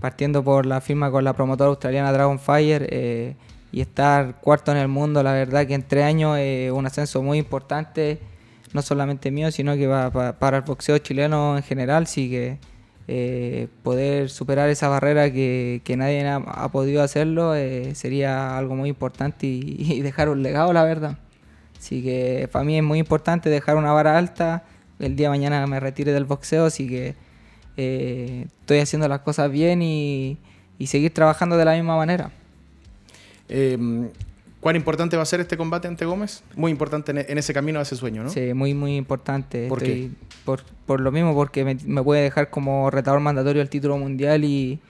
partiendo 0.00 0.42
por 0.42 0.66
la 0.66 0.80
firma 0.80 1.12
con 1.12 1.22
la 1.22 1.32
promotora 1.32 1.68
australiana 1.70 2.12
Dragonfire 2.12 2.88
eh, 2.90 3.34
y 3.70 3.80
estar 3.82 4.40
cuarto 4.40 4.72
en 4.72 4.78
el 4.78 4.88
mundo, 4.88 5.22
la 5.22 5.32
verdad 5.32 5.64
que 5.66 5.74
en 5.74 5.82
tres 5.84 6.04
años 6.04 6.38
es 6.40 6.72
un 6.72 6.86
ascenso 6.86 7.22
muy 7.22 7.38
importante, 7.38 8.18
no 8.72 8.82
solamente 8.82 9.30
mío, 9.30 9.52
sino 9.52 9.76
que 9.76 9.86
va, 9.86 10.10
pa- 10.10 10.32
para 10.32 10.56
el 10.56 10.62
boxeo 10.64 10.98
chileno 10.98 11.56
en 11.56 11.62
general, 11.62 12.08
sí 12.08 12.28
que 12.30 12.58
eh, 13.10 13.68
poder 13.82 14.28
superar 14.28 14.68
esa 14.68 14.88
barrera 14.88 15.32
que, 15.32 15.80
que 15.82 15.96
nadie 15.96 16.26
ha, 16.26 16.36
ha 16.36 16.68
podido 16.70 17.02
hacerlo 17.02 17.54
eh, 17.54 17.94
sería 17.94 18.58
algo 18.58 18.76
muy 18.76 18.90
importante 18.90 19.46
y, 19.46 20.00
dejar 20.02 20.28
un 20.28 20.42
legado, 20.42 20.72
la 20.74 20.84
verdad. 20.84 21.18
Así 21.78 22.02
que 22.02 22.48
para 22.52 22.64
mí 22.64 22.76
es 22.76 22.84
muy 22.84 22.98
importante 22.98 23.48
dejar 23.48 23.76
una 23.76 23.92
vara 23.92 24.18
alta. 24.18 24.64
El 24.98 25.16
día 25.16 25.28
de 25.28 25.30
mañana 25.30 25.66
me 25.66 25.80
retire 25.80 26.12
del 26.12 26.26
boxeo, 26.26 26.66
así 26.66 26.86
que 26.86 27.14
eh, 27.78 28.46
estoy 28.60 28.80
haciendo 28.80 29.08
las 29.08 29.20
cosas 29.20 29.50
bien 29.50 29.80
y, 29.80 30.38
y 30.78 30.88
seguir 30.88 31.14
trabajando 31.14 31.56
de 31.56 31.64
la 31.64 31.74
misma 31.74 31.96
manera. 31.96 32.30
Eh, 33.48 34.10
¿Cuán 34.60 34.74
importante 34.76 35.16
va 35.16 35.22
a 35.22 35.26
ser 35.26 35.40
este 35.40 35.56
combate 35.56 35.86
ante 35.88 36.04
Gómez? 36.04 36.42
Muy 36.56 36.70
importante 36.72 37.12
en, 37.12 37.18
en 37.18 37.38
ese 37.38 37.54
camino 37.54 37.78
a 37.78 37.82
ese 37.82 37.94
sueño, 37.96 38.24
¿no? 38.24 38.30
Sí, 38.30 38.52
muy, 38.54 38.74
muy 38.74 38.96
importante. 38.96 39.68
¿Por 39.68 39.82
Estoy- 39.82 40.12
Por, 40.44 40.62
por 40.86 41.00
lo 41.00 41.12
mismo, 41.12 41.34
porque 41.34 41.64
me, 41.64 41.76
me 41.86 42.02
puede 42.02 42.22
dejar 42.22 42.50
como 42.50 42.90
retador 42.90 43.20
mandatorio 43.20 43.62
al 43.62 43.68
título 43.70 43.96
mundial 43.98 44.44
y, 44.44 44.80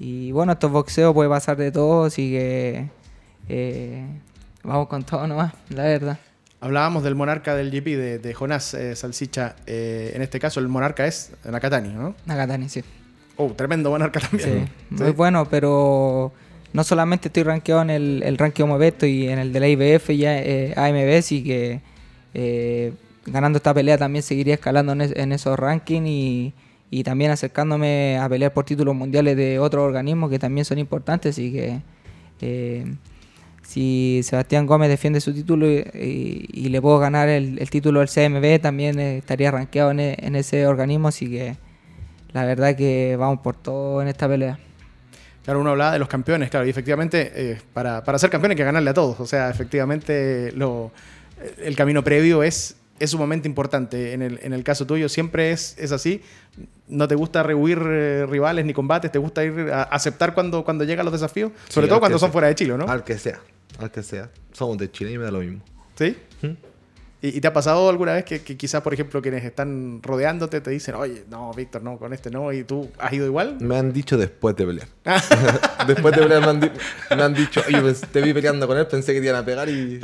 y 0.00 0.32
bueno, 0.32 0.52
estos 0.52 0.70
boxeos 0.72 1.14
puede 1.14 1.28
pasar 1.28 1.56
de 1.56 1.70
todo, 1.70 2.04
así 2.06 2.30
que 2.32 2.88
eh, 3.48 4.04
vamos 4.62 4.88
con 4.88 5.04
todo 5.04 5.26
nomás, 5.26 5.52
la 5.70 5.84
verdad. 5.84 6.18
Hablábamos 6.60 7.02
del 7.04 7.14
monarca 7.14 7.54
del 7.54 7.70
GP, 7.70 7.84
de, 7.96 8.18
de 8.18 8.34
Jonás 8.34 8.72
eh, 8.74 8.96
Salsicha. 8.96 9.54
Eh, 9.66 10.12
en 10.14 10.22
este 10.22 10.40
caso, 10.40 10.60
el 10.60 10.68
monarca 10.68 11.06
es 11.06 11.32
Nakatani, 11.44 11.90
¿no? 11.92 12.14
Nakatani, 12.24 12.68
sí. 12.70 12.82
Oh, 13.36 13.48
tremendo 13.52 13.90
monarca 13.90 14.18
también. 14.30 14.66
Sí, 14.88 14.94
muy 15.02 15.12
bueno, 15.12 15.46
pero 15.48 16.32
no 16.74 16.84
solamente 16.84 17.28
estoy 17.28 17.44
rankeado 17.44 17.80
en 17.82 17.90
el, 17.90 18.22
el 18.24 18.36
ranking 18.38 18.64
OMB, 18.64 18.82
estoy 18.82 19.28
en 19.28 19.38
el 19.38 19.52
de 19.54 19.60
la 19.60 19.68
IBF 19.68 20.10
y 20.10 20.26
eh, 20.26 20.74
AMB, 20.76 21.18
así 21.18 21.42
que 21.42 21.80
eh, 22.34 22.92
ganando 23.26 23.56
esta 23.58 23.72
pelea 23.72 23.96
también 23.96 24.22
seguiría 24.22 24.54
escalando 24.54 24.92
en, 24.92 25.00
es- 25.02 25.16
en 25.16 25.32
esos 25.32 25.58
rankings 25.58 26.06
y, 26.08 26.52
y 26.90 27.04
también 27.04 27.30
acercándome 27.30 28.18
a 28.18 28.28
pelear 28.28 28.52
por 28.52 28.64
títulos 28.66 28.94
mundiales 28.94 29.36
de 29.36 29.58
otros 29.58 29.84
organismos 29.84 30.30
que 30.30 30.38
también 30.38 30.66
son 30.66 30.78
importantes, 30.78 31.36
así 31.36 31.52
que 31.52 31.80
eh, 32.42 32.84
si 33.62 34.20
Sebastián 34.24 34.66
Gómez 34.66 34.88
defiende 34.90 35.20
su 35.20 35.32
título 35.32 35.70
y, 35.70 35.76
y- 35.94 36.46
y 36.52 36.68
le 36.68 36.82
puedo 36.82 36.98
ganar 36.98 37.28
el, 37.28 37.58
el 37.58 37.70
título 37.70 38.00
del 38.00 38.08
CMB, 38.08 38.60
también 38.60 38.98
eh, 39.00 39.18
estaría 39.18 39.50
rankeado 39.50 39.90
en, 39.92 40.00
en 40.00 40.36
ese 40.36 40.66
organismo, 40.66 41.08
así 41.08 41.30
que 41.30 41.56
la 42.32 42.44
verdad 42.44 42.76
que 42.76 43.16
vamos 43.18 43.40
por 43.40 43.56
todo 43.56 44.02
en 44.02 44.08
esta 44.08 44.28
pelea. 44.28 44.58
Claro, 45.44 45.60
uno 45.60 45.70
hablaba 45.70 45.92
de 45.92 45.98
los 45.98 46.08
campeones, 46.08 46.48
claro, 46.50 46.66
y 46.66 46.70
efectivamente, 46.70 47.32
eh, 47.34 47.60
para, 47.74 48.02
para 48.02 48.18
ser 48.18 48.30
campeón 48.30 48.52
hay 48.52 48.56
que 48.56 48.64
ganarle 48.64 48.90
a 48.90 48.94
todos. 48.94 49.20
O 49.20 49.26
sea, 49.26 49.50
efectivamente, 49.50 50.52
lo, 50.56 50.90
el 51.58 51.76
camino 51.76 52.02
previo 52.02 52.42
es, 52.42 52.76
es 52.98 53.10
sumamente 53.10 53.46
importante. 53.46 54.14
En 54.14 54.22
el, 54.22 54.40
en 54.42 54.52
el 54.54 54.64
caso 54.64 54.86
tuyo 54.86 55.08
siempre 55.08 55.52
es, 55.52 55.76
es 55.78 55.92
así. 55.92 56.22
No 56.88 57.08
te 57.08 57.14
gusta 57.14 57.42
rehuir 57.42 57.78
eh, 57.84 58.26
rivales 58.26 58.64
ni 58.64 58.72
combates, 58.72 59.12
te 59.12 59.18
gusta 59.18 59.44
ir 59.44 59.70
a 59.72 59.82
aceptar 59.82 60.32
cuando, 60.32 60.64
cuando 60.64 60.84
llegan 60.84 61.04
los 61.04 61.12
desafíos, 61.12 61.52
sobre 61.68 61.86
Sí, 61.86 61.88
todo 61.90 62.00
cuando 62.00 62.18
son 62.18 62.28
sea. 62.28 62.32
fuera 62.32 62.48
de 62.48 62.54
Chile, 62.54 62.78
¿no? 62.78 62.86
Al 62.86 63.04
que 63.04 63.18
sea, 63.18 63.40
al 63.78 63.90
que 63.90 64.02
sea. 64.02 64.30
Somos 64.52 64.78
de 64.78 64.90
Chile 64.90 65.12
y 65.12 65.18
me 65.18 65.24
da 65.24 65.30
lo 65.30 65.40
mismo. 65.40 65.62
¿Sí? 65.98 66.16
¿Y, 66.42 66.56
y 67.28 67.40
te 67.40 67.48
ha 67.48 67.52
pasado 67.54 67.88
alguna 67.88 68.12
vez 68.12 68.26
que, 68.26 68.42
que 68.42 68.54
quizás, 68.54 68.82
por 68.82 68.92
ejemplo, 68.92 69.22
quienes 69.22 69.42
están 69.44 70.02
rodeándote 70.02 70.60
te 70.60 70.70
dicen, 70.70 70.94
oye, 70.94 71.24
no, 71.30 71.54
Víctor, 71.54 71.82
no, 71.82 71.96
con 71.96 72.12
este 72.12 72.30
no, 72.30 72.52
y 72.52 72.64
tú 72.64 72.90
has 72.98 73.14
ido 73.14 73.24
igual? 73.24 73.56
Me 73.60 73.78
han 73.78 73.94
dicho 73.94 74.18
después 74.18 74.54
de 74.56 74.66
pelear. 74.66 74.88
después 75.86 76.14
de 76.14 76.20
pelear 76.20 76.42
me 76.42 76.48
han, 76.48 76.72
me 77.16 77.22
han 77.22 77.32
dicho, 77.32 77.62
oye, 77.66 77.80
pues, 77.80 78.02
te 78.02 78.20
vi 78.20 78.34
peleando 78.34 78.66
con 78.66 78.76
él, 78.76 78.86
pensé 78.86 79.14
que 79.14 79.20
te 79.20 79.26
iban 79.26 79.40
a 79.40 79.44
pegar 79.44 79.70
y... 79.70 80.00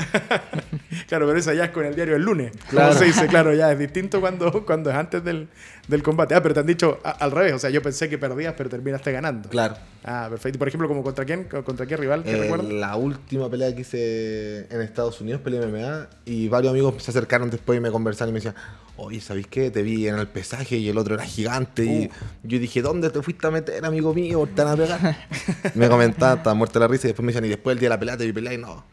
Claro, 1.08 1.26
pero 1.26 1.38
eso 1.38 1.52
ya 1.52 1.64
es 1.66 1.70
con 1.70 1.84
el 1.84 1.94
diario 1.94 2.16
el 2.16 2.22
lunes. 2.22 2.52
Claro. 2.68 2.94
Se 2.94 3.04
dice, 3.04 3.26
claro, 3.26 3.54
ya 3.54 3.70
es 3.72 3.78
distinto 3.78 4.20
cuando, 4.20 4.64
cuando 4.66 4.90
es 4.90 4.96
antes 4.96 5.22
del, 5.24 5.48
del 5.88 6.02
combate. 6.02 6.34
Ah, 6.34 6.42
pero 6.42 6.54
te 6.54 6.60
han 6.60 6.66
dicho 6.66 6.98
a- 7.04 7.10
al 7.10 7.30
revés. 7.30 7.52
O 7.54 7.58
sea, 7.58 7.70
yo 7.70 7.80
pensé 7.82 8.08
que 8.08 8.18
perdías, 8.18 8.54
pero 8.56 8.68
terminaste 8.70 9.12
ganando. 9.12 9.48
Claro. 9.48 9.76
Ah, 10.04 10.26
perfecto. 10.30 10.56
Y 10.56 10.58
por 10.58 10.68
ejemplo, 10.68 10.88
como 10.88 11.02
contra 11.02 11.24
quién, 11.24 11.44
contra 11.44 11.86
qué 11.86 11.96
rival, 11.96 12.22
¿qué 12.24 12.32
Eh, 12.32 12.40
recuerdas? 12.42 12.72
la 12.72 12.96
última 12.96 13.48
pelea 13.50 13.74
que 13.74 13.82
hice 13.82 14.66
en 14.74 14.80
Estados 14.80 15.20
Unidos, 15.20 15.40
peleé 15.42 15.60
MMA, 15.66 16.08
y 16.24 16.48
varios 16.48 16.70
amigos 16.72 17.02
se 17.02 17.10
acercaron 17.10 17.50
después 17.50 17.76
y 17.76 17.80
me 17.80 17.90
conversaron 17.90 18.30
y 18.30 18.32
me 18.34 18.38
decían, 18.40 18.54
oye, 18.96 19.20
¿sabéis 19.20 19.46
qué? 19.46 19.70
Te 19.70 19.82
vi 19.82 20.08
en 20.08 20.16
el 20.18 20.26
pesaje 20.28 20.76
y 20.76 20.88
el 20.88 20.98
otro 20.98 21.14
era 21.14 21.24
gigante. 21.24 21.84
Y 21.84 22.06
Uh. 22.06 22.10
yo 22.48 22.58
dije, 22.58 22.82
¿dónde 22.82 23.10
te 23.10 23.22
fuiste 23.22 23.46
a 23.46 23.50
meter, 23.50 23.84
amigo 23.84 24.12
mío? 24.14 24.48
¿Te 24.54 24.62
van 24.62 24.74
a 24.74 24.76
pegar? 24.76 25.26
me 25.74 25.88
comentaban, 25.88 26.38
estaba 26.38 26.54
muerta 26.54 26.78
la 26.80 26.88
risa 26.88 27.06
y 27.06 27.10
después 27.10 27.24
me 27.24 27.32
decían, 27.32 27.44
y 27.44 27.48
después 27.48 27.74
el 27.74 27.80
día 27.80 27.88
de 27.88 27.94
la 27.94 27.98
pelea 28.00 28.16
te 28.16 28.26
vi 28.26 28.32
pelear 28.32 28.54
y 28.54 28.58
no. 28.58 28.84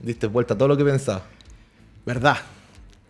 Diste 0.00 0.26
vuelta 0.26 0.54
a 0.54 0.58
todo 0.58 0.68
lo 0.68 0.76
que 0.76 0.84
pensaba. 0.84 1.22
Verdad. 2.06 2.36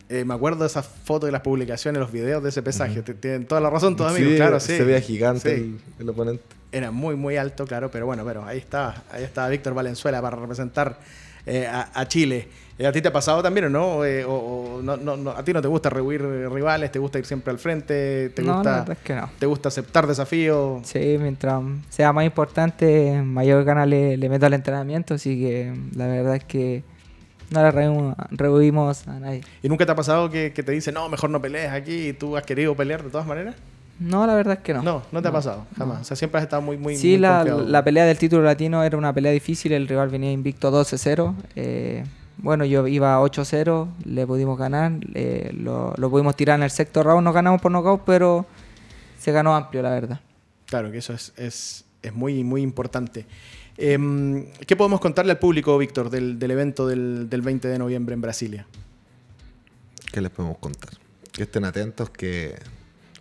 Eh, 0.08 0.24
me 0.24 0.32
acuerdo 0.34 0.60
de 0.60 0.68
esas 0.68 0.86
fotos 0.86 1.28
y 1.28 1.32
las 1.32 1.42
publicaciones, 1.42 2.00
los 2.00 2.10
videos 2.10 2.42
de 2.42 2.48
ese 2.48 2.62
pesaje. 2.62 3.02
Tienen 3.02 3.46
toda 3.46 3.60
la 3.60 3.68
razón, 3.68 3.94
todos 3.94 4.12
amigos. 4.14 4.34
Claro, 4.36 4.58
sí. 4.58 4.76
Se 4.76 4.84
veía 4.84 5.00
gigante 5.02 5.56
Sí. 5.56 5.62
el, 5.98 6.02
el 6.02 6.08
oponente. 6.08 6.42
Era 6.72 6.90
muy, 6.90 7.14
muy 7.16 7.36
alto, 7.36 7.66
claro, 7.66 7.90
pero 7.90 8.06
bueno, 8.06 8.24
pero 8.24 8.44
ahí 8.44 8.58
está, 8.58 9.02
ahí 9.10 9.24
está 9.24 9.48
Víctor 9.48 9.74
Valenzuela 9.74 10.20
para 10.22 10.36
representar 10.36 10.98
eh, 11.46 11.66
a, 11.66 11.90
a 11.94 12.08
Chile. 12.08 12.48
Eh, 12.78 12.86
¿A 12.86 12.92
ti 12.92 13.02
te 13.02 13.08
ha 13.08 13.12
pasado 13.12 13.42
también 13.42 13.66
o 13.66 13.70
no? 13.70 14.04
Eh, 14.04 14.24
o, 14.24 14.32
o 14.78 14.82
no, 14.82 14.96
no, 14.96 15.16
no? 15.16 15.30
¿A 15.30 15.42
ti 15.44 15.52
no 15.52 15.60
te 15.60 15.66
gusta 15.68 15.90
rehuir 15.90 16.20
eh, 16.22 16.48
rivales? 16.48 16.92
¿Te 16.92 16.98
gusta 17.00 17.18
ir 17.18 17.26
siempre 17.26 17.50
al 17.50 17.58
frente? 17.58 18.30
¿Te 18.30 18.42
no, 18.42 18.54
gusta, 18.54 18.70
la 18.70 18.78
verdad 18.80 18.96
es 19.00 19.04
que 19.04 19.14
no. 19.16 19.30
¿Te 19.38 19.46
gusta 19.46 19.68
aceptar 19.68 20.06
desafíos? 20.06 20.86
Sí, 20.86 21.16
mientras 21.20 21.60
sea 21.88 22.12
más 22.12 22.24
importante, 22.24 23.20
mayor 23.24 23.64
gana 23.64 23.84
le, 23.84 24.16
le 24.16 24.28
meto 24.28 24.46
al 24.46 24.54
entrenamiento, 24.54 25.14
así 25.14 25.40
que 25.40 25.74
la 25.96 26.06
verdad 26.06 26.36
es 26.36 26.44
que 26.44 26.84
no 27.50 27.62
le 27.62 27.70
rehuimos, 27.72 28.14
rehuimos 28.30 29.08
a 29.08 29.18
nadie. 29.18 29.40
¿Y 29.62 29.68
nunca 29.68 29.84
te 29.84 29.90
ha 29.92 29.96
pasado 29.96 30.30
que, 30.30 30.52
que 30.52 30.62
te 30.62 30.70
dicen, 30.70 30.94
no, 30.94 31.08
mejor 31.08 31.30
no 31.30 31.40
pelees 31.42 31.72
aquí 31.72 32.08
y 32.08 32.12
tú 32.12 32.36
has 32.36 32.44
querido 32.44 32.76
pelear 32.76 33.02
de 33.02 33.10
todas 33.10 33.26
maneras? 33.26 33.56
No, 33.98 34.24
la 34.28 34.36
verdad 34.36 34.58
es 34.58 34.60
que 34.62 34.74
no. 34.74 34.82
No, 34.82 35.02
no, 35.10 35.20
te 35.20 35.26
ha 35.26 35.32
pasado, 35.32 35.66
jamás. 35.76 36.02
O 36.02 36.04
sea, 36.04 36.16
siempre 36.16 36.38
has 36.38 36.44
estado 36.44 36.62
muy, 36.62 36.76
muy, 36.76 36.94
sí, 36.94 37.12
muy 37.12 37.18
la, 37.18 37.42
la 37.42 37.82
pelea 37.82 38.04
del 38.04 38.16
título 38.18 38.44
latino 38.44 38.84
era 38.84 38.96
una 38.96 39.12
pelea 39.12 39.32
difícil, 39.32 39.72
el 39.72 39.88
rival 39.88 40.08
venía 40.10 40.30
invicto 40.30 40.70
12-0. 40.70 41.34
eh, 41.56 42.04
bueno, 42.38 42.64
yo 42.64 42.86
iba 42.86 43.20
8-0, 43.20 43.88
le 44.04 44.26
pudimos 44.26 44.58
ganar, 44.58 44.92
eh, 45.14 45.50
lo, 45.54 45.94
lo 45.96 46.10
pudimos 46.10 46.36
tirar 46.36 46.58
en 46.58 46.62
el 46.62 46.70
sexto 46.70 47.02
round, 47.02 47.24
nos 47.24 47.34
ganamos 47.34 47.60
por 47.60 47.72
nocaut, 47.72 48.02
pero 48.04 48.46
se 49.18 49.32
ganó 49.32 49.54
amplio, 49.54 49.82
la 49.82 49.90
verdad. 49.90 50.20
Claro, 50.66 50.90
que 50.92 50.98
eso 50.98 51.12
es, 51.12 51.32
es, 51.36 51.84
es 52.02 52.14
muy, 52.14 52.44
muy 52.44 52.62
importante. 52.62 53.26
Em, 53.76 54.46
¿Qué 54.66 54.76
podemos 54.76 55.00
contarle 55.00 55.32
al 55.32 55.38
público, 55.38 55.76
Víctor, 55.78 56.10
del, 56.10 56.38
del 56.38 56.50
evento 56.50 56.86
del, 56.86 57.28
del 57.28 57.42
20 57.42 57.68
de 57.68 57.78
noviembre 57.78 58.14
en 58.14 58.20
Brasilia? 58.20 58.66
¿Qué 60.12 60.20
les 60.20 60.30
podemos 60.30 60.58
contar? 60.58 60.90
Que 61.32 61.44
estén 61.44 61.64
atentos 61.64 62.10
que 62.10 62.58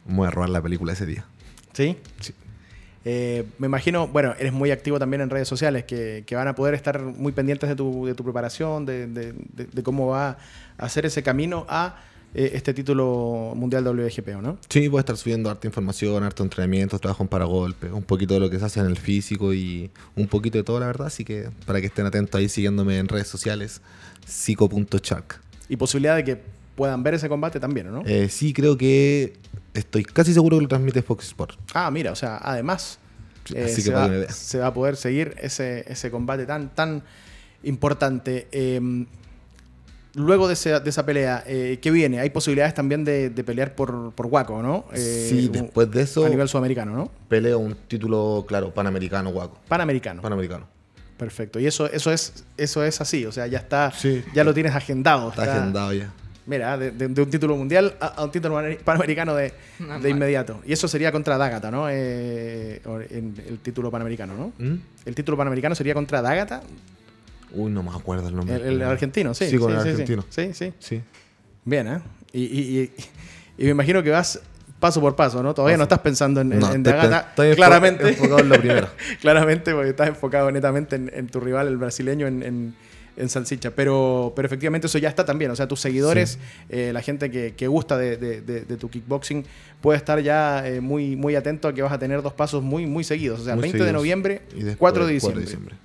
voy 0.05 0.27
a 0.27 0.31
robar 0.31 0.49
la 0.49 0.61
película 0.61 0.93
ese 0.93 1.05
día. 1.05 1.25
¿Sí? 1.73 1.97
Sí. 2.19 2.33
Eh, 3.09 3.45
me 3.57 3.67
imagino, 3.67 4.05
bueno, 4.09 4.33
eres 4.37 4.51
muy 4.51 4.69
activo 4.69 4.99
también 4.99 5.21
en 5.21 5.29
redes 5.29 5.47
sociales, 5.47 5.85
que, 5.85 6.25
que 6.27 6.35
van 6.35 6.49
a 6.49 6.55
poder 6.55 6.73
estar 6.73 7.01
muy 7.01 7.31
pendientes 7.31 7.69
de 7.69 7.75
tu, 7.77 8.05
de 8.05 8.13
tu 8.15 8.23
preparación, 8.25 8.85
de, 8.85 9.07
de- 9.07 9.31
de- 9.33 9.65
de 9.71 9.83
cómo 9.83 10.07
va 10.07 10.31
a 10.31 10.37
hacer 10.85 11.05
ese 11.05 11.23
camino 11.23 11.65
a 11.69 12.01
eh, 12.33 12.51
este 12.53 12.73
título 12.73 13.53
mundial 13.55 13.85
WGP, 13.87 14.35
¿o 14.35 14.41
no? 14.41 14.57
Sí, 14.67 14.89
voy 14.89 14.97
a 14.97 15.01
estar 15.01 15.15
subiendo 15.15 15.49
harta 15.49 15.65
información, 15.67 16.21
harto 16.25 16.43
entrenamiento, 16.43 16.99
trabajo 16.99 17.23
en 17.23 17.29
paragolpe, 17.29 17.89
un 17.93 18.03
poquito 18.03 18.33
de 18.33 18.41
lo 18.41 18.49
que 18.49 18.59
se 18.59 18.65
hace 18.65 18.81
en 18.81 18.87
el 18.87 18.97
físico 18.97 19.53
y 19.53 19.89
un 20.17 20.27
poquito 20.27 20.57
de 20.57 20.65
todo, 20.65 20.81
la 20.81 20.87
verdad. 20.87 21.07
Así 21.07 21.23
que 21.23 21.47
para 21.65 21.79
que 21.79 21.87
estén 21.87 22.05
atentos 22.05 22.37
ahí 22.37 22.49
siguiéndome 22.49 22.97
en 22.97 23.07
redes 23.07 23.27
sociales, 23.29 23.79
psico.shark. 24.25 25.39
Y 25.69 25.77
posibilidad 25.77 26.15
de 26.17 26.23
que 26.25 26.41
puedan 26.77 27.03
ver 27.03 27.15
ese 27.15 27.27
combate 27.27 27.59
también, 27.59 27.87
¿o 27.87 27.91
¿no? 27.91 28.03
Eh, 28.05 28.29
sí, 28.29 28.53
creo 28.53 28.77
que 28.77 29.33
estoy 29.73 30.05
casi 30.05 30.33
seguro 30.33 30.55
que 30.57 30.61
lo 30.63 30.69
transmite 30.69 31.01
Fox 31.01 31.25
Sport. 31.25 31.59
Ah, 31.73 31.91
mira, 31.91 32.13
o 32.13 32.15
sea, 32.15 32.37
además 32.41 32.99
eh, 33.53 33.63
Así 33.65 33.75
que 33.77 33.81
se, 33.81 33.91
va, 33.91 34.09
se 34.29 34.59
va 34.59 34.67
a 34.67 34.73
poder 34.73 34.95
seguir 34.95 35.35
ese, 35.41 35.83
ese 35.91 36.09
combate 36.11 36.45
tan, 36.45 36.69
tan 36.73 37.01
importante. 37.63 38.47
Eh, 38.51 39.05
luego 40.15 40.47
de, 40.47 40.53
ese- 40.53 40.79
de 40.79 40.89
esa 40.89 41.05
pelea, 41.05 41.43
eh, 41.47 41.79
¿qué 41.81 41.91
viene? 41.91 42.19
Hay 42.19 42.29
posibilidades 42.29 42.73
también 42.73 43.03
de, 43.03 43.29
de 43.29 43.43
pelear 43.43 43.75
por, 43.75 44.11
por 44.13 44.25
Waco, 44.27 44.61
¿no? 44.61 44.85
Eh, 44.93 45.27
sí, 45.29 45.47
después 45.51 45.89
de 45.91 46.01
eso 46.01 46.25
A 46.25 46.29
nivel 46.29 46.47
sudamericano, 46.47 46.95
¿no? 46.95 47.11
peleo 47.27 47.59
un 47.59 47.75
título, 47.87 48.45
claro, 48.47 48.73
panamericano, 48.73 49.31
guaco. 49.31 49.59
Panamericano. 49.67 50.21
Panamericano. 50.21 50.67
Perfecto. 51.17 51.59
Y 51.59 51.65
eso, 51.65 51.87
eso 51.91 52.11
es, 52.11 52.43
eso 52.57 52.83
es 52.83 53.01
así, 53.01 53.25
o 53.25 53.31
sea, 53.31 53.47
ya 53.47 53.57
está, 53.57 53.91
Sí. 53.91 54.23
ya 54.35 54.43
lo 54.43 54.53
tienes 54.53 54.75
agendado. 54.75 55.29
Está 55.29 55.43
agendado 55.51 55.93
ya. 55.93 56.13
Mira, 56.47 56.77
de, 56.77 56.91
de- 56.91 57.09
de 57.09 57.21
un 57.21 57.29
título 57.29 57.55
mundial 57.57 57.95
a, 57.99 58.07
a 58.07 58.23
un 58.23 58.31
título 58.31 58.55
pana- 58.55 58.75
panamericano 58.83 59.35
de, 59.35 59.51
de 60.01 60.09
inmediato. 60.09 60.61
Y 60.65 60.73
eso 60.73 60.87
sería 60.87 61.11
contra 61.11 61.37
Dagata, 61.37 61.69
¿no? 61.69 61.87
Eh, 61.89 62.81
en 63.09 63.35
el 63.47 63.59
título 63.59 63.91
panamericano, 63.91 64.33
¿no? 64.35 64.53
¿Mm? 64.65 64.79
El 65.05 65.13
título 65.15 65.37
panamericano 65.37 65.75
sería 65.75 65.93
contra 65.93 66.21
Dagata, 66.21 66.61
Uy, 67.51 67.71
no 67.71 67.81
me 67.83 67.91
acuerdo 67.91 68.27
el 68.29 68.35
nombre. 68.35 68.55
el, 68.55 68.61
el 68.63 68.81
argentino, 68.83 69.33
sí. 69.33 69.49
Sí, 69.49 69.57
con 69.57 69.71
el 69.73 69.81
sí, 69.81 69.89
argentino. 69.89 70.25
Sí, 70.29 70.53
sí. 70.53 70.73
Sí. 70.79 71.01
Bien, 71.65 71.87
¿eh? 71.87 71.99
Y, 72.33 72.43
y- 72.43 72.79
y- 72.81 72.91
y 73.57 73.63
me 73.65 73.71
imagino 73.71 74.03
que 74.03 74.09
vas 74.09 74.39
paso 74.79 75.01
por 75.01 75.15
paso, 75.15 75.41
¿no? 75.41 75.53
Todavía 75.53 75.75
no 75.77 75.83
estás 75.83 75.99
pensando 75.99 76.41
en, 76.41 76.49
No, 76.49 76.55
en 76.55 76.63
estoy 76.63 76.81
Dagata. 76.83 77.21
pen- 77.21 77.29
estoy 77.29 77.55
claramente. 77.55 78.09
enfocado 78.09 78.39
en 78.39 78.49
lo 78.49 78.59
primero. 78.59 78.87
claramente, 79.21 79.73
porque 79.73 79.89
estás 79.89 80.07
enfocado 80.09 80.51
netamente 80.51 80.95
en, 80.97 81.09
en 81.13 81.27
tu 81.27 81.39
rival, 81.39 81.67
el 81.67 81.77
brasileño, 81.77 82.27
en, 82.27 82.43
en, 82.43 82.75
en 83.17 83.29
Salsicha. 83.29 83.71
Pero, 83.71 84.33
pero 84.35 84.45
efectivamente 84.45 84.87
eso 84.87 84.97
ya 84.97 85.09
está 85.09 85.25
también. 85.25 85.51
O 85.51 85.55
sea, 85.55 85.67
tus 85.67 85.79
seguidores, 85.81 86.39
eh, 86.69 86.91
la 86.93 87.01
gente 87.01 87.29
que, 87.31 87.53
que 87.55 87.67
gusta 87.67 87.97
de, 87.97 88.17
de- 88.17 88.41
de- 88.41 88.61
de 88.61 88.77
tu 88.77 88.89
kickboxing, 88.89 89.45
puede 89.81 89.97
estar 89.97 90.19
ya 90.21 90.67
eh, 90.67 90.81
muy, 90.81 91.15
muy 91.15 91.35
atento 91.35 91.67
a 91.67 91.73
que 91.73 91.81
vas 91.81 91.91
a 91.91 91.99
tener 91.99 92.21
dos 92.21 92.33
pasos 92.33 92.63
muy, 92.63 92.85
muy 92.85 93.03
seguidos. 93.03 93.41
O 93.41 93.43
sea, 93.45 93.55
Muy 93.55 93.63
20 93.63 93.83
de 93.83 93.93
noviembre, 93.93 94.41
Y 94.53 94.57
después 94.63 94.77
4 94.77 95.05
de 95.07 95.19
4 95.19 95.39
diciembre. 95.41 95.75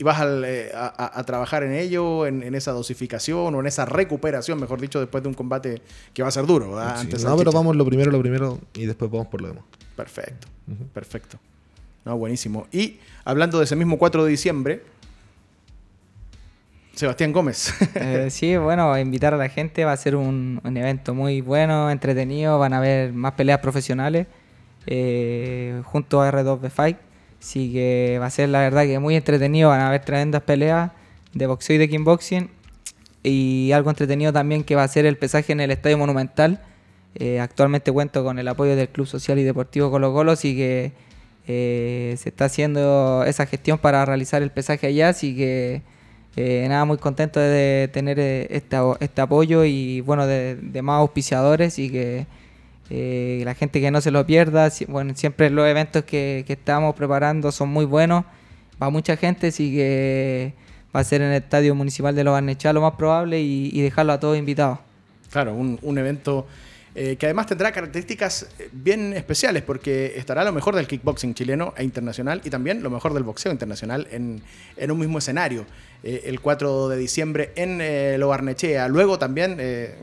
Y 0.00 0.04
vas 0.04 0.20
al, 0.20 0.44
eh, 0.44 0.70
a, 0.74 1.18
a- 1.18 1.24
trabajar 1.24 1.64
en 1.64 1.72
ello, 1.72 2.24
en, 2.26 2.44
en 2.44 2.54
esa 2.54 2.70
dosificación 2.70 3.52
o 3.54 3.60
en 3.60 3.66
esa 3.66 3.84
recuperación, 3.84 4.60
mejor 4.60 4.80
dicho, 4.80 5.00
después 5.00 5.24
de 5.24 5.28
un 5.28 5.34
combate 5.34 5.82
que 6.14 6.22
va 6.22 6.28
a 6.28 6.30
ser 6.30 6.46
duro. 6.46 6.70
¿verdad? 6.76 6.94
Sí. 7.00 7.00
Ante 7.12 7.24
No, 7.24 7.36
pero 7.36 7.50
vamos 7.50 7.74
lo 7.74 7.84
primero, 7.84 8.10
lo 8.12 8.20
primero 8.20 8.60
y 8.74 8.86
después 8.86 9.10
vamos 9.10 9.26
por 9.26 9.40
lo 9.40 9.48
demás. 9.48 9.64
Perfecto, 9.96 10.46
perfecto. 10.94 11.40
No, 12.04 12.16
buenísimo. 12.16 12.68
Y 12.70 12.98
hablando 13.24 13.58
de 13.58 13.64
ese 13.64 13.74
mismo 13.74 13.98
4 13.98 14.24
de 14.24 14.30
diciembre, 14.30 14.82
Sebastián 16.98 17.32
Gómez. 17.32 17.72
Eh, 17.94 18.28
sí, 18.30 18.56
bueno, 18.56 18.96
invitar 18.98 19.34
a 19.34 19.36
la 19.36 19.48
gente, 19.48 19.84
va 19.84 19.92
a 19.92 19.96
ser 19.96 20.16
un, 20.16 20.60
un 20.64 20.76
evento 20.76 21.14
muy 21.14 21.40
bueno, 21.40 21.90
entretenido, 21.90 22.58
van 22.58 22.72
a 22.72 22.78
haber 22.78 23.12
más 23.12 23.32
peleas 23.32 23.60
profesionales 23.60 24.26
eh, 24.86 25.80
junto 25.84 26.22
a 26.22 26.30
R2B 26.30 26.70
Fight, 26.70 26.96
así 27.40 27.72
que 27.72 28.18
va 28.20 28.26
a 28.26 28.30
ser 28.30 28.48
la 28.48 28.60
verdad 28.60 28.84
que 28.84 28.98
muy 28.98 29.14
entretenido, 29.16 29.68
van 29.68 29.80
a 29.80 29.88
haber 29.88 30.04
tremendas 30.04 30.42
peleas 30.42 30.90
de 31.34 31.46
boxeo 31.46 31.76
y 31.76 31.78
de 31.78 31.88
kickboxing 31.88 32.50
y 33.22 33.70
algo 33.72 33.90
entretenido 33.90 34.32
también 34.32 34.64
que 34.64 34.74
va 34.74 34.82
a 34.82 34.88
ser 34.88 35.06
el 35.06 35.16
pesaje 35.16 35.52
en 35.52 35.60
el 35.60 35.70
Estadio 35.70 35.98
Monumental. 35.98 36.62
Eh, 37.14 37.40
actualmente 37.40 37.92
cuento 37.92 38.24
con 38.24 38.38
el 38.38 38.48
apoyo 38.48 38.76
del 38.76 38.88
Club 38.88 39.06
Social 39.06 39.38
y 39.38 39.44
Deportivo 39.44 39.90
Colo 39.90 40.12
Colo, 40.12 40.32
así 40.32 40.56
que 40.56 40.92
eh, 41.46 42.14
se 42.18 42.28
está 42.28 42.46
haciendo 42.46 43.24
esa 43.24 43.46
gestión 43.46 43.78
para 43.78 44.04
realizar 44.04 44.42
el 44.42 44.50
pesaje 44.50 44.86
allá, 44.86 45.10
así 45.10 45.36
que 45.36 45.82
eh, 46.40 46.68
nada, 46.68 46.84
muy 46.84 46.98
contento 46.98 47.40
de 47.40 47.90
tener 47.92 48.20
eh, 48.20 48.46
este, 48.50 48.76
este 49.00 49.20
apoyo 49.20 49.64
y 49.64 50.02
bueno, 50.02 50.24
de, 50.24 50.56
más 50.82 51.00
auspiciadores 51.00 51.80
y 51.80 51.90
que 51.90 52.28
eh, 52.90 53.42
la 53.44 53.56
gente 53.56 53.80
que 53.80 53.90
no 53.90 54.00
se 54.00 54.12
lo 54.12 54.24
pierda, 54.24 54.70
bueno, 54.86 55.16
siempre 55.16 55.50
los 55.50 55.66
eventos 55.66 56.04
que, 56.04 56.44
que 56.46 56.52
estamos 56.52 56.94
preparando 56.94 57.50
son 57.50 57.70
muy 57.70 57.86
buenos, 57.86 58.24
va 58.80 58.88
mucha 58.88 59.16
gente, 59.16 59.48
así 59.48 59.74
que 59.74 60.52
va 60.94 61.00
a 61.00 61.04
ser 61.04 61.22
en 61.22 61.30
el 61.30 61.42
Estadio 61.42 61.74
Municipal 61.74 62.14
de 62.14 62.22
Los 62.22 62.30
Barnechea 62.30 62.72
lo 62.72 62.82
más 62.82 62.92
probable 62.92 63.40
y, 63.40 63.82
dejarlo 63.82 64.12
a 64.12 64.20
todos 64.20 64.38
invitados. 64.38 64.78
Claro, 65.32 65.54
un, 65.54 65.80
un 65.82 65.98
evento 65.98 66.46
que 66.94 67.18
además 67.26 67.46
tendrá 67.46 67.70
características 67.70 68.48
bien 68.72 69.12
especiales 69.12 69.62
porque 69.62 70.14
estará 70.16 70.42
lo 70.42 70.52
mejor 70.52 70.74
del 70.74 70.86
kickboxing 70.86 71.34
chileno 71.34 71.74
e 71.76 71.84
internacional 71.84 72.40
y 72.44 72.50
también 72.50 72.82
lo 72.82 72.90
mejor 72.90 73.12
del 73.14 73.22
boxeo 73.24 73.52
internacional 73.52 74.06
en, 74.12 74.40
en 74.76 74.90
un 74.92 74.98
mismo 75.00 75.18
escenario. 75.18 75.64
Eh, 76.02 76.22
el 76.26 76.40
4 76.40 76.88
de 76.88 76.96
diciembre 76.96 77.52
en 77.56 77.80
eh, 77.80 78.16
Lo 78.18 78.28
Barnechea. 78.28 78.88
Luego 78.88 79.18
también 79.18 79.56
eh, 79.58 79.96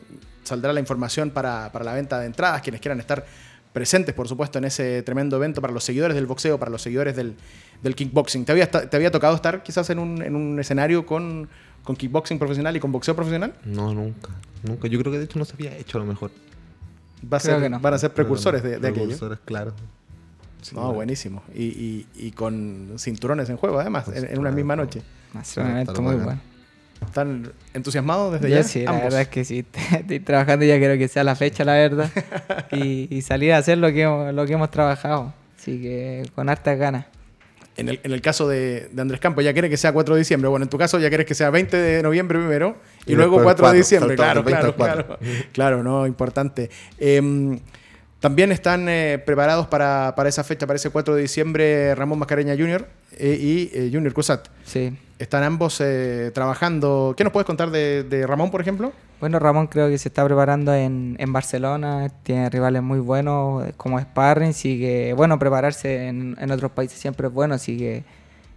saldrá 0.44 0.74
la 0.74 0.80
información 0.80 1.30
para, 1.32 1.72
para 1.72 1.86
la 1.86 1.94
venta 1.94 2.20
de 2.20 2.26
entradas, 2.26 2.62
quienes 2.62 2.82
quieran 2.82 3.00
estar 3.00 3.26
presentes, 3.74 4.14
por 4.16 4.28
supuesto, 4.28 4.58
en 4.58 4.66
ese 4.66 5.04
tremendo 5.04 5.36
evento 5.38 5.62
para 5.62 5.74
los 5.74 5.84
seguidores 5.84 6.16
del 6.16 6.26
boxeo, 6.26 6.58
para 6.58 6.72
los 6.72 6.82
seguidores 6.82 7.16
del, 7.16 7.36
del 7.82 7.96
kickboxing. 7.96 8.46
¿Te 8.46 8.52
había, 8.54 8.70
¿Te 8.72 8.96
había 8.96 9.12
tocado 9.12 9.36
estar 9.36 9.64
quizás 9.64 9.90
en 9.90 10.00
un, 10.00 10.22
en 10.22 10.36
un 10.36 10.60
escenario 10.60 11.06
con, 11.06 11.50
con 11.84 11.96
kickboxing 11.96 12.40
profesional 12.40 12.76
y 12.76 12.80
con 12.80 12.92
boxeo 12.92 13.16
profesional? 13.16 13.54
No, 13.66 13.94
nunca. 13.94 14.30
Nunca. 14.64 14.88
Yo 14.88 14.98
creo 15.00 15.12
que 15.12 15.18
de 15.20 15.26
hecho 15.26 15.40
no 15.40 15.46
se 15.46 15.54
había 15.54 15.76
hecho 15.78 15.98
a 15.98 16.02
lo 16.02 16.08
mejor. 16.08 16.32
Va 17.32 17.38
a 17.38 17.40
ser- 17.40 17.70
no. 17.70 17.80
Van 17.80 17.94
a 17.94 17.98
ser 17.98 18.14
precursores 18.14 18.64
de, 18.64 18.80
de 18.80 18.88
aquello. 18.88 19.06
Precursores, 19.08 19.40
claro. 19.44 19.74
Sí, 20.66 20.74
No, 20.76 20.82
bueno. 20.82 20.96
buenísimo. 20.96 21.44
Y, 21.54 21.64
y- 21.66 22.06
y 22.16 22.32
con 22.32 22.94
cinturones 22.98 23.48
en 23.50 23.58
juego, 23.58 23.80
además, 23.80 24.06
Pues, 24.06 24.18
en, 24.24 24.32
en 24.32 24.40
una 24.40 24.50
misma 24.52 24.76
noche. 24.76 25.02
Un 25.36 25.42
Ah, 25.42 25.72
evento 25.72 25.92
está 25.92 26.02
muy 26.02 26.16
bueno. 26.16 26.40
¿Están 27.06 27.52
entusiasmados 27.74 28.34
desde 28.34 28.50
Yo 28.50 28.56
ya? 28.56 28.64
sí, 28.64 28.84
la 28.84 28.94
verdad 28.94 29.22
es 29.22 29.28
que 29.28 29.44
sí, 29.46 29.64
estoy 29.96 30.20
trabajando 30.22 30.66
y 30.66 30.70
ya 30.70 30.80
quiero 30.80 30.98
que 30.98 31.08
sea 31.08 31.24
la 31.24 31.36
fecha, 31.36 31.64
la 31.66 31.74
verdad. 31.74 32.10
y, 32.72 33.08
y 33.16 33.22
salir 33.22 33.54
a 33.54 33.58
hacer 33.58 33.78
lo 33.78 33.92
que, 33.92 34.04
hemos- 34.04 34.34
lo 34.34 34.46
que 34.48 34.54
hemos 34.54 34.72
trabajado. 34.72 35.34
Así 35.60 35.80
que 35.82 36.24
con 36.34 36.50
hartas 36.50 36.80
ganas. 36.80 37.06
En 37.78 37.90
el, 37.90 38.00
en 38.04 38.12
el 38.14 38.22
caso 38.22 38.48
de, 38.48 38.90
de 38.92 39.02
Andrés 39.02 39.20
Campos, 39.20 39.44
ya 39.44 39.52
quiere 39.54 39.70
que 39.70 39.76
sea 39.78 39.92
4 39.92 40.16
de 40.16 40.20
diciembre. 40.20 40.48
Bueno, 40.50 40.64
en 40.64 40.70
tu 40.70 40.78
caso 40.78 40.98
ya 40.98 41.10
quieres 41.10 41.28
que 41.28 41.36
sea 41.36 41.50
20 41.52 41.76
de 41.76 42.02
noviembre 42.02 42.40
primero 42.40 42.78
y, 43.06 43.12
Y 43.12 43.16
luego 43.16 43.36
después 43.36 43.56
4 43.56 43.72
de 43.72 43.78
diciembre. 43.78 44.16
Claro, 44.16 44.44
claro, 44.44 44.74
20 44.74 44.84
al 44.92 44.96
claro. 45.06 45.20
Claro, 45.52 45.84
no, 45.84 46.08
importante. 46.08 46.70
Em, 46.98 47.60
también 48.26 48.52
están 48.52 48.90
eh, 48.90 49.22
preparados 49.24 49.68
para, 49.68 50.16
para 50.16 50.30
esa 50.30 50.44
fecha, 50.44 50.66
para 50.66 50.78
ese 50.78 50.90
4 50.90 51.14
de 51.14 51.22
diciembre, 51.22 51.94
Ramón 51.94 52.18
Mascareña 52.18 52.56
Jr. 52.58 52.88
eh, 53.20 53.38
y 53.40 53.70
eh, 53.72 53.92
Junior 53.94 54.14
Cusat. 54.14 54.48
Sí. 54.64 54.98
Están 55.20 55.44
ambos 55.44 55.80
eh, 55.80 56.32
trabajando. 56.34 57.14
¿Qué 57.16 57.24
nos 57.24 57.32
puedes 57.32 57.46
contar 57.46 57.70
de, 57.70 58.02
de 58.02 58.26
Ramón, 58.26 58.50
por 58.50 58.62
ejemplo? 58.62 58.94
Bueno, 59.20 59.38
Ramón 59.38 59.68
creo 59.68 59.90
que 59.90 60.00
se 60.00 60.08
está 60.08 60.26
preparando 60.26 60.74
en, 60.74 61.16
en 61.20 61.32
Barcelona, 61.34 62.10
tiene 62.24 62.50
rivales 62.50 62.82
muy 62.82 62.98
buenos 62.98 63.64
como 63.78 64.00
sparring, 64.00 64.50
así 64.50 64.80
que 64.80 65.14
bueno, 65.16 65.38
prepararse 65.38 66.08
en, 66.08 66.36
en 66.40 66.50
otros 66.50 66.72
países 66.72 66.98
siempre 66.98 67.28
es 67.28 67.34
bueno, 67.34 67.54
así 67.54 67.78
que 67.78 68.04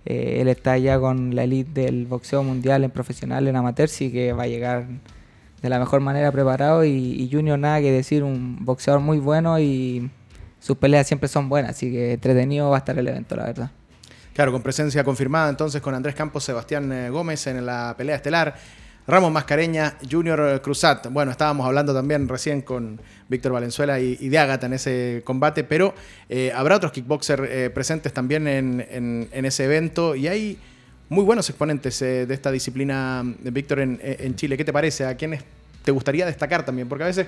eh, 0.06 0.38
él 0.40 0.48
está 0.48 0.78
ya 0.78 0.98
con 0.98 1.36
la 1.36 1.44
elite 1.44 1.82
del 1.82 2.06
boxeo 2.06 2.42
mundial 2.42 2.84
en 2.84 2.90
profesional, 2.90 3.46
en 3.46 3.54
amateur, 3.54 3.84
así 3.84 4.10
que 4.10 4.32
va 4.32 4.44
a 4.44 4.46
llegar 4.46 4.86
de 5.62 5.68
la 5.68 5.78
mejor 5.78 6.00
manera 6.00 6.30
preparado 6.32 6.84
y, 6.84 7.28
Junior 7.32 7.58
nada 7.58 7.80
que 7.80 7.90
decir, 7.92 8.22
un 8.22 8.64
boxeador 8.64 9.00
muy 9.00 9.18
bueno 9.18 9.58
y 9.58 10.10
sus 10.60 10.76
peleas 10.76 11.06
siempre 11.06 11.28
son 11.28 11.48
buenas, 11.48 11.72
así 11.72 11.90
que 11.90 12.12
entretenido 12.14 12.70
va 12.70 12.76
a 12.76 12.78
estar 12.78 12.98
el 12.98 13.06
evento, 13.08 13.36
la 13.36 13.44
verdad. 13.44 13.70
Claro, 14.34 14.52
con 14.52 14.62
presencia 14.62 15.02
confirmada 15.02 15.50
entonces 15.50 15.80
con 15.82 15.94
Andrés 15.94 16.14
Campos, 16.14 16.44
Sebastián 16.44 16.92
eh, 16.92 17.10
Gómez 17.10 17.46
en 17.48 17.64
la 17.66 17.94
pelea 17.98 18.16
estelar. 18.16 18.54
Ramos 19.06 19.32
Mascareña, 19.32 19.94
Junior 20.08 20.60
Cruzat. 20.60 21.10
Bueno, 21.10 21.30
estábamos 21.30 21.66
hablando 21.66 21.94
también 21.94 22.28
recién 22.28 22.60
con 22.60 23.00
Víctor 23.26 23.52
Valenzuela 23.52 23.98
y, 23.98 24.18
y 24.20 24.28
de 24.28 24.38
Ágata 24.38 24.66
en 24.66 24.74
ese 24.74 25.22
combate, 25.24 25.64
pero 25.64 25.94
eh, 26.28 26.52
habrá 26.54 26.76
otros 26.76 26.92
kickboxers 26.92 27.42
eh, 27.48 27.70
presentes 27.70 28.12
también 28.12 28.46
en, 28.46 28.86
en- 28.90 29.28
en 29.32 29.44
ese 29.46 29.64
evento 29.64 30.14
y 30.14 30.28
hay 30.28 30.58
muy 31.08 31.24
buenos 31.24 31.48
exponentes 31.48 32.00
eh, 32.02 32.26
de 32.26 32.34
esta 32.34 32.50
disciplina, 32.50 33.24
eh, 33.44 33.50
Víctor, 33.50 33.80
en, 33.80 33.98
en 34.02 34.34
Chile. 34.36 34.56
¿Qué 34.56 34.64
te 34.64 34.72
parece? 34.72 35.04
¿A 35.06 35.16
quiénes 35.16 35.42
te 35.84 35.90
gustaría 35.90 36.26
destacar 36.26 36.64
también? 36.64 36.88
Porque 36.88 37.04
a 37.04 37.06
veces 37.06 37.26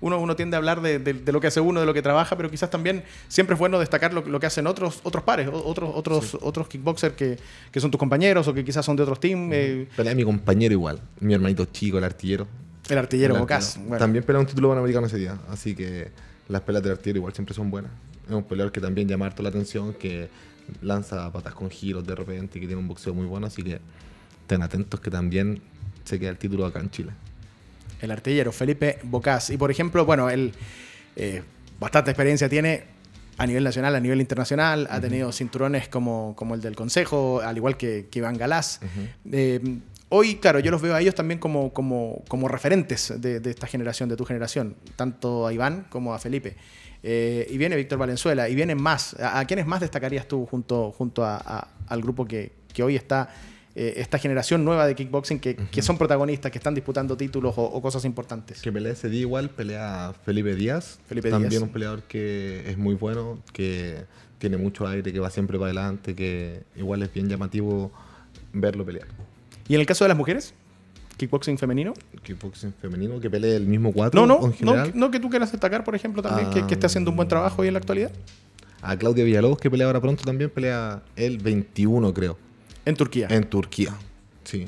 uno, 0.00 0.20
uno 0.20 0.36
tiende 0.36 0.56
a 0.56 0.58
hablar 0.58 0.80
de, 0.82 0.98
de- 0.98 1.14
de 1.14 1.32
lo 1.32 1.40
que 1.40 1.46
hace 1.46 1.58
uno, 1.60 1.80
de 1.80 1.86
lo 1.86 1.94
que 1.94 2.02
trabaja, 2.02 2.36
pero 2.36 2.50
quizás 2.50 2.70
también 2.70 3.02
siempre 3.28 3.54
es 3.54 3.58
bueno 3.58 3.78
destacar 3.78 4.12
lo, 4.12 4.20
lo 4.26 4.38
que 4.38 4.46
hacen 4.46 4.66
otros, 4.66 5.00
otros 5.02 5.24
pares, 5.24 5.48
otros, 5.50 5.90
otros, 5.94 6.36
otros 6.40 6.68
kickboxers 6.68 7.14
que, 7.14 7.38
que 7.72 7.80
son 7.80 7.90
tus 7.90 7.98
compañeros 7.98 8.46
o 8.46 8.54
que 8.54 8.64
quizás 8.64 8.84
son 8.84 8.94
de 8.96 9.02
otros 9.02 9.18
teams. 9.18 9.50
eh, 9.54 9.88
Pelea 9.96 10.14
mi 10.14 10.22
compañero 10.24 10.72
igual, 10.72 11.00
mi 11.20 11.34
hermanito 11.34 11.64
chico, 11.66 11.98
el 11.98 12.04
artillero. 12.04 12.46
el 12.88 12.98
artillero 12.98 13.34
El 13.34 13.40
Bocas. 13.40 13.78
Bueno, 13.80 13.98
También 13.98 14.22
pelea 14.22 14.40
un 14.40 14.46
título 14.46 14.68
panamericano 14.68 15.06
ese 15.06 15.16
día, 15.16 15.36
así 15.48 15.74
que 15.74 16.10
las 16.48 16.60
peleas 16.60 16.82
del 16.84 16.92
artillero 16.92 17.16
igual 17.18 17.32
siempre 17.34 17.54
son 17.54 17.70
buenas. 17.70 17.90
Es 18.28 18.34
un 18.34 18.44
peleador 18.44 18.70
que 18.72 18.80
también 18.80 19.08
llama 19.08 19.26
harto 19.26 19.42
la 19.42 19.48
atención, 19.48 19.94
que 19.94 20.28
lanza 20.82 21.30
patas 21.32 21.54
con 21.54 21.70
giros 21.70 22.06
de 22.06 22.14
repente, 22.14 22.58
y 22.58 22.60
que 22.60 22.66
tiene 22.66 22.80
un 22.80 22.88
boxeo 22.88 23.14
muy 23.14 23.26
bueno, 23.26 23.46
así 23.46 23.62
que 23.62 23.80
estén 24.42 24.62
atentos 24.62 25.00
que 25.00 25.10
también 25.10 25.60
se 26.04 26.18
queda 26.18 26.30
el 26.30 26.38
título 26.38 26.66
acá 26.66 26.80
en 26.80 26.90
Chile. 26.90 27.12
El 28.00 28.10
artillero, 28.10 28.52
Felipe 28.52 28.98
Bocás. 29.02 29.50
Y 29.50 29.56
por 29.56 29.70
ejemplo, 29.70 30.04
bueno, 30.04 30.30
él 30.30 30.52
eh, 31.16 31.42
bastante 31.80 32.10
experiencia 32.10 32.48
tiene 32.48 32.84
a 33.38 33.46
nivel 33.46 33.64
nacional, 33.64 33.94
a 33.94 34.00
nivel 34.00 34.20
internacional, 34.20 34.86
ha 34.90 35.00
tenido 35.00 35.30
cinturones 35.32 35.88
como, 35.88 36.34
como 36.36 36.54
el 36.54 36.60
del 36.60 36.74
Consejo, 36.74 37.40
al 37.40 37.56
igual 37.56 37.76
que, 37.76 38.08
que 38.10 38.20
Iván 38.20 38.36
Galás. 38.36 38.80
Eh, 39.30 39.78
hoy, 40.08 40.36
claro, 40.36 40.58
yo 40.60 40.70
los 40.70 40.80
veo 40.80 40.94
a 40.94 41.00
ellos 41.00 41.14
también 41.14 41.38
como, 41.38 41.72
como, 41.72 42.22
como 42.28 42.48
referentes 42.48 43.12
de, 43.20 43.40
de 43.40 43.50
esta 43.50 43.66
generación, 43.66 44.08
de 44.08 44.16
tu 44.16 44.24
generación, 44.24 44.76
tanto 44.96 45.46
a 45.46 45.52
Iván 45.52 45.86
como 45.90 46.14
a 46.14 46.18
Felipe. 46.18 46.56
Eh, 47.08 47.46
y 47.50 47.56
viene 47.56 47.76
Víctor 47.76 47.98
Valenzuela, 48.00 48.48
y 48.48 48.56
vienen 48.56 48.82
más. 48.82 49.14
¿A, 49.20 49.38
a 49.38 49.44
quiénes 49.44 49.64
más 49.64 49.80
destacarías 49.80 50.26
tú 50.26 50.44
junto, 50.44 50.90
junto 50.90 51.24
a- 51.24 51.36
a- 51.36 51.68
al 51.86 52.02
grupo 52.02 52.26
que, 52.26 52.50
que 52.74 52.82
hoy 52.82 52.96
está, 52.96 53.28
eh, 53.76 53.94
esta 53.98 54.18
generación 54.18 54.64
nueva 54.64 54.88
de 54.88 54.96
kickboxing, 54.96 55.38
que, 55.38 55.54
que 55.54 55.82
son 55.82 55.98
protagonistas, 55.98 56.50
que 56.50 56.58
están 56.58 56.74
disputando 56.74 57.16
títulos 57.16 57.54
o, 57.58 57.62
o 57.62 57.80
cosas 57.80 58.04
importantes? 58.04 58.60
Que 58.60 58.72
pelea 58.72 58.92
ese 58.92 59.08
día 59.08 59.20
igual, 59.20 59.50
pelea 59.50 60.14
Felipe 60.24 60.56
Díaz. 60.56 60.98
Felipe 61.06 61.30
También 61.30 61.50
Díaz. 61.50 61.62
un 61.62 61.68
peleador 61.68 62.02
que 62.02 62.68
es 62.68 62.76
muy 62.76 62.96
bueno, 62.96 63.38
que 63.52 64.04
tiene 64.38 64.56
mucho 64.56 64.88
aire, 64.88 65.12
que 65.12 65.20
va 65.20 65.30
siempre 65.30 65.58
para 65.58 65.66
adelante, 65.70 66.16
que 66.16 66.64
igual 66.74 67.02
es 67.04 67.12
bien 67.14 67.28
llamativo 67.28 67.92
verlo 68.52 68.84
pelear. 68.84 69.06
¿Y 69.68 69.74
en 69.76 69.80
el 69.80 69.86
caso 69.86 70.02
de 70.04 70.08
las 70.08 70.16
mujeres? 70.16 70.54
¿Kickboxing 71.16 71.56
femenino? 71.58 71.94
Kickboxing 72.22 72.74
femenino, 72.80 73.18
que 73.20 73.30
pelee 73.30 73.56
el 73.56 73.66
mismo 73.66 73.92
cuatro 73.92 74.20
No, 74.20 74.26
no, 74.26 74.44
en 74.46 74.50
no, 74.50 74.56
general. 74.56 74.92
no 74.94 75.10
que 75.10 75.18
tú 75.20 75.30
quieras 75.30 75.50
destacar, 75.52 75.82
por 75.84 75.94
ejemplo, 75.94 76.22
también, 76.22 76.50
que, 76.50 76.66
que 76.66 76.74
esté 76.74 76.86
haciendo 76.86 77.10
un 77.10 77.16
buen 77.16 77.28
trabajo 77.28 77.62
hoy 77.62 77.68
en 77.68 77.74
la 77.74 77.78
actualidad. 77.78 78.10
A 78.82 78.96
Claudia 78.98 79.24
Villalobos, 79.24 79.58
que 79.58 79.70
pelea 79.70 79.86
ahora 79.86 80.00
pronto 80.00 80.24
también, 80.24 80.50
pelea 80.50 81.02
el 81.16 81.38
21, 81.38 82.12
creo, 82.12 82.36
En 82.84 82.94
Turquía. 82.96 83.28
en 83.30 83.44
Turquía. 83.44 83.94
Sí. 84.44 84.66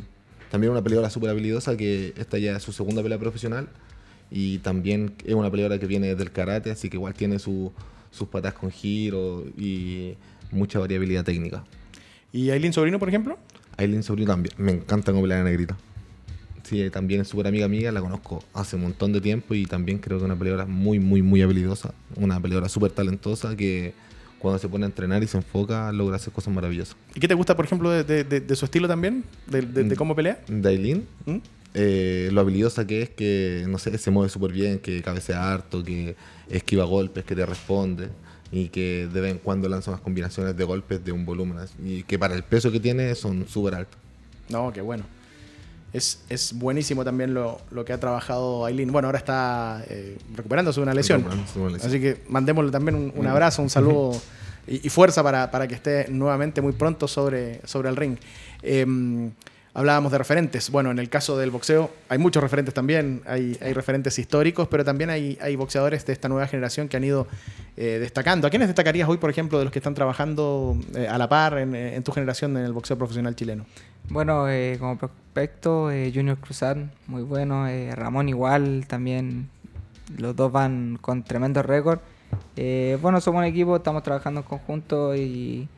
También 0.51 0.73
una 0.73 0.83
peleadora 0.83 1.11
súper 1.11 1.29
habilidosa, 1.31 1.77
que 1.77 2.15
esta 2.17 2.39
ya 2.39 2.57
es 2.57 2.63
su 2.63 2.73
segunda 2.73 3.03
pelea 3.03 3.19
profesional. 3.19 3.69
Y 4.31 4.59
también 4.59 5.15
es 5.25 5.35
una 5.35 5.51
peleadora 5.51 5.79
que 5.79 5.87
viene 5.87 6.15
del 6.15 6.31
karate, 6.33 6.71
así 6.71 6.89
que 6.89 6.97
igual 6.97 7.15
tiene 7.15 7.39
su- 7.39 7.73
sus 8.11 8.29
patas 8.29 8.55
con 8.55 8.71
giro 8.71 9.45
y 9.59 10.15
mucha 10.51 10.79
variabilidad 10.79 11.25
técnica. 11.25 11.65
¿Y 12.33 12.51
Aileen 12.51 12.73
Sobrino, 12.73 12.99
por 12.99 13.09
ejemplo? 13.09 13.39
Aileen 13.77 14.03
Sobrino 14.03 14.33
también, 14.33 14.55
me 14.59 14.73
encanta 14.73 15.13
como 15.13 15.23
pelea 15.23 15.43
negrita. 15.45 15.77
Sí, 16.69 16.91
también 16.91 17.23
es 17.23 17.29
súper 17.29 17.47
amiga 17.47 17.67
mía, 17.67 17.91
la 17.93 18.01
conozco 18.01 18.45
hace 18.53 18.77
un 18.77 18.83
montón 18.83 19.13
de 19.13 19.21
tiempo 19.23 19.55
y 19.55 19.65
también 19.65 19.99
creo 19.99 20.19
que 20.19 20.25
es 20.25 20.27
una 20.27 20.37
peleadora 20.39 20.67
muy, 20.67 20.99
muy, 20.99 21.23
muy 21.23 21.41
habilidosa. 21.41 21.95
Una 22.17 22.39
peleadora 22.41 22.69
súper 22.69 22.91
talentosa 22.93 23.57
que 23.57 23.95
cuando 24.39 24.59
se 24.59 24.69
pone 24.69 24.85
a 24.85 24.89
entrenar 24.89 25.23
y 25.23 25.27
se 25.27 25.39
enfoca 25.39 25.91
logra 25.93 26.17
hacer 26.17 26.33
cosas 26.33 26.53
maravillosas. 26.53 26.95
¿Y 27.15 27.21
qué 27.21 27.27
te 27.27 27.35
gusta, 27.35 27.57
por 27.57 27.65
ejemplo, 27.65 27.91
de, 27.91 28.05
de- 28.05 28.25
de- 28.25 28.41
de 28.41 28.57
su 28.57 28.67
estilo 28.67 28.87
también? 28.87 29.25
¿De, 29.47 29.63
de 29.63 29.97
cómo 29.97 30.15
pelea? 30.15 30.41
De 30.47 30.69
Aileen, 30.69 31.07
¿Mm? 31.25 31.37
eh, 31.75 32.29
lo 32.33 32.41
habilidosa 32.43 32.87
que 32.87 33.01
es, 33.03 33.09
que 33.11 33.65
no 33.67 33.79
sé, 33.79 33.97
se 33.97 34.11
mueve 34.11 34.29
súper 34.29 34.53
bien, 34.53 34.79
que 34.79 35.01
cabecea 35.03 35.51
harto, 35.53 35.83
que 35.83 36.17
esquiva 36.51 36.85
golpes, 36.85 37.25
que 37.25 37.35
te 37.35 37.47
responde 37.47 38.09
y 38.53 38.69
que 38.69 39.09
de 39.13 39.21
vez 39.23 39.33
en 39.33 39.39
cuando 39.39 39.69
lanza 39.69 39.91
unas 39.91 40.01
combinaciones 40.03 40.57
de 40.57 40.65
golpes 40.65 41.05
de 41.05 41.13
un 41.13 41.25
volumen 41.25 41.57
y 41.85 42.03
que 42.03 42.19
para 42.19 42.35
el 42.35 42.43
peso 42.43 42.71
que 42.71 42.79
tiene 42.81 43.15
son 43.15 43.49
súper 43.49 43.75
altos. 43.75 43.99
No, 44.51 44.71
qué 44.73 44.81
bueno. 44.83 45.05
Es, 45.93 46.21
es 46.29 46.53
buenísimo 46.53 47.05
también 47.05 47.33
lo, 47.33 47.61
lo 47.71 47.85
que 47.85 47.93
ha 47.93 48.01
trabajado 48.01 48.67
Aileen. 48.67 48.93
Bueno, 48.93 49.09
ahora 49.09 49.19
está 49.19 49.83
eh, 49.89 50.19
recuperándose 50.37 50.81
de 50.81 50.83
una 50.83 50.95
lesión. 50.95 51.25
Así 51.83 51.99
que 52.01 52.23
mandémosle 52.29 52.71
también 52.71 52.95
un, 52.95 53.13
un 53.15 53.27
abrazo, 53.27 53.63
un 53.63 53.71
saludo 53.71 54.21
y, 54.67 54.87
y 54.87 54.91
fuerza 54.91 55.23
para, 55.23 55.51
para 55.51 55.67
que 55.67 55.75
esté 55.75 56.09
nuevamente 56.11 56.61
muy 56.61 56.73
pronto 56.73 57.09
sobre, 57.09 57.61
sobre 57.67 57.89
el 57.89 57.97
ring. 57.97 58.17
Eh, 58.63 59.31
hablábamos 59.75 60.13
de 60.13 60.19
referentes. 60.19 60.71
Bueno, 60.71 60.91
en 60.91 60.99
el 60.99 61.09
caso 61.09 61.37
del 61.39 61.51
boxeo 61.51 61.91
hay 62.09 62.19
muchos 62.19 62.43
referentes 62.43 62.75
también. 62.75 63.23
Hay, 63.27 63.57
hay 63.61 63.73
referentes 63.73 64.19
históricos, 64.19 64.69
pero 64.69 64.85
también 64.85 65.11
hay, 65.11 65.39
hay 65.41 65.57
boxeadores 65.57 66.05
de 66.07 66.13
esta 66.13 66.29
nueva 66.29 66.47
generación 66.47 66.89
que 66.89 66.97
han 66.97 67.05
ido 67.05 67.27
eh, 67.77 67.99
destacando. 68.01 68.47
¿A 68.47 68.51
quiénes 68.51 68.69
destacarías 68.69 69.09
hoy, 69.09 69.19
por 69.19 69.31
ejemplo, 69.31 69.59
de 69.59 69.65
los 69.65 69.73
que 69.73 69.79
están 69.79 69.95
trabajando 69.95 70.77
eh, 70.95 71.07
a 71.09 71.19
la 71.19 71.29
par 71.29 71.59
en, 71.59 71.75
en 71.75 72.03
tu 72.03 72.13
generación 72.13 72.57
en 72.57 72.65
el 72.65 72.73
boxeo 72.73 72.97
profesional 72.99 73.37
chileno? 73.37 73.67
Bueno, 74.11 74.49
eh, 74.49 74.77
como 74.79 74.97
prospecto, 74.97 75.91
eh, 75.91 76.11
Junior 76.15 76.39
Cruzat, 76.39 76.79
muy 77.07 77.23
bueno. 77.23 77.69
eh, 77.69 77.95
Ramón 77.95 78.29
igual, 78.29 78.87
también 78.87 79.51
los 80.17 80.35
dos 80.35 80.51
van 80.51 80.99
con 81.01 81.23
tremendo 81.23 81.63
récord. 81.63 82.01
Eh, 82.57 82.97
bueno, 83.03 83.21
somos 83.21 83.41
un 83.41 83.45
equipo, 83.45 83.77
estamos 83.77 84.03
trabajando 84.03 84.41
en 84.41 84.47
conjunto 84.47 85.15
y 85.15 85.69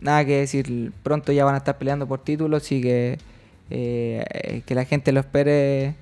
nada 0.00 0.24
que 0.24 0.38
decir, 0.38 0.92
pronto 1.02 1.32
ya 1.32 1.44
van 1.44 1.54
a 1.54 1.58
estar 1.58 1.78
peleando 1.78 2.06
por 2.06 2.20
títulos, 2.20 2.62
así 2.62 2.80
que 2.80 3.18
eh, 3.70 4.62
que 4.64 4.74
la 4.74 4.84
gente 4.84 5.12
lo 5.12 5.20
espere 5.20 5.94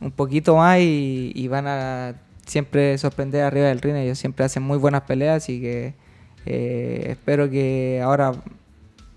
un 0.00 0.10
poquito 0.10 0.56
más 0.56 0.78
y, 0.80 1.48
van 1.48 1.66
a 1.66 2.14
siempre 2.46 2.98
sorprender 2.98 3.42
arriba 3.42 3.66
del 3.66 3.80
ring. 3.80 3.96
Ellos 3.96 4.18
siempre 4.18 4.44
hacen 4.44 4.62
muy 4.62 4.78
buenas 4.78 5.02
peleas 5.02 5.48
y 5.48 5.60
que 5.60 5.94
eh, 6.46 7.06
espero 7.08 7.50
que 7.50 8.00
ahora 8.02 8.32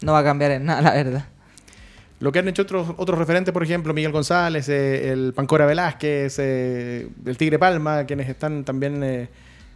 no 0.02 0.14
va 0.14 0.20
a 0.20 0.24
cambiar 0.24 0.52
en 0.52 0.66
nada, 0.66 0.82
la 0.82 0.94
verdad. 0.94 1.26
Lo 2.20 2.32
que 2.32 2.40
han 2.40 2.48
hecho 2.48 2.62
otros, 2.62 2.94
otros 2.98 3.18
referentes, 3.18 3.52
por 3.52 3.64
ejemplo, 3.64 3.94
Miguel 3.94 4.12
González, 4.12 4.70
eh, 4.70 5.12
el 5.12 5.34
Pancora 5.34 5.66
Velázquez, 5.66 6.38
el 6.40 7.36
Tigre 7.38 7.58
Palma, 7.58 8.06
quienes 8.06 8.30
están 8.30 8.64
también 8.64 9.28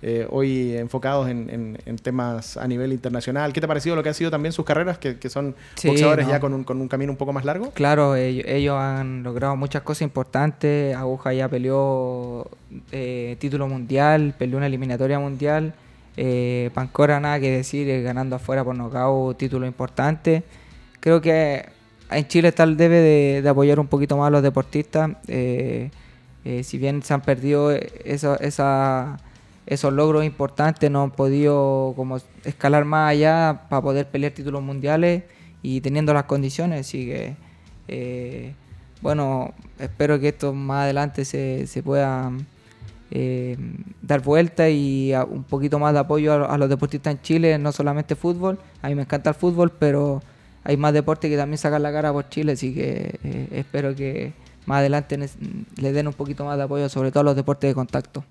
eh, 0.01 0.27
hoy 0.29 0.75
enfocados 0.77 1.29
en, 1.29 1.49
en- 1.49 1.77
en 1.85 1.95
temas 1.97 2.57
a 2.57 2.67
nivel 2.67 2.91
internacional. 2.93 3.53
¿Qué 3.53 3.59
te 3.61 3.65
ha 3.65 3.67
parecido 3.67 3.95
lo 3.95 4.03
que 4.03 4.09
han 4.09 4.15
sido 4.15 4.29
también 4.29 4.51
sus 4.53 4.65
carreras, 4.65 4.97
que, 4.99 5.17
que 5.17 5.29
son 5.29 5.55
Sí, 5.75 5.87
boxeadores 5.87 6.25
no. 6.27 6.31
ya 6.33 6.39
con 6.39 6.53
un, 6.53 6.63
con 6.63 6.79
un 6.81 6.87
camino 6.87 7.11
un 7.11 7.17
poco 7.17 7.33
más 7.33 7.45
largo? 7.45 7.71
Claro, 7.71 8.15
ellos, 8.15 8.45
ellos 8.47 8.75
han 8.77 9.23
logrado 9.23 9.55
muchas 9.55 9.81
cosas 9.83 10.03
importantes. 10.03 10.95
Aguja 10.95 11.33
ya 11.33 11.47
peleó 11.49 12.47
eh, 12.91 13.35
título 13.39 13.67
mundial, 13.67 14.35
peleó 14.37 14.57
una 14.57 14.67
eliminatoria 14.67 15.17
mundial. 15.19 15.73
Eh, 16.17 16.69
Pancora, 16.73 17.19
nada 17.19 17.39
que 17.39 17.49
decir, 17.51 18.03
ganando 18.03 18.35
afuera 18.35 18.63
por 18.63 18.75
nocaut, 18.75 19.35
título 19.37 19.65
importante. 19.65 20.43
Creo 20.99 21.19
que 21.21 21.65
en 22.11 22.27
Chile 22.27 22.49
está 22.49 22.63
el 22.63 22.77
debe 22.77 22.97
de, 22.99 23.41
de 23.41 23.49
apoyar 23.49 23.79
un 23.79 23.87
poquito 23.87 24.15
más 24.17 24.27
a 24.27 24.29
los 24.29 24.43
deportistas. 24.43 25.11
Si 25.25 26.77
bien 26.77 27.01
se 27.01 27.13
han 27.13 27.21
perdido 27.21 27.71
eso- 27.71 28.39
esa- 28.39 29.17
esos 29.66 29.91
logros 29.93 30.24
importantes, 30.26 30.89
no 30.91 31.03
han 31.03 31.11
podido 31.11 31.93
como 31.95 32.18
escalar 32.43 32.86
más 32.86 33.11
allá 33.11 33.61
para 33.70 33.82
poder 33.82 34.07
pelear 34.07 34.32
títulos 34.34 34.61
mundiales 34.61 35.24
y 35.61 35.82
teniendo 35.82 36.13
las 36.13 36.26
condiciones. 36.26 36.82
Así 36.82 37.05
que, 37.05 37.36
eh, 37.88 38.53
bueno, 39.01 39.53
espero 39.80 40.20
que 40.20 40.30
esto 40.30 40.53
más 40.53 40.84
adelante 40.84 41.26
se, 41.26 41.68
se 41.68 41.82
pueda 41.82 42.32
eh, 43.11 43.57
dar 44.01 44.22
vuelta 44.22 44.70
y 44.70 45.13
un 45.30 45.43
poquito 45.43 45.80
más 45.80 45.93
de 45.93 45.99
apoyo 45.99 46.49
a, 46.49 46.57
los 46.57 46.70
deportistas 46.70 47.13
en 47.16 47.22
Chile, 47.22 47.57
no 47.57 47.72
solamente 47.72 48.16
fútbol. 48.16 48.59
A 48.82 48.89
mí 48.89 48.95
me 48.95 49.01
encanta 49.03 49.32
el 49.32 49.36
fútbol, 49.36 49.72
pero 49.72 50.22
hay 50.63 50.78
más 50.78 50.93
deportes 50.93 51.30
que 51.30 51.38
también 51.38 51.57
sacan 51.57 51.84
la 51.84 51.91
cara 51.91 52.11
por 52.13 52.30
Chile, 52.30 52.53
así 52.53 52.74
que 52.74 53.20
eh, 53.24 53.47
espero 53.51 53.95
que 53.95 54.34
más 54.66 54.80
adelante 54.80 55.18
nes- 55.18 55.36
le 55.78 55.91
den 55.91 56.07
un 56.07 56.13
poquito 56.13 56.45
más 56.45 56.57
de 56.57 56.63
apoyo, 56.63 56.89
sobre 56.89 57.11
todo 57.11 57.22
a 57.22 57.24
los 57.24 57.36
deportes 57.36 57.70
de 57.70 57.76
contacto. 57.76 58.24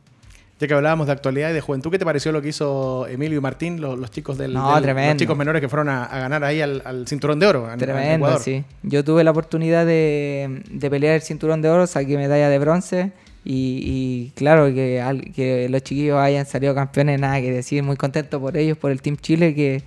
Ya 0.64 0.68
que 0.68 0.74
hablábamos 0.74 1.06
de 1.06 1.12
actualidad 1.12 1.50
y 1.50 1.52
de 1.52 1.60
juventud, 1.60 1.90
¿qué 1.90 1.98
te 1.98 2.04
pareció 2.04 2.32
lo 2.32 2.40
que 2.40 2.48
hizo 2.48 3.06
Emilio 3.06 3.38
y 3.38 3.40
Martín, 3.40 3.80
los, 3.80 3.98
los 3.98 4.10
chicos 4.10 4.38
del, 4.38 4.54
No, 4.54 4.74
del- 4.74 4.82
los 5.12 5.16
chicos 5.18 5.36
menores 5.36 5.60
que 5.60 5.68
fueron 5.68 5.88
a, 5.90 6.04
a 6.04 6.18
ganar 6.20 6.42
ahí 6.44 6.60
al, 6.60 6.80
al 6.84 7.06
cinturón 7.06 7.38
de 7.38 7.46
oro 7.46 7.66
en, 7.66 7.72
en 7.72 7.78
Tremendo, 7.78 8.38
sí. 8.38 8.64
Yo 8.82 9.04
tuve 9.04 9.22
la 9.24 9.30
oportunidad 9.32 9.84
de, 9.86 10.62
de 10.70 10.90
pelear 10.90 11.14
el 11.16 11.22
cinturón 11.22 11.60
de 11.62 11.68
oro, 11.68 11.86
saqué 11.86 12.16
medalla 12.16 12.48
de 12.48 12.58
bronce 12.58 13.12
y, 13.44 13.80
y 13.84 14.32
claro 14.36 14.72
que, 14.72 15.00
al- 15.02 15.32
que 15.32 15.68
los 15.68 15.82
chiquillos 15.82 16.18
hayan 16.18 16.46
salido 16.46 16.74
campeones, 16.74 17.20
nada 17.20 17.40
que 17.40 17.52
decir, 17.52 17.82
muy 17.82 17.96
contento 17.96 18.40
por 18.40 18.56
ellos, 18.56 18.78
por 18.78 18.90
el 18.90 19.02
Team 19.02 19.16
Chile 19.18 19.54
que 19.54 19.82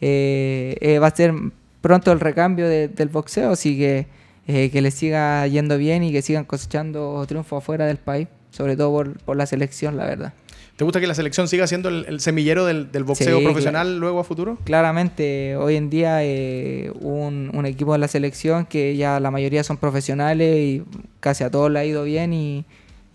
eh, 0.00 0.76
eh, 0.80 0.98
va 0.98 1.06
a 1.08 1.14
ser 1.14 1.32
pronto 1.80 2.12
el 2.12 2.20
recambio 2.20 2.68
de- 2.68 2.88
del 2.88 3.08
boxeo, 3.08 3.50
así 3.52 3.76
que 3.78 4.06
eh, 4.48 4.70
que 4.70 4.80
les 4.80 4.94
siga 4.94 5.46
yendo 5.46 5.76
bien 5.78 6.02
y 6.04 6.12
que 6.12 6.22
sigan 6.22 6.44
cosechando 6.44 7.24
triunfos 7.26 7.62
afuera 7.62 7.86
del 7.86 7.96
país, 7.96 8.28
sobre 8.56 8.74
todo 8.76 8.90
por, 8.90 9.18
por 9.20 9.36
la 9.36 9.44
selección, 9.44 9.96
la 9.98 10.06
verdad. 10.06 10.32
¿Te 10.76 10.84
gusta 10.84 11.00
que 11.00 11.06
la 11.06 11.14
selección 11.14 11.46
siga 11.48 11.66
siendo 11.66 11.88
el, 11.90 12.04
el 12.06 12.20
semillero 12.20 12.64
del, 12.66 12.90
del 12.90 13.04
boxeo 13.04 13.38
Sí, 13.38 13.44
profesional 13.44 13.98
luego 13.98 14.20
a 14.20 14.24
futuro? 14.24 14.58
Claramente, 14.64 15.56
hoy 15.56 15.76
en 15.76 15.90
día 15.90 16.22
eh, 16.22 16.90
un, 17.00 17.50
un 17.54 17.66
equipo 17.66 17.92
de 17.92 17.98
la 17.98 18.08
selección 18.08 18.66
que 18.66 18.96
ya 18.96 19.18
la 19.20 19.30
mayoría 19.30 19.62
son 19.64 19.76
profesionales 19.78 20.56
y 20.58 20.82
casi 21.20 21.44
a 21.44 21.50
todos 21.50 21.70
le 21.70 21.78
ha 21.78 21.84
ido 21.84 22.04
bien 22.04 22.32
y, 22.34 22.64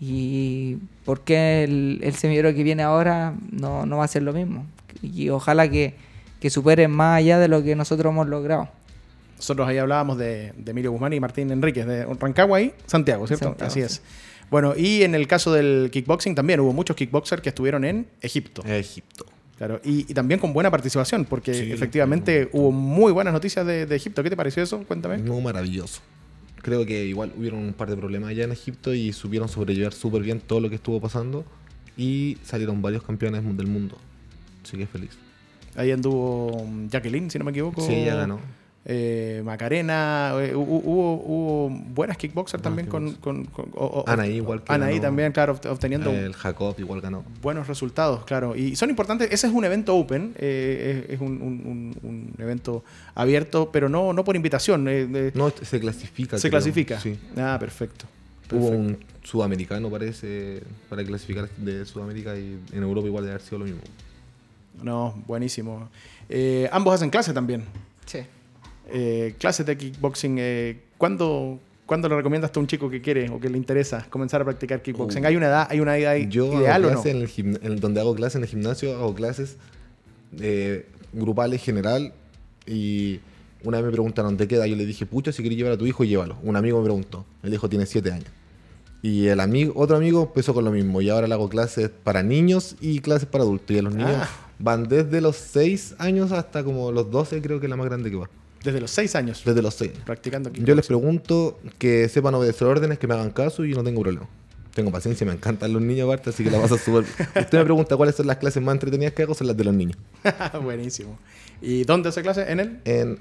y 0.00 0.78
¿por 1.04 1.20
qué 1.20 1.64
el, 1.64 2.00
el 2.02 2.14
semillero 2.14 2.52
que 2.54 2.62
viene 2.64 2.82
ahora 2.82 3.34
no, 3.50 3.86
no 3.86 3.98
va 3.98 4.04
a 4.04 4.08
ser 4.08 4.22
lo 4.24 4.32
mismo? 4.32 4.66
Y 5.00 5.28
ojalá 5.30 5.68
que, 5.68 5.94
que 6.40 6.50
superen 6.50 6.90
más 6.90 7.18
allá 7.18 7.38
de 7.38 7.46
lo 7.48 7.62
que 7.62 7.76
nosotros 7.76 8.10
hemos 8.12 8.26
logrado. 8.28 8.68
Nosotros 9.36 9.68
ahí 9.68 9.78
hablábamos 9.78 10.18
de, 10.18 10.52
de 10.56 10.70
Emilio 10.70 10.90
Guzmán 10.92 11.12
y 11.12 11.20
Martín 11.20 11.50
Enríquez, 11.50 11.86
de 11.86 12.04
Rancagua 12.06 12.60
y 12.60 12.72
Santiago, 12.86 13.26
¿cierto? 13.26 13.46
Santiago, 13.46 13.68
Así 13.70 13.80
sí. 13.80 13.86
es. 13.86 14.02
Bueno, 14.52 14.74
y 14.76 15.02
en 15.02 15.16
el 15.16 15.26
caso 15.26 15.52
del 15.52 15.88
kickboxing 15.90 16.36
también 16.36 16.60
hubo 16.60 16.72
muchos 16.72 16.94
kickboxers 16.94 17.42
que 17.42 17.48
estuvieron 17.48 17.84
en 17.84 18.06
Egipto. 18.20 18.62
Egipto. 18.64 19.26
Claro, 19.58 19.80
y, 19.82 20.00
y 20.10 20.14
también 20.14 20.38
con 20.38 20.52
buena 20.52 20.70
participación, 20.70 21.24
porque 21.24 21.54
Sí, 21.54 21.72
efectivamente 21.72 22.48
hubo 22.52 22.70
muy 22.70 23.12
buenas 23.12 23.32
noticias 23.32 23.66
de, 23.66 23.86
de 23.86 23.96
Egipto. 23.96 24.22
¿Qué 24.22 24.30
te 24.30 24.36
pareció 24.36 24.62
eso? 24.62 24.84
Cuéntame. 24.86 25.18
No, 25.18 25.40
maravilloso. 25.40 26.00
creo 26.62 26.84
que 26.86 27.06
igual 27.06 27.32
hubieron 27.36 27.60
un 27.60 27.72
par 27.72 27.88
de 27.90 27.96
problemas 27.96 28.30
allá 28.30 28.44
en 28.44 28.52
Egipto 28.52 28.92
y 28.94 29.12
supieron 29.12 29.48
sobrellevar 29.48 29.92
súper 29.94 30.22
bien 30.22 30.38
todo 30.40 30.60
lo 30.60 30.68
que 30.68 30.76
estuvo 30.76 31.00
pasando 31.00 31.44
y 31.96 32.36
salieron 32.44 32.82
varios 32.82 33.02
campeones 33.04 33.42
del 33.56 33.66
mundo. 33.66 33.96
Así 34.64 34.76
que 34.76 34.86
feliz. 34.86 35.10
Ahí 35.76 35.90
anduvo 35.92 36.66
mm, 36.66 36.88
Jacqueline, 36.88 37.30
si 37.30 37.38
no 37.38 37.44
me 37.46 37.52
equivoco. 37.52 37.80
Sí, 37.86 37.94
ella 37.94 38.16
ganó. 38.16 38.38
Eh, 38.84 39.42
Macarena, 39.44 40.34
eh, 40.40 40.56
hubo, 40.56 41.14
hubo, 41.14 41.70
buenas 41.70 42.16
kickboxers 42.16 42.60
también 42.60 42.88
con, 42.88 43.12
con, 43.14 43.48
Anaí 44.06 44.34
igual 44.34 44.64
que 44.64 44.72
Anaí 44.72 44.98
también, 44.98 45.30
claro, 45.30 45.52
obteniendo 45.52 46.10
el 46.10 46.32
Jacob 46.32 46.74
igual 46.78 47.00
ganó. 47.00 47.24
Buenos 47.40 47.68
resultados, 47.68 48.24
claro. 48.24 48.56
Y 48.56 48.74
son 48.74 48.90
importantes, 48.90 49.30
ese 49.30 49.46
es 49.46 49.52
un 49.52 49.64
evento 49.64 49.94
open, 49.94 50.34
eh, 50.36 51.06
es, 51.10 51.20
un, 51.20 52.34
evento 52.38 52.82
abierto, 53.14 53.70
pero 53.70 53.88
no, 53.88 54.12
no 54.12 54.24
por 54.24 54.34
invitación. 54.34 54.84
no, 54.84 55.52
se 55.62 55.78
clasifica. 55.78 56.38
Se 56.38 56.50
clasifica. 56.50 56.98
Sí. 56.98 57.16
Ah, 57.36 57.56
perfecto, 57.60 58.06
Hubo 58.50 58.68
un 58.68 58.98
sudamericano, 59.22 59.88
parece, 59.90 60.60
para 60.88 61.04
clasificar 61.04 61.48
de 61.56 61.86
Sudamérica 61.86 62.36
y 62.36 62.58
en 62.72 62.82
Europa 62.82 63.06
igual 63.06 63.22
debe 63.24 63.34
haber 63.36 63.46
sido 63.46 63.60
lo 63.60 63.64
mismo. 63.66 63.80
No, 64.82 65.14
buenísimo. 65.28 65.88
ambos 66.72 66.94
hacen 66.96 67.10
clase 67.10 67.32
también. 67.32 67.64
Sí 68.06 68.18
eh, 68.92 69.34
clases 69.38 69.64
de 69.64 69.76
kickboxing, 69.76 70.36
eh, 70.38 70.80
¿cuándo, 70.98 71.58
¿cuándo 71.86 72.08
le 72.08 72.16
recomiendas 72.16 72.50
a 72.54 72.60
un 72.60 72.66
chico 72.66 72.90
que 72.90 73.00
quiere 73.00 73.30
o 73.30 73.40
que 73.40 73.48
le 73.48 73.56
interesa 73.56 74.06
comenzar 74.10 74.42
a 74.42 74.44
practicar 74.44 74.82
kickboxing? 74.82 75.24
Uh. 75.24 75.28
¿Hay 75.28 75.36
una 75.36 75.46
edad, 75.46 75.66
hay 75.70 75.80
una 75.80 75.96
edad 75.96 76.16
Yo 76.28 76.60
ideal 76.60 76.84
o 76.84 76.90
no? 76.90 77.02
En 77.04 77.58
el 77.62 77.80
donde 77.80 78.00
hago 78.00 78.14
clases 78.14 78.36
en 78.36 78.42
el 78.42 78.48
gimnasio, 78.48 78.94
hago 78.94 79.14
clases 79.14 79.56
eh, 80.38 80.86
grupales 81.12 81.62
general 81.62 82.12
y 82.66 83.20
una 83.64 83.78
vez 83.78 83.86
me 83.86 83.92
preguntaron 83.92 84.36
de 84.36 84.46
qué 84.46 84.56
edad, 84.56 84.66
yo 84.66 84.76
le 84.76 84.84
dije, 84.84 85.06
pucha, 85.06 85.32
si 85.32 85.42
quieres 85.42 85.56
llevar 85.56 85.72
a 85.72 85.78
tu 85.78 85.86
hijo, 85.86 86.04
llévalo. 86.04 86.36
Un 86.42 86.56
amigo 86.56 86.78
me 86.78 86.84
preguntó, 86.84 87.24
el 87.42 87.54
hijo 87.54 87.68
tiene 87.68 87.86
7 87.86 88.12
años. 88.12 88.28
Y 89.00 89.28
el 89.28 89.40
amigo, 89.40 89.72
otro 89.74 89.96
amigo 89.96 90.22
empezó 90.22 90.52
con 90.52 90.64
lo 90.64 90.70
mismo. 90.70 91.00
Y 91.00 91.08
ahora 91.08 91.26
le 91.26 91.34
hago 91.34 91.48
clases 91.48 91.88
para 91.88 92.22
niños 92.22 92.76
y 92.80 93.00
clases 93.00 93.26
para 93.26 93.42
adultos. 93.42 93.74
Y 93.74 93.78
a 93.78 93.82
los 93.82 93.94
niños 93.94 94.16
ah. 94.16 94.28
van 94.58 94.88
desde 94.88 95.20
los 95.20 95.36
6 95.36 95.96
años 95.98 96.30
hasta 96.30 96.62
como 96.62 96.92
los 96.92 97.10
12, 97.10 97.40
creo 97.40 97.58
que 97.58 97.66
es 97.66 97.70
la 97.70 97.76
más 97.76 97.86
grande 97.86 98.10
que 98.10 98.16
va. 98.16 98.28
Desde 98.64 98.80
los 98.80 98.90
seis 98.90 99.14
años. 99.16 99.42
Desde 99.44 99.62
los 99.62 99.74
seis. 99.74 99.92
Practicando 100.04 100.50
Yo 100.52 100.74
les 100.74 100.86
pregunto 100.86 101.58
que 101.78 102.08
sepan 102.08 102.34
obedecer 102.34 102.66
órdenes, 102.68 102.98
que 102.98 103.06
me 103.06 103.14
hagan 103.14 103.30
caso 103.30 103.64
y 103.64 103.72
no 103.72 103.82
tengo 103.82 104.02
problema. 104.02 104.28
Tengo 104.74 104.90
paciencia, 104.90 105.26
me 105.26 105.34
encantan 105.34 105.72
los 105.72 105.82
niños 105.82 106.06
aparte, 106.06 106.30
así 106.30 106.42
que 106.42 106.50
la 106.50 106.58
vas 106.58 106.72
a 106.72 106.78
súper. 106.78 107.04
Usted 107.36 107.58
me 107.58 107.64
pregunta 107.64 107.96
cuáles 107.96 108.14
son 108.14 108.26
las 108.26 108.38
clases 108.38 108.62
más 108.62 108.74
entretenidas 108.74 109.12
que 109.12 109.22
hago, 109.22 109.34
son 109.34 109.48
las 109.48 109.56
de 109.56 109.64
los 109.64 109.74
niños. 109.74 109.98
Buenísimo. 110.62 111.18
¿Y 111.60 111.84
dónde 111.84 112.08
hace 112.08 112.22
clase? 112.22 112.50
¿En 112.50 112.60
él? 112.60 112.80
En, 112.84 113.18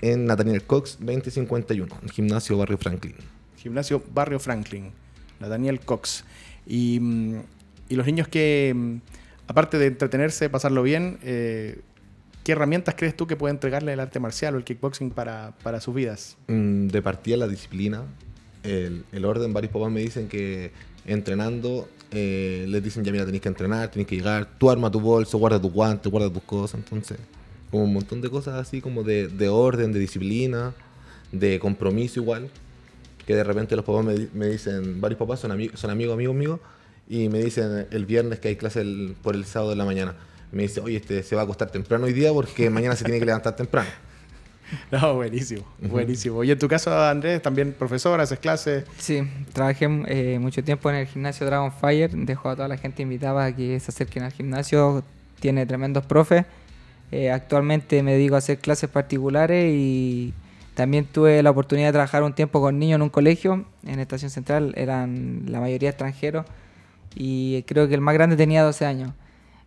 en 0.00 0.26
Nathaniel 0.26 0.62
Cox 0.62 0.98
2051, 1.00 1.98
en 2.02 2.08
Gimnasio 2.08 2.56
Barrio 2.56 2.78
Franklin. 2.78 3.16
Gimnasio 3.56 4.02
Barrio 4.12 4.38
Franklin, 4.38 4.92
Nathaniel 5.40 5.80
Cox. 5.80 6.24
Y, 6.66 7.00
mm, 7.00 7.40
y 7.88 7.96
los 7.96 8.06
niños 8.06 8.28
que, 8.28 8.72
mm, 8.74 8.96
aparte 9.48 9.78
de 9.78 9.86
entretenerse, 9.86 10.48
pasarlo 10.50 10.82
bien, 10.82 11.18
eh, 11.22 11.80
¿Qué 12.44 12.52
herramientas 12.52 12.96
crees 12.98 13.16
tú 13.16 13.28
que 13.28 13.36
puede 13.36 13.52
entregarle 13.52 13.92
el 13.92 14.00
arte 14.00 14.18
marcial 14.18 14.54
o 14.54 14.58
el 14.58 14.64
kickboxing 14.64 15.10
para, 15.10 15.54
para 15.62 15.80
sus 15.80 15.94
vidas? 15.94 16.36
Mm, 16.48 16.88
de 16.88 17.00
partida 17.00 17.36
la 17.36 17.46
disciplina, 17.46 18.02
el, 18.64 19.04
el, 19.12 19.24
orden. 19.24 19.52
Varios 19.52 19.72
papás 19.72 19.92
me 19.92 20.00
dicen 20.00 20.28
que 20.28 20.72
entrenando 21.06 21.88
eh, 22.10 22.66
les 22.68 22.82
dicen 22.82 23.04
ya 23.04 23.12
mira, 23.12 23.24
tenés 23.24 23.40
que 23.40 23.48
entrenar, 23.48 23.90
tenés 23.90 24.08
que 24.08 24.16
llegar, 24.16 24.48
tú 24.58 24.70
arma 24.70 24.90
tu 24.90 25.00
bolso, 25.00 25.38
guarda 25.38 25.60
tu 25.60 25.70
guante, 25.70 26.08
guarda 26.08 26.32
tus 26.32 26.42
cosas. 26.42 26.80
Entonces, 26.80 27.18
como 27.70 27.84
un 27.84 27.92
montón 27.94 28.20
de 28.20 28.28
cosas 28.28 28.54
así 28.54 28.80
como 28.80 29.04
de, 29.04 29.28
de 29.28 29.48
orden, 29.48 29.92
de 29.92 30.00
disciplina, 30.00 30.74
de 31.30 31.60
compromiso 31.60 32.20
igual. 32.20 32.50
Que 33.24 33.36
de 33.36 33.44
repente 33.44 33.76
los 33.76 33.84
papás 33.84 34.04
me, 34.04 34.28
me 34.34 34.48
dicen, 34.48 35.00
varios 35.00 35.16
papás 35.16 35.38
son, 35.38 35.52
amigos 35.52 35.78
son 35.78 35.90
amigos, 35.90 36.14
amigos 36.14 36.34
míos, 36.34 36.58
y 37.08 37.28
me 37.28 37.38
dicen 37.38 37.86
el 37.92 38.04
viernes 38.04 38.40
que 38.40 38.48
hay 38.48 38.56
clase 38.56 38.84
por 39.22 39.36
el 39.36 39.44
sábado 39.44 39.70
de 39.70 39.76
la 39.76 39.84
mañana 39.84 40.16
me 40.52 40.62
dice, 40.62 40.80
oye, 40.80 40.98
este 40.98 41.22
se 41.22 41.34
va 41.34 41.42
a 41.42 41.44
acostar 41.44 41.70
temprano 41.70 42.04
hoy 42.04 42.12
día 42.12 42.32
porque 42.32 42.70
mañana 42.70 42.94
se 42.94 43.04
tiene 43.04 43.18
que 43.18 43.26
levantar 43.26 43.56
temprano. 43.56 43.88
No, 44.90 45.16
buenísimo, 45.16 45.66
buenísimo. 45.82 46.42
Y 46.44 46.50
en 46.50 46.58
tu 46.58 46.66
caso, 46.66 46.98
Andrés, 46.98 47.42
también 47.42 47.74
profesor, 47.74 48.18
haces 48.20 48.38
clases. 48.38 48.84
Sí, 48.96 49.22
trabajé 49.52 49.86
eh, 50.06 50.38
mucho 50.38 50.64
tiempo 50.64 50.88
en 50.88 50.96
el 50.96 51.06
gimnasio 51.06 51.44
Dragonfire, 51.44 52.08
dejo 52.08 52.48
a 52.48 52.56
toda 52.56 52.68
la 52.68 52.78
gente 52.78 53.02
invitada 53.02 53.44
a 53.44 53.54
que 53.54 53.78
se 53.80 53.90
acerquen 53.90 54.22
al 54.22 54.32
gimnasio, 54.32 55.04
tiene 55.40 55.66
tremendos 55.66 56.06
profes. 56.06 56.46
Eh, 57.10 57.30
actualmente 57.30 58.02
me 58.02 58.12
dedico 58.12 58.34
a 58.34 58.38
hacer 58.38 58.60
clases 58.60 58.88
particulares 58.88 59.74
y 59.76 60.32
también 60.74 61.04
tuve 61.04 61.42
la 61.42 61.50
oportunidad 61.50 61.88
de 61.88 61.92
trabajar 61.92 62.22
un 62.22 62.32
tiempo 62.32 62.62
con 62.62 62.78
niños 62.78 62.96
en 62.96 63.02
un 63.02 63.10
colegio, 63.10 63.66
en 63.86 64.00
Estación 64.00 64.30
Central, 64.30 64.72
eran 64.76 65.42
la 65.48 65.60
mayoría 65.60 65.90
extranjeros 65.90 66.46
y 67.14 67.62
creo 67.64 67.88
que 67.88 67.94
el 67.94 68.00
más 68.00 68.14
grande 68.14 68.36
tenía 68.36 68.62
12 68.62 68.86
años 68.86 69.12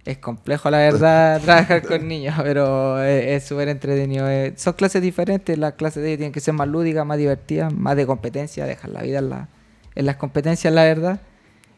es 0.05 0.19
complejo, 0.19 0.69
la 0.69 0.77
verdad, 0.77 1.41
trabajar 1.43 1.81
con 1.81 2.07
niños, 2.07 2.35
pero 2.41 3.01
es 3.01 3.43
súper 3.43 3.69
entretenido. 3.69 4.29
Eh, 4.29 4.53
son 4.55 4.73
clases 4.73 5.01
diferentes, 5.01 5.57
las 5.57 5.73
clases 5.73 6.03
de 6.03 6.09
ellos 6.09 6.19
tienen 6.19 6.31
que 6.31 6.39
ser 6.39 6.53
más 6.53 6.67
lúdicas, 6.67 7.05
más 7.05 7.17
divertidas, 7.17 7.73
más 7.73 7.95
de 7.95 8.05
competencia, 8.05 8.65
dejar 8.65 8.91
la 8.91 9.01
vida 9.01 9.19
en, 9.19 9.29
la, 9.31 9.49
en 9.95 10.05
las 10.05 10.15
competencias, 10.17 10.71
la 10.71 10.83
verdad. 10.83 11.19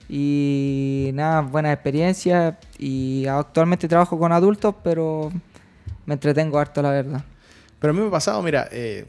Y 0.10 1.12
nada, 1.14 1.42
buena 1.42 1.72
experiencia. 1.72 2.60
Y 2.78 3.26
actualmente 3.28 3.88
trabajo 3.88 4.20
con 4.20 4.32
adultos, 4.34 4.76
pero 4.84 5.32
me 6.06 6.14
entretengo 6.14 6.60
harto, 6.60 6.82
la 6.82 6.92
verdad. 6.92 7.24
Pero 7.80 7.92
a 7.92 7.94
mí 7.94 8.02
me 8.02 8.08
ha 8.08 8.12
pasado, 8.12 8.42
mira, 8.42 8.68
eh, 8.72 9.06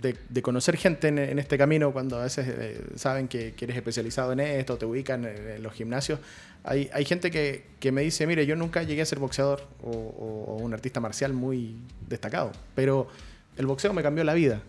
de, 0.00 0.42
conocer 0.42 0.76
gente 0.76 1.08
en, 1.08 1.38
este 1.38 1.58
camino, 1.58 1.92
cuando 1.92 2.18
a 2.18 2.24
veces 2.24 2.46
eh, 2.48 2.84
saben 2.96 3.28
que, 3.28 3.54
eres 3.60 3.76
especializado 3.76 4.32
en 4.32 4.40
esto, 4.40 4.76
te 4.78 4.86
ubican 4.86 5.24
en, 5.24 5.62
los 5.62 5.72
gimnasios, 5.72 6.18
hay, 6.64 6.88
hay 6.92 7.04
gente 7.04 7.30
que, 7.30 7.64
que, 7.80 7.92
me 7.92 8.02
dice, 8.02 8.26
mire, 8.26 8.46
yo 8.46 8.56
nunca 8.56 8.82
llegué 8.82 9.02
a 9.02 9.06
ser 9.06 9.18
boxeador 9.18 9.66
o, 9.82 10.58
un 10.60 10.72
artista 10.72 11.00
marcial 11.00 11.32
muy 11.32 11.76
destacado, 12.08 12.52
pero 12.74 13.08
el 13.56 13.66
boxeo 13.66 13.92
me 13.92 14.02
cambió 14.02 14.24
la 14.24 14.34
vida. 14.34 14.62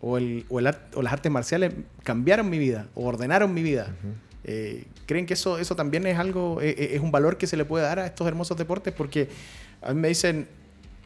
O, 0.00 0.18
el, 0.18 0.44
o, 0.48 0.58
el 0.58 0.68
o 0.94 1.02
las 1.02 1.12
artes 1.12 1.30
marciales 1.30 1.72
cambiaron 2.02 2.50
mi 2.50 2.58
vida, 2.58 2.88
o 2.94 3.06
ordenaron 3.06 3.54
mi 3.54 3.62
vida. 3.62 3.94
Eh, 4.44 4.84
¿Creen 5.06 5.26
que 5.26 5.34
eso, 5.34 5.58
eso 5.58 5.76
también 5.76 6.06
es 6.08 6.18
algo, 6.18 6.60
eh, 6.60 6.94
es 6.94 7.00
un 7.00 7.12
valor 7.12 7.36
que 7.36 7.46
se 7.46 7.56
le 7.56 7.64
puede 7.64 7.84
dar 7.84 8.00
a 8.00 8.06
estos 8.06 8.26
hermosos 8.26 8.56
deportes? 8.56 8.92
Porque 8.92 9.28
a 9.80 9.94
mí 9.94 10.00
me 10.00 10.08
dicen, 10.08 10.48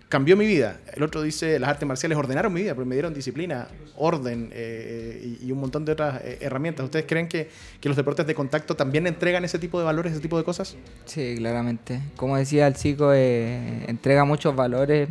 cambió 0.08 0.36
mi 0.36 0.46
vida. 0.46 0.78
El 0.94 1.02
otro 1.02 1.22
dice, 1.22 1.58
las 1.58 1.70
artes 1.70 1.86
marciales 1.86 2.16
ordenaron 2.16 2.52
mi 2.52 2.62
vida, 2.62 2.74
porque 2.74 2.88
me 2.88 2.94
dieron 2.94 3.12
disciplina, 3.12 3.68
orden 3.96 4.50
eh, 4.52 5.38
y, 5.42 5.50
un 5.50 5.58
montón 5.58 5.84
de 5.84 5.92
otras 5.92 6.20
eh, 6.22 6.38
herramientas. 6.40 6.84
¿Ustedes 6.84 7.06
creen 7.08 7.28
que, 7.28 7.48
los 7.82 7.96
deportes 7.96 8.26
de 8.26 8.34
contacto 8.34 8.74
también 8.74 9.06
entregan 9.06 9.44
ese 9.44 9.58
tipo 9.58 9.78
de 9.78 9.84
valores, 9.84 10.12
ese 10.12 10.20
tipo 10.20 10.36
de 10.38 10.44
cosas? 10.44 10.76
Sí, 11.04 11.34
claramente. 11.36 12.00
Como 12.16 12.36
decía 12.36 12.66
el 12.66 12.74
chico, 12.74 13.12
eh, 13.12 13.84
entrega 13.86 14.24
muchos 14.24 14.54
valores, 14.54 15.08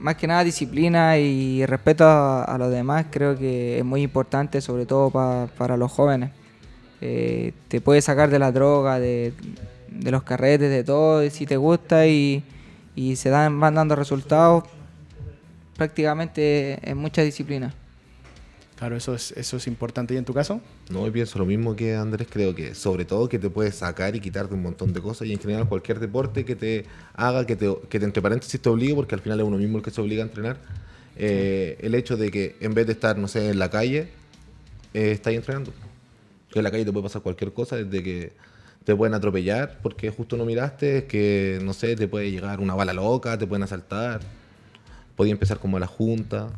más 0.00 0.14
que 0.16 0.26
nada 0.28 0.44
disciplina 0.44 1.18
y 1.18 1.64
respeto 1.66 2.04
a, 2.06 2.56
los 2.58 2.70
demás. 2.70 3.06
Creo 3.10 3.36
que 3.36 3.78
es 3.78 3.84
muy 3.84 4.02
importante, 4.02 4.60
sobre 4.60 4.86
todo 4.86 5.10
para 5.10 5.76
los 5.76 5.90
jóvenes. 5.92 6.30
te 7.00 7.80
puede 7.82 8.02
sacar 8.02 8.30
de 8.30 8.38
la 8.40 8.50
droga, 8.50 8.98
de, 8.98 9.32
de 9.90 10.10
los 10.10 10.24
carretes, 10.24 10.70
de 10.70 10.82
todo, 10.82 11.28
si 11.30 11.46
te 11.46 11.56
gusta 11.56 12.06
y 12.06 12.42
y 12.98 13.14
se 13.14 13.30
dan, 13.30 13.60
van 13.60 13.76
dando 13.76 13.94
resultados 13.94 14.64
prácticamente 15.76 16.80
en 16.82 16.98
muchas 16.98 17.24
disciplinas. 17.24 17.72
Claro, 18.76 18.96
eso 18.96 19.14
es, 19.14 19.30
eso 19.32 19.56
es 19.56 19.68
importante. 19.68 20.14
¿Y 20.14 20.16
en 20.16 20.24
tu 20.24 20.34
caso? 20.34 20.60
No, 20.90 21.06
yo 21.06 21.12
pienso 21.12 21.38
lo 21.38 21.46
mismo 21.46 21.76
que 21.76 21.94
Andrés. 21.94 22.26
Creo 22.28 22.56
que 22.56 22.74
sobre 22.74 23.04
todo 23.04 23.28
que 23.28 23.38
te 23.38 23.50
puedes 23.50 23.76
sacar 23.76 24.16
y 24.16 24.20
quitarte 24.20 24.54
un 24.54 24.62
montón 24.62 24.92
de 24.92 25.00
cosas 25.00 25.28
y 25.28 25.32
en 25.32 25.38
general 25.38 25.68
cualquier 25.68 26.00
deporte 26.00 26.44
que 26.44 26.56
te 26.56 26.86
haga, 27.14 27.46
que 27.46 27.54
te, 27.54 27.72
que 27.88 28.00
te 28.00 28.04
entre 28.04 28.20
paréntesis 28.20 28.60
te 28.60 28.68
obligue, 28.68 28.96
porque 28.96 29.14
al 29.14 29.20
final 29.20 29.38
es 29.38 29.46
uno 29.46 29.58
mismo 29.58 29.78
el 29.78 29.84
que 29.84 29.92
se 29.92 30.00
obliga 30.00 30.24
a 30.24 30.26
entrenar. 30.26 30.56
Eh, 31.16 31.78
el 31.80 31.94
hecho 31.94 32.16
de 32.16 32.32
que 32.32 32.56
en 32.60 32.74
vez 32.74 32.86
de 32.86 32.94
estar, 32.94 33.16
no 33.16 33.28
sé, 33.28 33.48
en 33.48 33.60
la 33.60 33.70
calle, 33.70 34.08
eh, 34.92 35.12
estáis 35.12 35.38
entrenando. 35.38 35.72
Que 36.50 36.58
en 36.58 36.64
la 36.64 36.72
calle 36.72 36.84
te 36.84 36.92
puede 36.92 37.04
pasar 37.04 37.22
cualquier 37.22 37.52
cosa, 37.52 37.76
desde 37.76 38.02
que 38.02 38.32
te 38.88 38.96
pueden 38.96 39.12
atropellar 39.12 39.80
porque 39.82 40.08
justo 40.08 40.38
no 40.38 40.46
miraste, 40.46 41.04
que 41.04 41.58
no 41.62 41.74
sé, 41.74 41.94
te 41.94 42.08
puede 42.08 42.30
llegar 42.30 42.58
una 42.58 42.74
bala 42.74 42.94
loca, 42.94 43.36
te 43.36 43.46
pueden 43.46 43.62
asaltar, 43.62 44.20
podía 45.14 45.32
empezar 45.32 45.58
como 45.58 45.78
la 45.78 45.86
junta, 45.86 46.48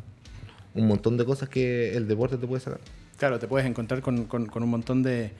un 0.73 0.87
montón 0.87 1.17
de 1.17 1.25
cosas 1.25 1.49
que 1.49 1.93
el 1.93 2.07
deporte 2.07 2.37
te 2.37 2.47
puede 2.47 2.61
sacar. 2.61 2.79
Claro, 3.17 3.37
te 3.37 3.49
puedes 3.49 3.67
encontrar 3.67 4.01
con, 4.01 4.29
un 4.31 4.69
montón 4.69 5.03
de, 5.03 5.33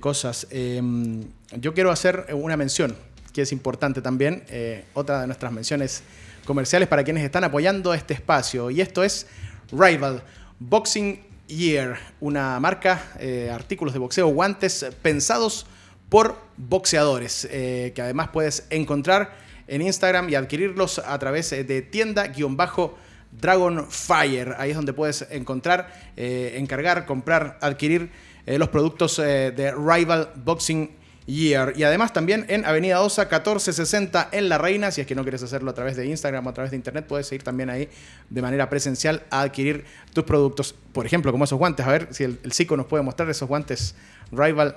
cosas. 0.00 0.48
Em, 0.50 1.22
yo 1.60 1.74
quiero 1.74 1.92
hacer 1.92 2.26
una 2.32 2.56
mención 2.56 2.96
que 3.32 3.42
es 3.42 3.52
importante 3.52 4.02
también, 4.02 4.42
eh, 4.48 4.86
otra 4.94 5.20
de 5.20 5.28
nuestras 5.28 5.52
menciones 5.52 6.02
comerciales 6.44 6.88
para 6.88 7.04
quienes 7.04 7.22
están 7.22 7.44
apoyando 7.44 7.94
este 7.94 8.14
espacio, 8.14 8.72
y 8.72 8.80
esto 8.80 9.04
es 9.04 9.28
Rival 9.70 10.24
Boxing 10.58 11.20
Year, 11.46 11.98
una 12.18 12.58
marca, 12.58 13.00
eh, 13.20 13.48
artículos 13.54 13.94
de 13.94 14.00
boxeo, 14.00 14.26
guantes 14.26 14.86
pensados 15.02 15.66
por 16.10 16.36
boxeadores, 16.58 17.48
eh, 17.50 17.92
que 17.94 18.02
además 18.02 18.28
puedes 18.30 18.66
encontrar 18.68 19.34
en 19.66 19.80
Instagram 19.80 20.28
y 20.28 20.34
adquirirlos 20.34 20.98
a 20.98 21.18
través 21.18 21.50
de 21.50 21.80
tienda-rival. 21.80 22.90
Dragon 23.30 23.86
Fire. 23.88 24.54
Ahí 24.58 24.70
es 24.70 24.76
donde 24.76 24.92
puedes 24.92 25.26
encontrar, 25.30 25.92
eh, 26.16 26.54
encargar, 26.56 27.06
comprar, 27.06 27.58
adquirir 27.60 28.10
eh, 28.46 28.58
los 28.58 28.68
productos 28.68 29.18
eh, 29.18 29.52
de 29.54 29.72
Rival 29.72 30.30
Boxing 30.36 30.90
Year. 31.26 31.74
Y 31.76 31.84
además 31.84 32.12
también 32.12 32.44
en 32.48 32.64
Avenida 32.64 33.00
Osa 33.02 33.22
1460 33.22 34.30
en 34.32 34.48
La 34.48 34.58
Reina. 34.58 34.90
Si 34.90 35.00
es 35.00 35.06
que 35.06 35.14
no 35.14 35.22
quieres 35.22 35.42
hacerlo 35.42 35.70
a 35.70 35.74
través 35.74 35.96
de 35.96 36.06
Instagram 36.06 36.46
o 36.46 36.50
a 36.50 36.54
través 36.54 36.70
de 36.72 36.76
internet, 36.76 37.06
puedes 37.06 37.30
ir 37.30 37.42
también 37.42 37.70
ahí 37.70 37.88
de 38.28 38.42
manera 38.42 38.68
presencial 38.68 39.22
a 39.30 39.42
adquirir 39.42 39.84
tus 40.12 40.24
productos. 40.24 40.74
Por 40.92 41.06
ejemplo, 41.06 41.30
como 41.30 41.44
esos 41.44 41.58
guantes. 41.58 41.86
A 41.86 41.92
ver 41.92 42.08
si 42.10 42.24
el, 42.24 42.40
el 42.42 42.76
nos 42.76 42.86
puede 42.86 43.04
mostrar 43.04 43.30
esos 43.30 43.48
guantes 43.48 43.94
Rival 44.32 44.74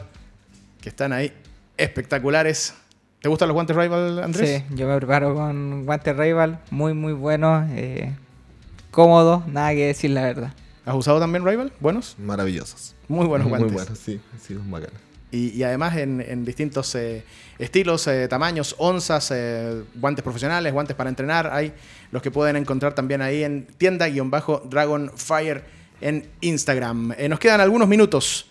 que 0.83 0.89
están 0.89 1.13
ahí 1.13 1.31
espectaculares. 1.77 2.73
¿Te 3.21 3.29
gustan 3.29 3.47
los 3.47 3.55
guantes 3.55 3.73
Rival, 3.73 4.21
Andrés? 4.21 4.63
Sí, 4.67 4.75
yo 4.75 4.85
me 4.85 4.97
preparo 4.97 5.33
con 5.33 5.85
guantes 5.85 6.15
Rival, 6.17 6.59
muy, 6.71 6.93
muy 6.93 7.13
buenos, 7.13 7.71
eh, 7.71 8.13
cómodos, 8.91 9.47
nada 9.47 9.71
que 9.71 9.87
decir 9.87 10.11
la 10.11 10.23
verdad. 10.23 10.53
¿Has 10.85 10.95
usado 10.95 11.21
también 11.21 11.45
Rival? 11.45 11.71
¿Buenos? 11.79 12.17
Maravillosos. 12.19 12.95
Muy 13.07 13.25
buenos 13.25 13.47
guantes. 13.49 13.71
Muy 13.71 13.81
buenos, 13.81 13.97
sí, 13.97 14.19
sí, 14.41 14.55
bacanas. 14.55 14.99
Y, 15.31 15.51
y, 15.57 15.63
además 15.63 15.95
en, 15.95 16.19
en 16.19 16.43
distintos 16.43 16.93
eh, 16.95 17.23
estilos, 17.57 18.05
eh, 18.07 18.27
tamaños, 18.27 18.75
onzas, 18.77 19.31
eh, 19.31 19.83
guantes 19.95 20.21
profesionales, 20.21 20.73
guantes 20.73 20.97
para 20.97 21.09
entrenar. 21.09 21.49
Hay 21.51 21.71
los 22.11 22.21
que 22.21 22.29
pueden 22.29 22.57
encontrar 22.57 22.93
también 22.93 23.21
ahí 23.21 23.43
en 23.43 23.67
tienda-dragon 23.77 25.11
fire 25.15 25.63
en 26.01 26.27
Instagram. 26.41 27.15
nos 27.29 27.39
quedan 27.39 27.61
algunos 27.61 27.87
minutos 27.87 28.47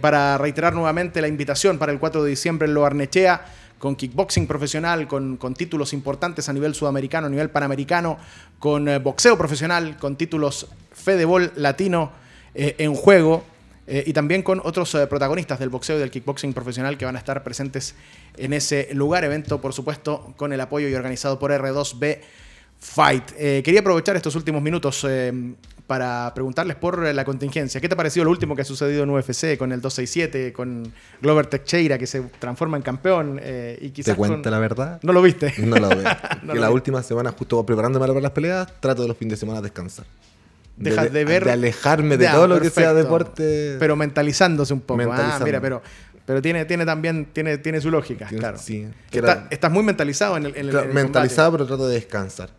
para 0.00 0.36
reiterar 0.36 0.74
nuevamente 0.74 1.20
la 1.20 1.28
invitación 1.28 1.78
para 1.78 1.90
el 1.90 1.98
4 1.98 2.22
de 2.22 2.30
diciembre 2.30 2.68
en 2.68 2.74
Lo 2.74 2.84
Arnechea 2.84 3.46
con 3.78 3.96
kickboxing 3.96 4.46
profesional, 4.46 5.06
con, 5.06 5.36
con, 5.36 5.54
títulos 5.54 5.92
importantes 5.92 6.48
a 6.48 6.52
nivel 6.52 6.74
sudamericano, 6.74 7.26
a 7.26 7.30
nivel 7.30 7.50
panamericano, 7.50 8.18
con 8.58 8.88
eh, 8.88 8.98
boxeo 8.98 9.36
profesional, 9.36 9.98
con 9.98 10.16
títulos 10.16 10.68
Fedebol 10.92 11.52
latino 11.56 12.12
eh, 12.54 12.76
en 12.78 12.94
juego. 12.94 13.44
Eh, 13.86 14.02
y 14.06 14.14
también 14.14 14.42
con 14.42 14.62
otros 14.64 14.94
eh, 14.94 15.06
protagonistas 15.06 15.58
del 15.58 15.68
boxeo 15.68 15.96
y 15.96 16.00
del 16.00 16.10
kickboxing 16.10 16.54
profesional 16.54 16.96
que 16.96 17.04
van 17.04 17.16
a 17.16 17.18
estar 17.18 17.42
presentes 17.44 17.94
en 18.36 18.54
ese 18.54 18.88
lugar. 18.94 19.24
Evento, 19.24 19.60
por 19.60 19.74
supuesto, 19.74 20.32
con 20.38 20.54
el 20.54 20.60
apoyo 20.60 20.88
y 20.88 20.94
organizado 20.94 21.38
por 21.38 21.50
R2B 21.50 22.20
Fight. 22.80 23.32
Eh, 23.38 23.62
quería 23.64 23.80
aprovechar 23.80 24.16
estos 24.16 24.34
últimos 24.36 24.62
minutos 24.62 25.06
para 25.86 26.32
preguntarles 26.34 26.76
por 26.76 26.98
la 26.98 27.24
contingencia. 27.24 27.80
¿Qué 27.80 27.88
te 27.88 27.94
ha 27.94 27.96
parecido 27.96 28.24
lo 28.24 28.30
último 28.30 28.56
que 28.56 28.62
ha 28.62 28.64
sucedido 28.64 29.02
en 29.02 29.10
UFC 29.10 29.56
con 29.58 29.70
el 29.72 29.80
267, 29.82 30.52
con 30.52 30.92
Glover 31.20 31.46
Teixeira 31.46 31.98
que 31.98 32.06
se 32.06 32.20
transforma 32.38 32.76
en 32.78 32.82
campeón? 32.82 33.38
Eh, 33.42 33.78
y 33.82 33.90
quizás 33.90 34.14
¿Te 34.14 34.16
cuenta 34.18 34.42
con... 34.44 34.52
la 34.52 34.58
verdad? 34.58 34.98
¿No 35.02 35.12
lo 35.12 35.20
viste? 35.22 35.52
No 35.58 35.76
lo 35.76 35.88
veo. 35.90 35.98
No 36.42 36.52
que 36.52 36.58
lo 36.58 36.60
la 36.60 36.68
vi. 36.68 36.74
última 36.74 37.02
semana, 37.02 37.32
justo 37.32 37.64
preparándome 37.66 38.06
para 38.06 38.20
las 38.20 38.30
peleas, 38.32 38.66
trato 38.80 39.02
de 39.02 39.08
los 39.08 39.16
fines 39.16 39.32
de 39.32 39.36
semana 39.38 39.60
descansar. 39.62 40.06
Dejas 40.76 41.12
de 41.12 41.24
ver- 41.24 41.44
De 41.44 41.52
alejarme 41.52 42.16
de 42.16 42.24
Ya, 42.24 42.32
todo 42.32 42.48
lo 42.48 42.60
que 42.60 42.68
sea 42.70 42.92
deporte. 42.94 43.76
Pero 43.78 43.94
mentalizándose 43.96 44.72
un 44.74 44.80
poco. 44.80 45.00
Ah, 45.02 45.06
Mentalizando. 45.06 45.44
mira, 45.46 45.60
pero, 45.60 45.82
pero 46.26 46.40
tiene, 46.42 46.64
tiene 46.64 46.84
también 46.86 47.26
tiene, 47.32 47.58
tiene 47.58 47.80
su 47.80 47.90
lógica, 47.90 48.26
Tiene- 48.26 48.40
claro. 48.40 48.58
sí. 48.58 48.86
Está- 49.10 49.18
era- 49.32 49.46
estás 49.50 49.70
muy 49.70 49.82
mentalizado 49.82 50.36
en 50.36 50.46
el, 50.46 50.56
en 50.56 50.64
el- 50.66 50.70
Claro, 50.70 50.84
en 50.90 50.90
el 50.90 50.94
mentalizado, 51.04 51.50
combate. 51.50 51.64
pero 51.68 51.76
trato 51.76 51.88
de 51.88 51.94
descansar. 51.94 52.50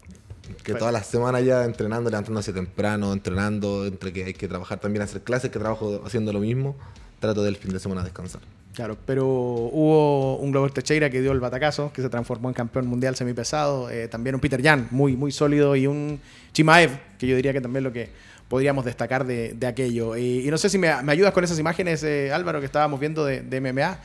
Que 0.64 0.74
todas 0.74 0.94
las 0.94 1.06
semanas 1.08 1.44
ya 1.44 1.64
entrenando, 1.64 2.10
levantándose 2.10 2.52
temprano, 2.54 3.14
entrenando, 3.14 3.86
entre 3.86 4.12
que 4.14 4.26
hay 4.26 4.34
que 4.34 4.48
trabajar 4.48 4.80
también, 4.80 5.02
hacer 5.04 5.22
clases, 5.22 5.50
que 5.52 5.60
trabajo 5.60 6.02
haciendo 6.06 6.32
lo 6.34 6.40
mismo, 6.40 6.76
trato 7.20 7.44
del 7.44 7.56
fin 7.56 7.72
de 7.72 7.80
semana 7.80 8.04
descansar. 8.04 8.42
Claro, 8.74 8.98
pero 9.06 9.26
hubo 9.26 10.38
un 10.38 10.52
Glover 10.52 10.72
Teixeira 10.72 11.10
que 11.10 11.22
dio 11.22 11.32
el 11.32 11.40
batacazo, 11.40 11.92
que 11.94 12.02
se 12.02 12.10
transformó 12.10 12.50
en 12.50 12.54
campeón 12.56 12.88
mundial 12.88 13.16
semipesado. 13.16 13.90
eh, 13.90 14.08
también 14.08 14.36
un 14.36 14.42
Peter 14.42 14.62
Jan, 14.62 14.88
muy, 14.92 15.16
muy 15.16 15.32
sólido, 15.32 15.76
y 15.76 15.88
un 15.88 16.20
Chimaev, 16.54 16.92
que 17.18 17.28
yo 17.28 17.36
diría 17.36 17.54
que 17.54 17.62
también 17.62 17.84
lo 17.84 17.94
que 17.94 18.10
podríamos 18.48 18.86
destacar 18.86 19.26
de, 19.26 19.54
de 19.54 19.68
aquello. 19.68 20.16
Y, 20.18 20.48
no 20.50 20.58
sé 20.58 20.70
si 20.70 20.78
me, 20.78 20.90
ayudas 20.90 21.34
con 21.34 21.44
esas 21.44 21.60
imágenes, 21.60 22.04
eh, 22.04 22.32
Álvaro, 22.32 22.60
que 22.60 22.66
estábamos 22.66 23.00
viendo 23.00 23.26
de, 23.26 23.62
MMA, 23.62 24.00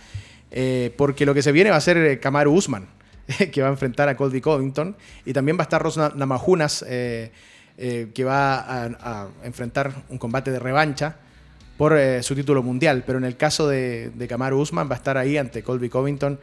eh, 0.50 0.94
porque 0.96 1.26
lo 1.26 1.34
que 1.34 1.42
se 1.42 1.52
viene 1.52 1.70
va 1.70 1.76
a 1.76 1.80
ser 1.80 1.96
eh, 1.98 2.18
Kamaru 2.18 2.52
Usman, 2.52 2.88
que 3.52 3.62
va 3.62 3.68
a 3.68 3.70
enfrentar 3.70 4.08
a 4.08 4.16
Colby 4.16 4.40
Covington, 4.40 4.96
y 5.24 5.32
también 5.32 5.56
va 5.56 5.62
a 5.62 5.64
estar 5.64 5.82
Rosna 5.82 6.12
Namajunas, 6.14 6.84
que 6.86 8.24
va 8.24 8.84
a, 8.84 9.28
enfrentar 9.44 9.92
un 10.10 10.18
combate 10.18 10.50
de 10.50 10.58
revancha 10.58 11.16
por 11.78 11.98
su 12.22 12.34
título 12.34 12.62
mundial. 12.62 13.04
Pero 13.06 13.18
en 13.18 13.24
el 13.24 13.36
caso 13.36 13.68
de, 13.68 14.10
de 14.10 14.28
Kamaru 14.28 14.60
Usman 14.60 14.88
va 14.88 14.94
a 14.94 14.98
estar 14.98 15.16
ahí 15.16 15.38
ante 15.38 15.62
Colby 15.62 15.88
Covington, 15.88 16.38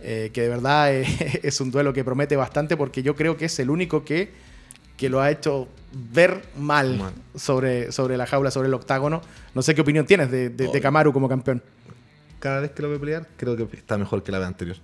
que 0.00 0.30
de 0.32 0.48
verdad 0.48 0.90
es 1.42 1.60
un 1.60 1.70
duelo 1.70 1.92
que 1.92 2.04
promete 2.04 2.36
bastante 2.36 2.76
porque 2.76 3.02
yo 3.02 3.14
creo 3.16 3.36
que 3.36 3.46
es 3.46 3.58
el 3.58 3.68
único 3.68 4.02
que, 4.02 4.32
que 4.98 5.08
lo 5.08 5.22
ha 5.22 5.30
hecho 5.30 5.66
ver 6.12 6.42
mal 6.58 6.98
Mal. 6.98 7.12
sobre, 7.34 7.90
sobre 7.92 8.18
la 8.18 8.26
jaula, 8.26 8.50
sobre 8.50 8.68
el 8.68 8.74
octágono. 8.74 9.22
No 9.54 9.62
sé 9.62 9.74
qué 9.74 9.80
opinión 9.80 10.04
tienes 10.04 10.30
de, 10.30 10.50
de, 10.50 10.68
de. 10.68 10.80
Kamaru 10.82 11.12
como 11.14 11.28
campeón. 11.30 11.62
Cada 12.40 12.60
vez 12.60 12.72
que 12.72 12.82
lo 12.82 12.90
veo 12.90 13.00
pelear, 13.00 13.26
creo 13.38 13.56
que 13.56 13.66
está 13.76 13.96
mejor 13.96 14.22
que 14.22 14.30
la 14.30 14.38
vez 14.38 14.48
anterior. 14.48 14.76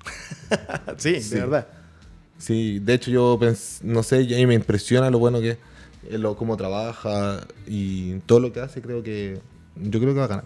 sí, 0.96 1.20
Sí. 1.20 1.34
de 1.34 1.40
verdad. 1.40 1.68
Sí, 2.38 2.78
de 2.80 2.94
hecho 2.94 3.10
yo 3.10 3.38
pens- 3.38 3.80
no 3.82 4.02
sé, 4.02 4.22
y 4.22 4.34
a 4.34 4.36
mí 4.38 4.46
me 4.46 4.54
impresiona 4.54 5.08
lo 5.10 5.18
bueno 5.18 5.40
que 5.40 5.50
es, 5.50 5.58
eh, 6.10 6.18
lo, 6.18 6.36
cómo 6.36 6.56
trabaja 6.56 7.40
y 7.66 8.14
todo 8.20 8.40
lo 8.40 8.52
que 8.52 8.60
hace, 8.60 8.82
creo 8.82 9.02
que 9.04 9.38
yo 9.76 10.00
creo 10.00 10.14
que 10.14 10.18
va 10.18 10.24
a 10.24 10.28
ganar. 10.28 10.44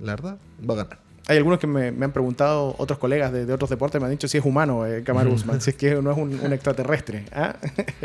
La 0.00 0.12
verdad, 0.16 0.38
va 0.68 0.74
a 0.74 0.76
ganar. 0.78 0.98
Hay 1.28 1.36
algunos 1.36 1.58
que 1.58 1.66
me, 1.66 1.92
me 1.92 2.06
han 2.06 2.12
preguntado, 2.12 2.74
otros 2.78 2.98
colegas 2.98 3.32
de, 3.32 3.44
de 3.46 3.52
otros 3.52 3.68
deportes 3.70 4.00
me 4.00 4.06
han 4.06 4.10
dicho 4.12 4.26
si 4.28 4.38
es 4.38 4.44
humano 4.44 4.86
eh, 4.86 5.02
Kamaru 5.04 5.32
Usman, 5.34 5.60
si 5.60 5.70
es 5.70 5.76
que 5.76 5.94
no 6.02 6.10
es 6.10 6.16
un, 6.18 6.40
un 6.40 6.52
extraterrestre. 6.54 7.26
¿ah? 7.32 7.54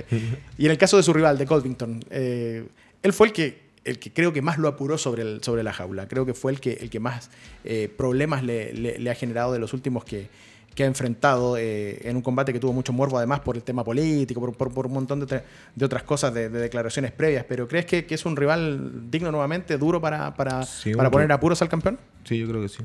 y 0.58 0.66
en 0.66 0.72
el 0.72 0.78
caso 0.78 0.98
de 0.98 1.04
su 1.04 1.14
rival, 1.14 1.38
de 1.38 1.46
Covington, 1.46 2.04
eh, 2.10 2.68
él 3.02 3.14
fue 3.14 3.28
el 3.28 3.34
que, 3.34 3.62
el 3.86 3.98
que 4.00 4.12
creo 4.12 4.34
que 4.34 4.42
más 4.42 4.58
lo 4.58 4.68
apuró 4.68 4.98
sobre, 4.98 5.22
el, 5.24 5.42
sobre 5.44 5.64
la 5.64 5.72
jaula. 5.74 6.08
Creo 6.08 6.26
que 6.26 6.34
fue 6.34 6.52
el 6.52 6.60
que, 6.60 6.74
el 6.74 6.90
que 6.90 7.00
más 7.00 7.30
eh, 7.64 7.90
problemas 7.98 8.44
le, 8.44 8.74
le- 8.74 9.00
le 9.00 9.10
ha 9.10 9.16
generado 9.16 9.54
de 9.54 9.60
los 9.60 9.74
últimos 9.74 10.04
que, 10.04 10.28
que 10.76 10.84
ha 10.84 10.88
enfrentado 10.88 11.56
eh, 11.58 12.00
en 12.04 12.16
un 12.18 12.22
combate 12.22 12.52
que 12.52 12.60
tuvo 12.60 12.74
mucho 12.74 12.92
morbo, 12.94 13.18
además 13.18 13.40
por 13.42 13.56
el 13.56 13.64
tema 13.64 13.84
político, 13.86 14.42
por, 14.42 14.54
por- 14.56 14.74
por 14.74 14.88
un 14.88 14.94
montón 14.94 15.26
de, 15.26 15.44
de 15.76 15.86
otras 15.86 16.04
cosas, 16.04 16.34
de, 16.34 16.50
de 16.50 16.60
declaraciones 16.60 17.12
previas. 17.12 17.46
Pero 17.48 17.68
¿crees 17.70 17.86
que, 17.86 18.06
que 18.06 18.16
es 18.16 18.26
un 18.26 18.36
rival 18.36 19.10
digno 19.10 19.32
nuevamente, 19.32 19.78
duro 19.78 20.02
para, 20.02 20.34
para, 20.34 20.64
Sí, 20.64 20.94
para 20.94 21.10
poner 21.12 21.32
apuros 21.32 21.62
al 21.62 21.70
campeón? 21.70 22.00
Sí, 22.26 22.38
yo 22.38 22.48
creo 22.50 22.62
que 22.62 22.70
sí. 22.70 22.84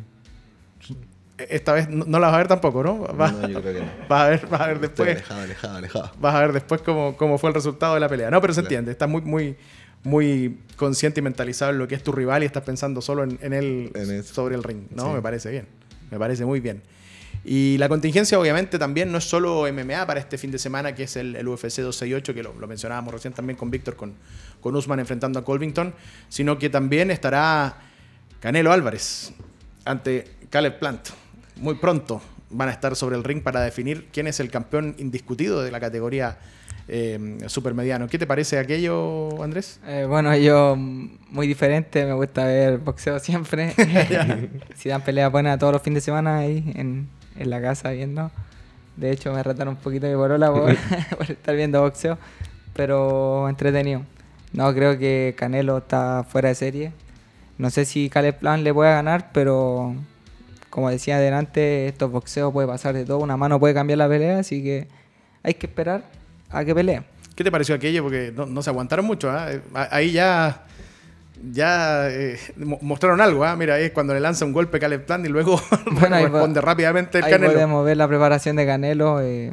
Esta 1.39 1.73
vez 1.73 1.89
no, 1.89 2.05
no 2.05 2.19
la 2.19 2.27
vas 2.29 2.35
a 2.35 2.39
ver 2.39 2.49
tampoco, 2.49 2.83
¿no? 2.83 2.99
Vas, 2.99 3.33
No, 3.33 3.49
yo 3.49 3.61
creo 3.63 3.75
que 3.75 3.81
no. 3.81 3.87
vas 4.09 4.23
a 4.23 4.29
ver, 4.29 4.47
vas 4.49 4.61
a 4.61 4.67
ver 4.67 4.81
después, 4.81 5.09
alejado, 5.11 5.41
alejado, 5.43 5.77
alejado. 5.77 6.11
vas 6.21 6.35
a 6.35 6.41
ver 6.41 6.53
después 6.53 6.83
cómo, 6.83 7.17
cómo 7.17 7.39
fue 7.39 7.51
el 7.51 7.55
resultado 7.55 7.95
de 7.95 8.01
la 8.01 8.09
pelea. 8.09 8.31
No, 8.31 8.41
pero 8.41 8.53
se 8.53 8.61
Claro. 8.61 8.67
entiende, 8.75 8.91
estás 8.93 9.09
muy, 9.09 9.21
muy, 9.23 9.57
muy 10.03 10.59
consciente 10.77 11.21
y 11.21 11.23
mentalizado 11.23 11.71
en 11.71 11.79
lo 11.79 11.87
que 11.87 11.95
es 11.95 12.03
tu 12.03 12.11
rival 12.11 12.43
y 12.43 12.47
estás 12.47 12.65
pensando 12.65 13.01
solo 13.01 13.23
en, 13.23 13.39
en 13.41 13.53
él 13.53 13.93
En 13.95 14.25
sobre 14.25 14.57
el 14.57 14.65
ring. 14.65 14.83
No, 14.91 15.05
Sí. 15.07 15.11
me 15.13 15.23
parece 15.23 15.51
bien. 15.51 15.67
Me 16.11 16.19
parece 16.19 16.45
muy 16.45 16.59
bien. 16.59 16.83
Y 17.45 17.79
la 17.79 17.89
contingencia, 17.89 18.39
obviamente, 18.41 18.77
también 18.79 19.13
no 19.13 19.19
es 19.19 19.25
solo 19.25 19.65
MMA 19.73 20.07
para 20.07 20.19
este 20.19 20.39
fin 20.39 20.51
de 20.51 20.59
semana, 20.59 20.95
que 20.97 21.05
es 21.05 21.17
el, 21.17 21.37
el 21.37 21.47
UFC 21.47 21.63
268, 21.83 22.35
que 22.35 22.43
lo, 22.43 22.53
lo 22.59 22.67
mencionábamos 22.67 23.15
recién 23.15 23.33
también 23.33 23.57
con 23.57 23.71
Víctor, 23.71 23.95
con, 23.95 24.15
con 24.61 24.75
Usman 24.75 24.99
enfrentando 24.99 25.39
a 25.39 25.45
Colvington, 25.45 25.95
sino 26.29 26.59
que 26.59 26.69
también 26.69 27.13
estará 27.13 27.77
Canelo 28.41 28.73
Álvarez 28.73 29.33
ante 29.85 30.25
Caleb 30.51 30.79
Plant. 30.79 31.09
Muy 31.57 31.75
pronto 31.75 32.21
van 32.51 32.69
a 32.69 32.73
estar 32.73 32.97
sobre 32.97 33.17
el 33.17 33.25
ring 33.25 33.43
para 33.43 33.61
definir 33.61 34.09
quién 34.13 34.27
es 34.27 34.41
el 34.41 34.51
campeón 34.51 34.95
indiscutido 34.99 35.63
de 35.63 35.71
la 35.71 35.81
categoría 35.81 36.39
eh, 36.89 37.39
supermediano. 37.47 38.09
¿Qué 38.09 38.19
te 38.19 38.27
parece 38.27 38.59
aquello, 38.59 39.43
Andrés? 39.43 39.79
Eh, 39.87 40.07
bueno, 40.09 40.35
yo 40.37 40.75
mm, 40.77 41.19
muy 41.31 41.47
diferente, 41.47 42.07
me 42.07 42.15
gusta 42.15 42.47
ver 42.47 42.79
boxeo 42.79 43.19
siempre. 43.21 43.75
si 44.75 44.89
dan 44.89 45.03
peleas 45.03 45.31
buenas 45.31 45.59
todos 45.59 45.75
los 45.75 45.83
fines 45.83 46.03
de 46.03 46.07
semana 46.07 46.39
ahí 46.39 46.73
en, 46.75 47.09
en 47.37 47.51
la 47.51 47.61
casa 47.61 47.91
viendo. 47.91 48.31
De 48.97 49.13
hecho, 49.13 49.33
me 49.33 49.43
retaron 49.43 49.75
un 49.75 49.81
poquito 49.81 50.07
mi 50.07 50.15
borola 50.15 50.51
por, 50.51 50.75
por 51.17 51.31
estar 51.31 51.55
viendo 51.55 51.83
boxeo, 51.83 52.19
pero 52.75 53.49
entretenido. 53.49 54.03
No, 54.53 54.73
creo 54.75 54.99
que 54.99 55.35
Canelo 55.37 55.79
está 55.79 56.25
fuera 56.25 56.49
de 56.49 56.55
serie. 56.55 56.93
No 57.59 57.71
sé 57.71 57.85
si 57.85 58.09
Caleb 58.09 58.39
Plan 58.39 58.65
le 58.65 58.73
puede 58.73 58.91
ganar, 58.93 59.31
pero 59.33 59.95
como 60.71 60.91
decía 60.91 61.17
adelante, 61.17 61.87
estos 61.89 62.11
boxeos 62.11 62.53
puede 62.53 62.69
pasar 62.69 62.95
de 62.95 63.05
todo. 63.05 63.19
Una 63.19 63.37
mano 63.37 63.59
puede 63.59 63.75
cambiar 63.75 63.99
la 63.99 64.09
pelea, 64.09 64.39
así 64.41 64.63
que 64.63 64.87
hay 65.43 65.55
que 65.55 65.67
esperar 65.67 66.03
a 66.51 66.65
que 66.65 66.75
pelee. 66.75 67.03
¿Qué 67.35 67.45
te 67.45 67.51
pareció 67.53 67.75
aquello? 67.75 68.03
Porque 68.03 68.33
no, 68.35 68.47
no 68.47 68.63
se 68.63 68.71
aguantaron 68.71 69.05
mucho. 69.07 69.31
¿ah? 69.31 69.53
Eh, 69.53 69.61
Ahí 69.75 70.11
ya, 70.13 70.65
ya 71.53 72.09
eh, 72.11 72.39
mo- 72.57 72.79
mostraron 72.83 73.21
algo. 73.21 73.45
¿ah? 73.45 73.55
Mira, 73.57 73.75
ahí 73.75 73.85
es 73.85 73.91
cuando 73.93 74.13
le 74.15 74.21
lanza 74.21 74.45
un 74.45 74.53
golpe 74.53 74.79
Caleb 74.81 75.05
Plant 75.07 75.25
y 75.27 75.29
luego 75.29 75.61
Bueno, 75.93 76.17
responde 76.17 76.61
po- 76.61 76.67
rápidamente 76.67 77.19
el 77.19 77.25
Ahí 77.25 77.31
Canelo. 77.31 77.53
podemos 77.53 77.85
ver 77.85 77.97
la 77.97 78.09
preparación 78.09 78.57
de 78.57 78.67
Canelo, 78.67 79.21
eh, 79.21 79.53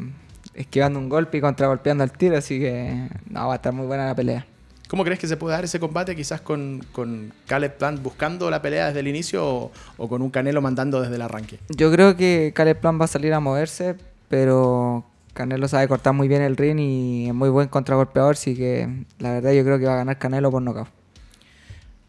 esquivando 0.56 0.98
un 1.00 1.10
golpe 1.10 1.38
y 1.38 1.42
contragolpeando 1.42 2.04
al 2.04 2.12
tiro, 2.12 2.38
así 2.38 2.60
que 2.60 3.08
no, 3.30 3.48
va 3.48 3.54
a 3.54 3.56
estar 3.58 3.72
muy 3.74 3.86
buena 3.86 4.08
la 4.08 4.16
pelea. 4.16 4.46
¿Cómo 4.88 5.04
crees 5.04 5.20
que 5.20 5.28
se 5.28 5.36
puede 5.38 5.56
dar 5.56 5.64
ese 5.64 5.80
combate 5.80 6.16
quizás 6.16 6.42
con, 6.42 6.86
con 6.92 7.34
Caleb 7.48 7.78
Plant 7.78 8.02
buscando 8.04 8.50
la 8.52 8.62
pelea 8.62 8.88
desde 8.88 9.00
el 9.00 9.08
inicio 9.08 9.46
o, 9.46 9.72
o 9.98 10.10
con 10.10 10.22
un 10.22 10.30
Canelo 10.30 10.62
mandando 10.62 11.02
desde 11.02 11.16
el 11.16 11.22
arranque? 11.22 11.60
Yo 11.70 11.92
creo 11.92 12.16
que 12.16 12.52
Caleb 12.56 12.80
Plan 12.80 13.00
va 13.00 13.06
a 13.06 13.08
salir 13.08 13.34
a 13.34 13.40
moverse, 13.40 13.96
pero 14.30 15.06
Canelo 15.34 15.68
sabe 15.68 15.88
cortar 15.88 16.14
muy 16.14 16.28
bien 16.28 16.42
el 16.42 16.56
ring 16.56 16.80
y 16.80 17.28
es 17.28 17.34
muy 17.34 17.50
buen 17.50 17.68
contragolpeador, 17.68 18.36
así 18.36 18.56
que 18.56 19.06
la 19.20 19.34
verdad 19.34 19.52
yo 19.54 19.64
creo 19.64 19.80
que 19.80 19.86
va 19.86 19.94
a 19.94 19.98
ganar 19.98 20.18
Canelo 20.18 20.52
por 20.52 20.62
nocaut. 20.62 20.88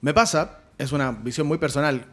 Me 0.01 0.13
pasa, 0.13 0.59
es 0.79 0.93
una 0.93 1.11
visión 1.11 1.47
muy 1.47 1.59
personal. 1.59 2.05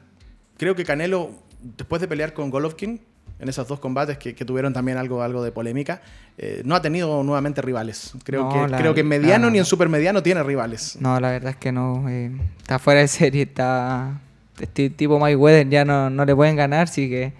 Creo 0.57 0.76
que 0.76 0.86
Canelo, 0.86 1.32
después 1.61 2.01
de 2.01 2.07
pelear 2.07 2.34
con 2.34 2.49
Golovkin, 2.49 3.01
en 3.44 3.50
esos 3.50 3.68
dos 3.68 3.80
combates 3.80 4.18
que, 4.18 4.34
tuvieron 4.34 4.74
también 4.74 4.98
algo, 4.98 5.22
algo 5.22 5.44
de 5.44 5.52
polémica, 5.52 6.02
eh, 6.38 6.62
no 6.66 6.76
ha 6.76 6.82
tenido 6.82 7.24
nuevamente 7.24 7.62
rivales. 7.62 8.14
Creo, 8.24 8.50
que, 8.50 8.76
creo 8.76 8.94
que 8.94 9.02
en 9.02 9.08
mediano 9.08 9.50
ni 9.50 9.60
en 9.60 9.66
supermediano 9.66 10.24
tiene 10.24 10.41
rivales. 10.44 10.98
No, 11.00 11.20
la 11.20 11.30
verdad 11.30 11.52
es 11.52 11.58
que 11.58 11.72
no. 11.72 12.10
Eh, 12.10 12.32
está 12.58 12.80
fuera 12.80 13.02
de 13.02 13.08
serie, 13.08 13.44
está. 13.44 14.20
Este 14.60 14.89
tipo 14.89 15.20
Mike 15.20 15.36
Weather 15.36 15.70
ya 15.70 15.84
no, 15.84 16.10
no 16.10 16.26
le 16.26 16.36
pueden 16.36 16.56
ganar, 16.56 16.84
así 16.84 17.10
que. 17.10 17.34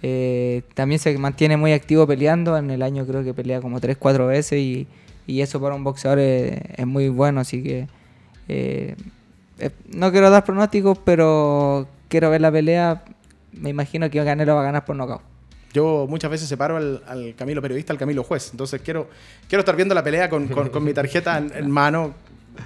Eh, 0.00 0.62
también 0.74 1.00
se 1.00 1.16
mantiene 1.18 1.56
muy 1.56 1.72
activo 1.72 2.06
peleando. 2.06 2.56
En 2.56 2.70
el 2.70 2.82
año 2.82 3.04
creo 3.04 3.24
que 3.24 3.34
pelea 3.34 3.60
como 3.60 3.80
3-4 3.80 4.28
veces 4.28 4.60
y, 4.60 4.86
y, 5.26 5.40
eso 5.40 5.60
para 5.60 5.74
un 5.74 5.82
boxeador 5.82 6.20
es, 6.20 6.60
es 6.76 6.86
muy 6.86 7.08
bueno. 7.08 7.40
Así 7.40 7.62
que 7.62 7.88
no 9.92 10.12
quiero 10.12 10.30
dar 10.30 10.44
pronósticos, 10.44 10.98
pero 10.98 11.88
quiero 12.08 12.30
ver 12.30 12.42
la 12.42 12.52
pelea. 12.52 13.02
Me 13.52 13.70
imagino 13.70 14.08
que 14.10 14.22
Canelo 14.22 14.54
va 14.54 14.60
a 14.60 14.64
ganar 14.64 14.84
por 14.84 14.94
nocaut. 14.94 15.27
Yo 15.72 16.06
muchas 16.08 16.30
veces 16.30 16.48
separo 16.48 16.76
al, 16.76 17.02
al, 17.06 17.34
Camilo 17.34 17.60
periodista 17.60 17.92
al 17.92 17.98
Camilo 17.98 18.22
juez. 18.24 18.48
Entonces 18.52 18.80
quiero, 18.82 19.08
quiero 19.48 19.60
estar 19.60 19.76
viendo 19.76 19.94
la 19.94 20.02
pelea 20.02 20.30
con, 20.30 20.48
con, 20.48 20.84
mi 20.84 20.94
tarjeta 20.94 21.38
en, 21.38 21.70
mano, 21.70 22.14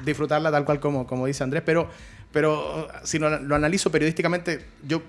disfrutarla 0.04 0.50
tal 0.50 0.64
cual 0.64 0.80
como, 0.80 1.06
como 1.06 1.26
dice 1.26 1.42
Andrés. 1.42 1.62
Pero, 1.64 1.88
pero 2.30 2.88
si 3.02 3.18
lo, 3.18 3.38
lo 3.40 3.54
analizo 3.54 3.90
periodísticamente, 3.90 4.64
yo 4.86 5.02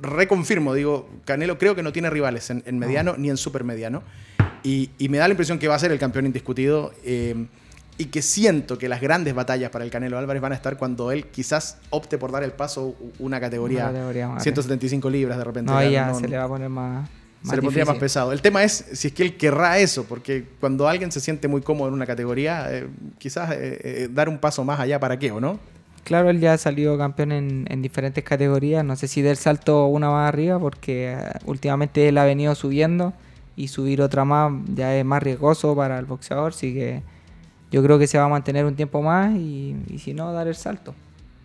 reconfirmo, 0.00 0.74
digo, 0.74 1.08
Canelo 1.24 1.58
creo 1.58 1.74
que 1.74 1.82
no 1.82 1.92
tiene 1.92 2.10
rivales 2.10 2.50
en, 2.50 2.78
mediano 2.78 3.14
ni 3.16 3.30
en 3.30 3.36
supermediano. 3.36 4.02
Y, 4.64 4.90
y 4.98 5.08
me 5.08 5.18
da 5.18 5.26
la 5.26 5.32
impresión 5.32 5.58
que 5.58 5.68
va 5.68 5.74
a 5.74 5.78
ser 5.78 5.92
el 5.92 5.98
campeón 5.98 6.26
indiscutido. 6.26 6.92
Eh, 7.04 7.46
y 7.98 8.06
que 8.06 8.22
siento 8.22 8.78
que 8.78 8.88
las 8.88 9.00
grandes 9.00 9.34
batallas 9.34 9.70
para 9.70 9.84
el 9.84 9.90
Canelo 9.90 10.18
Álvarez 10.18 10.42
van 10.42 10.52
a 10.52 10.54
estar 10.54 10.76
cuando 10.76 11.12
él 11.12 11.26
quizás 11.26 11.78
opte 11.90 12.18
por 12.18 12.32
dar 12.32 12.42
el 12.42 12.52
paso 12.52 12.96
una 13.18 13.40
categoría, 13.40 13.92
175 14.38 15.10
libras 15.10 15.38
de 15.38 15.44
repente. 15.44 15.70
No, 15.70 15.82
ya 15.82 16.12
se 16.14 16.26
le 16.26 16.38
va 16.38 16.44
a 16.44 16.48
poner 16.48 16.68
más, 16.68 17.08
se 17.44 17.56
le 17.56 17.62
pondría 17.62 17.84
más 17.84 17.98
pesado. 17.98 18.32
El 18.32 18.40
tema 18.40 18.62
es 18.64 18.86
si 18.92 19.08
es 19.08 19.14
que 19.14 19.22
él 19.22 19.36
querrá 19.36 19.78
eso, 19.78 20.04
porque 20.04 20.44
cuando 20.60 20.88
alguien 20.88 21.12
se 21.12 21.20
siente 21.20 21.48
muy 21.48 21.60
cómodo 21.60 21.88
en 21.88 21.94
una 21.94 22.06
categoría, 22.06 22.66
eh, 22.70 22.88
quizás 23.18 23.50
eh, 23.52 23.56
eh, 23.82 24.08
dar 24.10 24.28
un 24.28 24.38
paso 24.38 24.64
más 24.64 24.80
allá 24.80 24.98
para 24.98 25.18
qué, 25.18 25.30
¿o 25.30 25.40
no? 25.40 25.58
Claro, 26.04 26.30
él 26.30 26.40
ya 26.40 26.54
ha 26.54 26.58
salido 26.58 26.98
campeón 26.98 27.30
en, 27.30 27.66
en 27.68 27.80
diferentes 27.80 28.24
categorías. 28.24 28.84
No 28.84 28.96
sé 28.96 29.06
si 29.06 29.22
del 29.22 29.36
salto 29.36 29.86
una 29.86 30.10
más 30.10 30.28
arriba, 30.28 30.58
porque 30.58 31.16
últimamente 31.44 32.08
él 32.08 32.18
ha 32.18 32.24
venido 32.24 32.54
subiendo 32.56 33.12
y 33.54 33.68
subir 33.68 34.02
otra 34.02 34.24
más 34.24 34.52
ya 34.74 34.96
es 34.96 35.04
más 35.04 35.22
riesgoso 35.22 35.76
para 35.76 35.98
el 35.98 36.06
boxeador, 36.06 36.52
así 36.52 36.74
que 36.74 37.02
yo 37.72 37.82
creo 37.82 37.98
que 37.98 38.06
se 38.06 38.18
va 38.18 38.24
a 38.24 38.28
mantener 38.28 38.64
un 38.64 38.76
tiempo 38.76 39.02
más 39.02 39.34
y, 39.34 39.74
si 39.98 40.14
no, 40.14 40.32
dar 40.32 40.46
el 40.46 40.54
salto. 40.54 40.94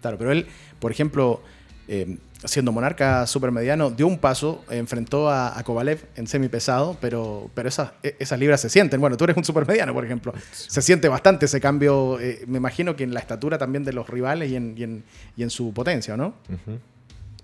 Claro, 0.01 0.17
pero 0.17 0.31
él, 0.31 0.45
por 0.79 0.91
ejemplo, 0.91 1.41
eh, 1.87 2.17
siendo 2.43 2.71
monarca 2.71 3.25
supermediano, 3.25 3.89
dio 3.89 4.05
un 4.05 4.19
paso, 4.19 4.63
enfrentó 4.69 5.29
a, 5.29 5.61
Kovalev 5.63 6.05
en 6.15 6.27
semipesado, 6.27 6.97
pero, 7.01 7.49
pero 7.53 7.69
esas, 7.69 7.91
e, 8.03 8.15
esas 8.19 8.37
libras 8.37 8.61
se 8.61 8.69
sienten. 8.69 9.01
Bueno, 9.01 9.17
tú 9.17 9.23
eres 9.23 9.37
un 9.37 9.43
supermediano, 9.43 9.93
por 9.93 10.05
ejemplo. 10.05 10.33
Se 10.51 10.81
siente 10.81 11.07
bastante 11.07 11.45
ese 11.45 11.59
cambio, 11.59 12.19
eh, 12.19 12.43
me 12.45 12.57
imagino 12.57 12.95
que 12.95 13.03
en 13.03 13.13
la 13.13 13.19
estatura 13.19 13.57
también 13.57 13.83
de 13.83 13.93
los 13.93 14.09
rivales 14.09 14.51
y 14.51 14.55
en, 14.55 15.03
y 15.35 15.43
en, 15.43 15.49
su 15.49 15.73
potencia, 15.73 16.17
¿no? 16.17 16.35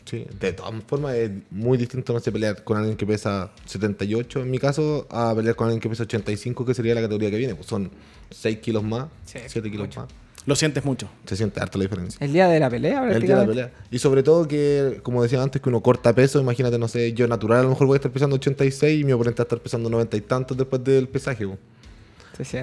Sí, 0.05 0.25
de 0.39 0.53
todas 0.53 0.73
formas 0.85 1.15
es 1.15 1.31
muy 1.49 1.77
distinto 1.77 2.13
no 2.13 2.19
sé 2.19 2.31
pelear 2.31 2.63
con 2.63 2.77
alguien 2.77 2.97
que 2.97 3.05
pesa 3.05 3.51
78 3.65 4.41
en 4.41 4.51
mi 4.51 4.59
caso 4.59 5.07
a 5.09 5.33
pelear 5.33 5.55
con 5.55 5.67
alguien 5.67 5.79
que 5.79 5.87
pesa 5.87 6.03
85 6.03 6.65
que 6.65 6.73
sería 6.73 6.93
la 6.93 7.01
categoría 7.01 7.31
que 7.31 7.37
viene. 7.37 7.55
Pues 7.55 7.67
son 7.67 7.89
6 8.31 8.59
kilos 8.59 8.83
más, 8.83 9.07
7 9.25 9.71
kilos 9.71 9.95
más. 9.95 10.07
Lo 10.45 10.55
sientes 10.55 10.83
mucho. 10.83 11.09
Se 11.25 11.37
siente 11.37 11.61
harta 11.61 11.77
la 11.77 11.83
diferencia. 11.83 12.17
El 12.23 12.33
día 12.33 12.49
de 12.49 12.59
la 12.59 12.69
pelea, 12.69 13.09
El 13.09 13.21
día 13.21 13.35
de 13.35 13.41
la 13.41 13.47
pelea. 13.47 13.71
Y 13.91 13.99
sobre 13.99 14.23
todo 14.23 14.47
que, 14.47 14.99
como 15.01 15.23
decía 15.23 15.41
antes, 15.41 15.61
que 15.61 15.69
uno 15.69 15.81
corta 15.81 16.13
peso. 16.13 16.39
Imagínate, 16.41 16.77
no 16.77 16.89
sé, 16.89 17.13
yo 17.13 17.27
natural 17.27 17.59
a 17.59 17.63
lo 17.63 17.69
mejor 17.69 17.87
voy 17.87 17.95
a 17.95 17.97
estar 17.97 18.11
pesando 18.11 18.35
86 18.35 19.01
y 19.01 19.03
mi 19.05 19.13
oponente 19.13 19.39
va 19.39 19.43
a 19.43 19.47
estar 19.47 19.59
pesando 19.59 19.89
90 19.89 20.17
y 20.17 20.21
tantos 20.21 20.57
después 20.57 20.83
del 20.83 21.07
pesaje. 21.07 21.47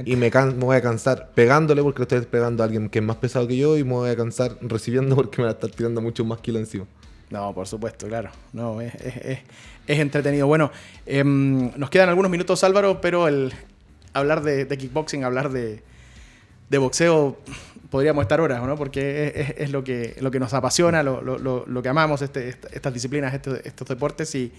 Y 0.04 0.16
me, 0.16 0.30
voy 0.30 0.76
a 0.76 0.82
cansar 0.82 1.30
pegándole 1.34 1.82
porque 1.82 2.00
le 2.00 2.02
estoy 2.02 2.20
pegando 2.22 2.62
a 2.62 2.66
alguien 2.66 2.88
que 2.88 2.98
es 2.98 3.04
más 3.04 3.16
pesado 3.16 3.46
que 3.46 3.56
yo 3.56 3.78
y 3.78 3.84
me 3.84 3.92
voy 3.92 4.10
a 4.10 4.16
cansar 4.16 4.58
recibiendo 4.60 5.14
porque 5.16 5.38
me 5.38 5.44
va 5.44 5.50
a 5.50 5.54
estar 5.54 5.70
tirando 5.70 6.00
mucho 6.00 6.24
más 6.24 6.40
kilos 6.40 6.60
encima. 6.60 6.86
No, 7.30 7.54
por 7.54 7.68
supuesto, 7.68 8.08
claro. 8.08 8.30
No, 8.52 8.80
es, 8.80 8.92
entretenido. 9.86 10.46
Bueno, 10.46 10.70
em, 11.06 11.70
nos 11.76 11.90
quedan 11.90 12.08
algunos 12.08 12.30
minutos, 12.30 12.62
Álvaro, 12.64 13.00
pero 13.00 13.28
el 13.28 13.52
hablar 14.12 14.42
de, 14.42 14.66
kickboxing, 14.66 15.24
hablar 15.24 15.50
de, 15.50 15.82
boxeo, 16.78 17.38
podríamos 17.88 18.22
estar 18.22 18.40
horas, 18.40 18.62
¿no? 18.62 18.76
Porque 18.76 19.54
es, 19.58 19.70
lo, 19.70 19.84
que, 19.84 20.16
lo 20.20 20.30
que 20.32 20.40
nos 20.40 20.52
apasiona, 20.54 21.04
lo, 21.04 21.82
que 21.82 21.88
amamos, 21.88 22.20
este, 22.22 22.48
estas 22.48 22.92
disciplinas, 22.92 23.32
estos, 23.32 23.88
deportes 23.88 24.34
y, 24.34 24.52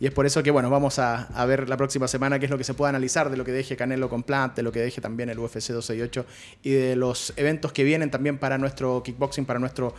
es 0.00 0.10
por 0.10 0.26
eso 0.26 0.42
que, 0.42 0.50
bueno, 0.50 0.68
vamos 0.68 0.98
a, 0.98 1.28
ver 1.46 1.68
la 1.68 1.76
próxima 1.76 2.08
semana 2.08 2.38
qué 2.38 2.46
es 2.46 2.50
lo 2.50 2.58
que 2.58 2.64
se 2.64 2.74
puede 2.74 2.90
analizar 2.90 3.30
de 3.30 3.36
lo 3.36 3.44
que 3.44 3.52
deje 3.52 3.76
Canelo 3.76 4.08
con 4.08 4.24
Plant, 4.24 4.56
de 4.56 4.62
lo 4.62 4.72
que 4.72 4.80
deje 4.80 5.00
también 5.00 5.30
el 5.30 5.38
UFC 5.38 5.70
268 5.70 6.26
y 6.64 6.70
de 6.72 6.96
los 6.96 7.32
eventos 7.36 7.72
que 7.72 7.84
vienen 7.84 8.10
también 8.10 8.36
para 8.36 8.58
nuestro 8.58 9.02
kickboxing, 9.04 9.44
para 9.44 9.60
nuestro 9.60 9.94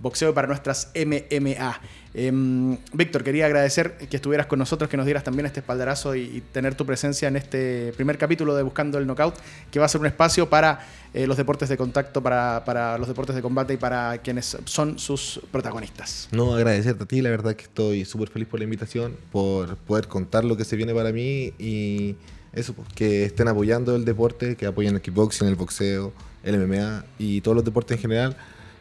boxeo 0.00 0.32
para 0.34 0.46
nuestras 0.46 0.90
MMA. 0.94 1.80
Em, 2.14 2.76
Víctor, 2.92 3.22
quería 3.22 3.46
agradecer 3.46 3.96
que 3.96 4.16
estuvieras 4.16 4.46
con 4.46 4.58
nosotros, 4.58 4.88
que 4.88 4.96
nos 4.96 5.06
dieras 5.06 5.24
también 5.24 5.46
este 5.46 5.60
espaldarazo 5.60 6.14
y, 6.16 6.42
tener 6.52 6.74
tu 6.74 6.86
presencia 6.86 7.28
en 7.28 7.36
este 7.36 7.92
primer 7.96 8.16
capítulo 8.18 8.56
de 8.56 8.62
Buscando 8.62 8.98
el 8.98 9.06
Knockout, 9.06 9.34
que 9.70 9.78
va 9.78 9.86
a 9.86 9.88
ser 9.88 10.00
un 10.00 10.06
espacio 10.06 10.48
para 10.48 10.80
eh, 11.14 11.26
los 11.26 11.36
deportes 11.36 11.68
de 11.68 11.76
contacto, 11.76 12.22
para, 12.22 12.98
los 12.98 13.08
deportes 13.08 13.36
de 13.36 13.42
combate 13.42 13.74
y 13.74 13.76
para 13.76 14.18
quienes 14.18 14.56
son 14.64 14.98
sus 14.98 15.40
protagonistas. 15.50 16.28
No, 16.32 16.54
agradecerte 16.54 17.04
a 17.04 17.06
ti, 17.06 17.20
la 17.20 17.30
verdad 17.30 17.54
que 17.54 17.64
estoy 17.64 18.04
súper 18.04 18.28
feliz 18.28 18.48
por 18.48 18.60
la 18.60 18.64
invitación, 18.64 19.16
por 19.30 19.76
poder 19.76 20.08
contar 20.08 20.44
lo 20.44 20.56
que 20.56 20.64
se 20.64 20.76
viene 20.76 20.94
para 20.94 21.12
mí 21.12 21.52
y 21.58 22.16
eso, 22.52 22.72
pues, 22.72 22.88
que 22.94 23.24
estén 23.24 23.48
apoyando 23.48 23.94
el 23.94 24.04
deporte, 24.04 24.56
que 24.56 24.66
apoyen 24.66 24.94
el 24.94 25.00
kickboxing, 25.02 25.46
el 25.46 25.56
boxeo, 25.56 26.12
el 26.42 26.66
MMA 26.66 27.04
y 27.18 27.42
todos 27.42 27.54
los 27.54 27.64
deportes 27.64 27.96
en 27.96 28.02
general 28.02 28.36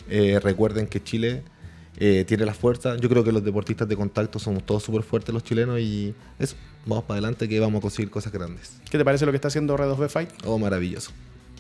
eh, 0.10 0.40
recuerden 0.42 0.88
que 0.88 1.04
Chile 1.04 1.44
eh, 1.98 2.26
tiene 2.28 2.46
la 2.46 2.54
fuerza. 2.54 2.96
Yo 2.98 3.10
creo 3.10 3.24
que 3.24 3.32
los 3.32 3.44
deportistas 3.44 3.88
de 3.88 3.96
contacto 3.96 4.40
somos 4.40 4.66
todos 4.66 4.84
súper 4.84 5.04
fuertes 5.04 5.34
los 5.34 5.44
chilenos 5.44 5.80
y 5.80 6.14
eso, 6.38 6.56
vamos 6.86 7.06
para 7.06 7.16
adelante 7.16 7.50
que 7.50 7.60
vamos 7.60 7.80
a 7.80 7.82
conseguir 7.82 8.12
cosas 8.12 8.32
grandes. 8.32 8.78
¿Qué 8.90 8.98
te 8.98 9.06
parece 9.06 9.26
lo 9.26 9.32
que 9.32 9.38
está 9.38 9.48
haciendo 9.48 9.76
Red 9.76 9.88
2B 9.88 10.10
Fight? 10.10 10.30
Oh, 10.46 10.60
maravilloso. 10.60 11.12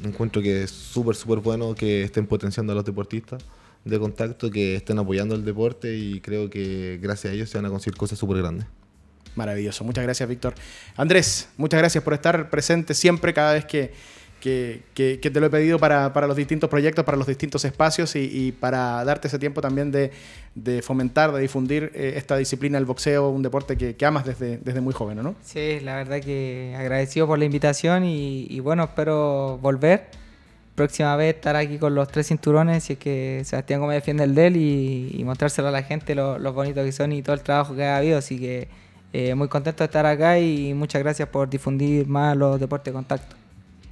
Encuentro 0.04 0.42
que 0.42 0.64
es 0.64 0.72
súper, 0.72 1.16
súper 1.16 1.40
bueno 1.40 1.74
que 1.74 2.04
estén 2.04 2.28
potenciando 2.28 2.74
a 2.74 2.76
los 2.76 2.86
deportistas 2.86 3.44
de 3.84 4.00
contacto, 4.00 4.52
que 4.52 4.76
estén 4.76 5.00
apoyando 5.00 5.34
el 5.34 5.44
deporte 5.44 5.96
y 5.98 6.22
creo 6.22 6.50
que 6.50 7.00
gracias 7.02 7.32
a 7.32 7.36
ellos 7.36 7.50
se 7.50 7.58
van 7.58 7.66
a 7.66 7.70
conseguir 7.70 7.98
cosas 7.98 8.20
súper 8.20 8.38
grandes. 8.38 8.68
Maravilloso. 9.36 9.84
Muchas 9.84 10.04
gracias, 10.04 10.28
Víctor. 10.28 10.56
Andrés, 10.96 11.50
muchas 11.58 11.80
gracias 11.80 12.04
por 12.04 12.14
estar 12.14 12.50
presente 12.50 12.94
siempre 12.94 13.34
cada 13.34 13.54
vez 13.54 13.66
que 13.66 13.94
que, 14.40 15.20
te 15.22 15.40
lo 15.40 15.48
he 15.48 15.50
pedido 15.50 15.80
para, 15.80 16.10
los 16.28 16.36
distintos 16.36 16.70
proyectos, 16.70 17.04
para 17.06 17.18
los 17.18 17.28
distintos 17.28 17.66
espacios 17.66 18.16
y, 18.16 18.52
para 18.52 19.04
darte 19.04 19.28
ese 19.28 19.40
tiempo 19.40 19.62
también 19.62 19.92
de, 19.92 20.12
fomentar, 20.82 21.32
de 21.32 21.42
difundir 21.42 21.92
eh, 21.96 22.14
esta 22.16 22.38
disciplina, 22.38 22.78
el 22.78 22.86
boxeo, 22.86 23.30
un 23.30 23.42
deporte 23.42 23.78
que, 23.78 24.06
amas 24.06 24.26
desde, 24.26 24.58
desde 24.58 24.82
muy 24.82 24.94
joven, 24.94 25.22
¿no? 25.22 25.36
Sí, 25.44 25.80
la 25.82 25.96
verdad 25.96 26.22
que 26.22 26.76
agradecido 26.78 27.28
por 27.28 27.40
la 27.40 27.46
invitación 27.46 28.04
y, 28.06 28.60
bueno, 28.60 28.84
espero 28.84 29.58
volver. 29.62 30.28
Próxima 30.76 31.16
vez 31.16 31.36
estar 31.36 31.56
aquí 31.56 31.80
con 31.80 31.96
los 31.96 32.08
tres 32.08 32.28
cinturones, 32.28 32.88
y 32.92 32.94
es 32.94 33.00
que 33.00 33.42
Sebastián 33.44 33.80
Gómez 33.80 33.96
defiende 33.96 34.26
el 34.26 34.36
de 34.36 34.48
él 34.48 34.58
y, 34.58 35.24
mostrárselo 35.24 35.70
a 35.70 35.72
la 35.72 35.82
gente 35.82 36.14
lo, 36.14 36.38
bonitos 36.54 36.86
que 36.86 36.92
son 36.92 37.12
y 37.12 37.24
todo 37.24 37.34
el 37.34 37.42
trabajo 37.42 37.76
que 37.76 37.84
ha 37.84 37.98
habido. 37.98 38.20
Así 38.20 38.40
que 38.40 38.68
eh, 39.12 39.34
muy 39.34 39.48
contento 39.48 39.80
de 39.80 39.86
estar 39.86 40.06
acá 40.06 40.38
y 40.38 40.76
muchas 40.76 41.02
gracias 41.02 41.28
por 41.30 41.50
difundir 41.50 42.08
más 42.08 42.38
los 42.38 42.60
deportes 42.60 42.94
de 42.94 42.96
contacto. 42.96 43.47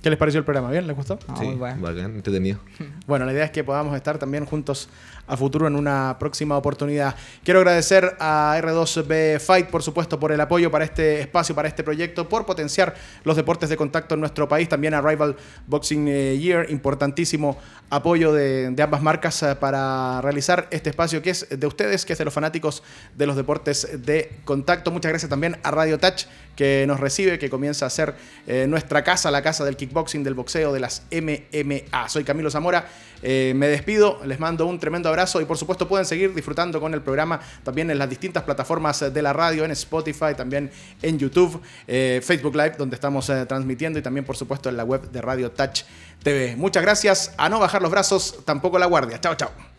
¿Qué 0.06 0.12
les 0.12 0.20
pareció 0.20 0.38
el 0.38 0.46
programa? 0.46 0.70
¿Bien? 0.70 0.86
¿Les 0.86 0.96
gustó? 0.96 1.18
sí, 1.36 1.46
muy 1.46 1.56
bueno. 1.56 1.82
bacán, 1.82 2.14
entretenido. 2.14 2.60
Bueno, 3.08 3.26
la 3.26 3.34
idea 3.34 3.46
es 3.46 3.50
que 3.50 3.64
podamos 3.64 3.96
estar 3.96 4.20
también 4.20 4.46
juntos 4.46 4.88
a 5.28 5.38
futuro 5.38 5.68
en 5.68 5.76
una 5.76 6.18
próxima 6.20 6.58
oportunidad. 6.58 7.16
Quiero 7.44 7.60
agradecer 7.60 8.16
a 8.20 8.60
R2B 8.62 9.40
Fight, 9.40 9.68
por 9.68 9.84
supuesto, 9.84 10.20
por 10.20 10.32
el 10.32 10.40
apoyo 10.40 10.70
para 10.70 10.86
este 10.86 11.22
espacio, 11.22 11.56
para 11.56 11.68
este 11.68 11.84
proyecto, 11.84 12.30
por 12.30 12.46
potenciar 12.46 12.96
los 13.24 13.36
deportes 13.36 13.70
de 13.70 13.78
contacto 13.78 14.16
en 14.16 14.22
nuestro 14.22 14.48
país. 14.48 14.70
También 14.70 14.94
a 14.94 15.02
Rival 15.02 15.36
Boxing 15.68 16.08
eh, 16.08 16.38
Year, 16.38 16.70
importantísimo 16.70 17.58
apoyo 17.90 18.34
de, 18.34 18.74
ambas 18.82 19.02
marcas 19.02 19.42
eh, 19.44 19.56
para 19.56 20.22
realizar 20.22 20.68
este 20.72 20.90
espacio 20.90 21.22
que 21.22 21.32
es 21.32 21.48
de 21.50 21.68
ustedes, 21.68 22.06
que 22.06 22.14
es 22.14 22.20
de 22.20 22.26
los 22.26 22.34
fanáticos 22.34 22.84
de 23.16 23.26
los 23.26 23.36
deportes 23.36 23.88
de 24.06 24.32
contacto. 24.44 24.92
Muchas 24.92 25.10
gracias 25.10 25.30
también 25.30 25.58
a 25.64 25.72
Radio 25.72 25.98
Touch 25.98 26.26
que 26.56 26.86
nos 26.88 27.00
recibe, 27.00 27.40
que 27.40 27.50
comienza 27.50 27.86
a 27.86 27.90
ser 27.90 28.16
eh, 28.48 28.66
nuestra 28.68 29.04
casa, 29.04 29.32
la 29.32 29.42
casa 29.42 29.66
del 29.66 29.76
kickboxing, 29.76 30.24
del 30.24 30.36
boxeo, 30.36 30.72
de 30.72 30.80
las 30.80 31.04
MMA. 31.12 32.10
Soy 32.10 32.24
Camilo 32.24 32.50
Zamora, 32.50 32.88
me 33.24 33.68
despido, 33.68 34.22
les 34.24 34.40
mando 34.40 34.68
un 34.68 34.80
tremendo 34.80 35.10
abrazo 35.10 35.15
abrazo 35.16 35.40
y 35.40 35.46
por 35.46 35.58
supuesto 35.58 35.88
pueden 35.88 36.06
seguir 36.06 36.34
disfrutando 36.34 36.82
con 36.82 36.94
el 36.94 37.02
programa 37.02 37.40
también 37.64 37.90
en 37.90 37.98
las 37.98 38.10
distintas 38.10 38.44
plataformas 38.44 39.14
de 39.14 39.22
la 39.22 39.32
radio, 39.32 39.64
en 39.64 39.72
Spotify, 39.72 40.36
también 40.36 40.70
en 41.02 41.18
YouTube, 41.18 41.62
eh, 41.88 42.20
Facebook 42.22 42.54
Live, 42.54 42.76
donde 42.78 42.96
estamos 42.96 43.30
eh, 43.30 43.46
transmitiendo 43.46 43.98
y 43.98 44.02
también 44.02 44.26
por 44.26 44.36
supuesto 44.36 44.70
en 44.70 44.76
la 44.76 44.84
web 44.84 45.10
de 45.10 45.22
Radio 45.22 45.52
Touch 45.52 45.84
TV. 46.22 46.56
Muchas 46.58 46.84
gracias, 46.84 47.34
a 47.38 47.48
no 47.48 47.60
bajar 47.60 47.82
los 47.82 47.92
brazos, 47.92 48.40
tampoco 48.44 48.78
la 48.78 48.88
guardia. 48.88 49.20
Chao, 49.22 49.36
chao. 49.36 49.75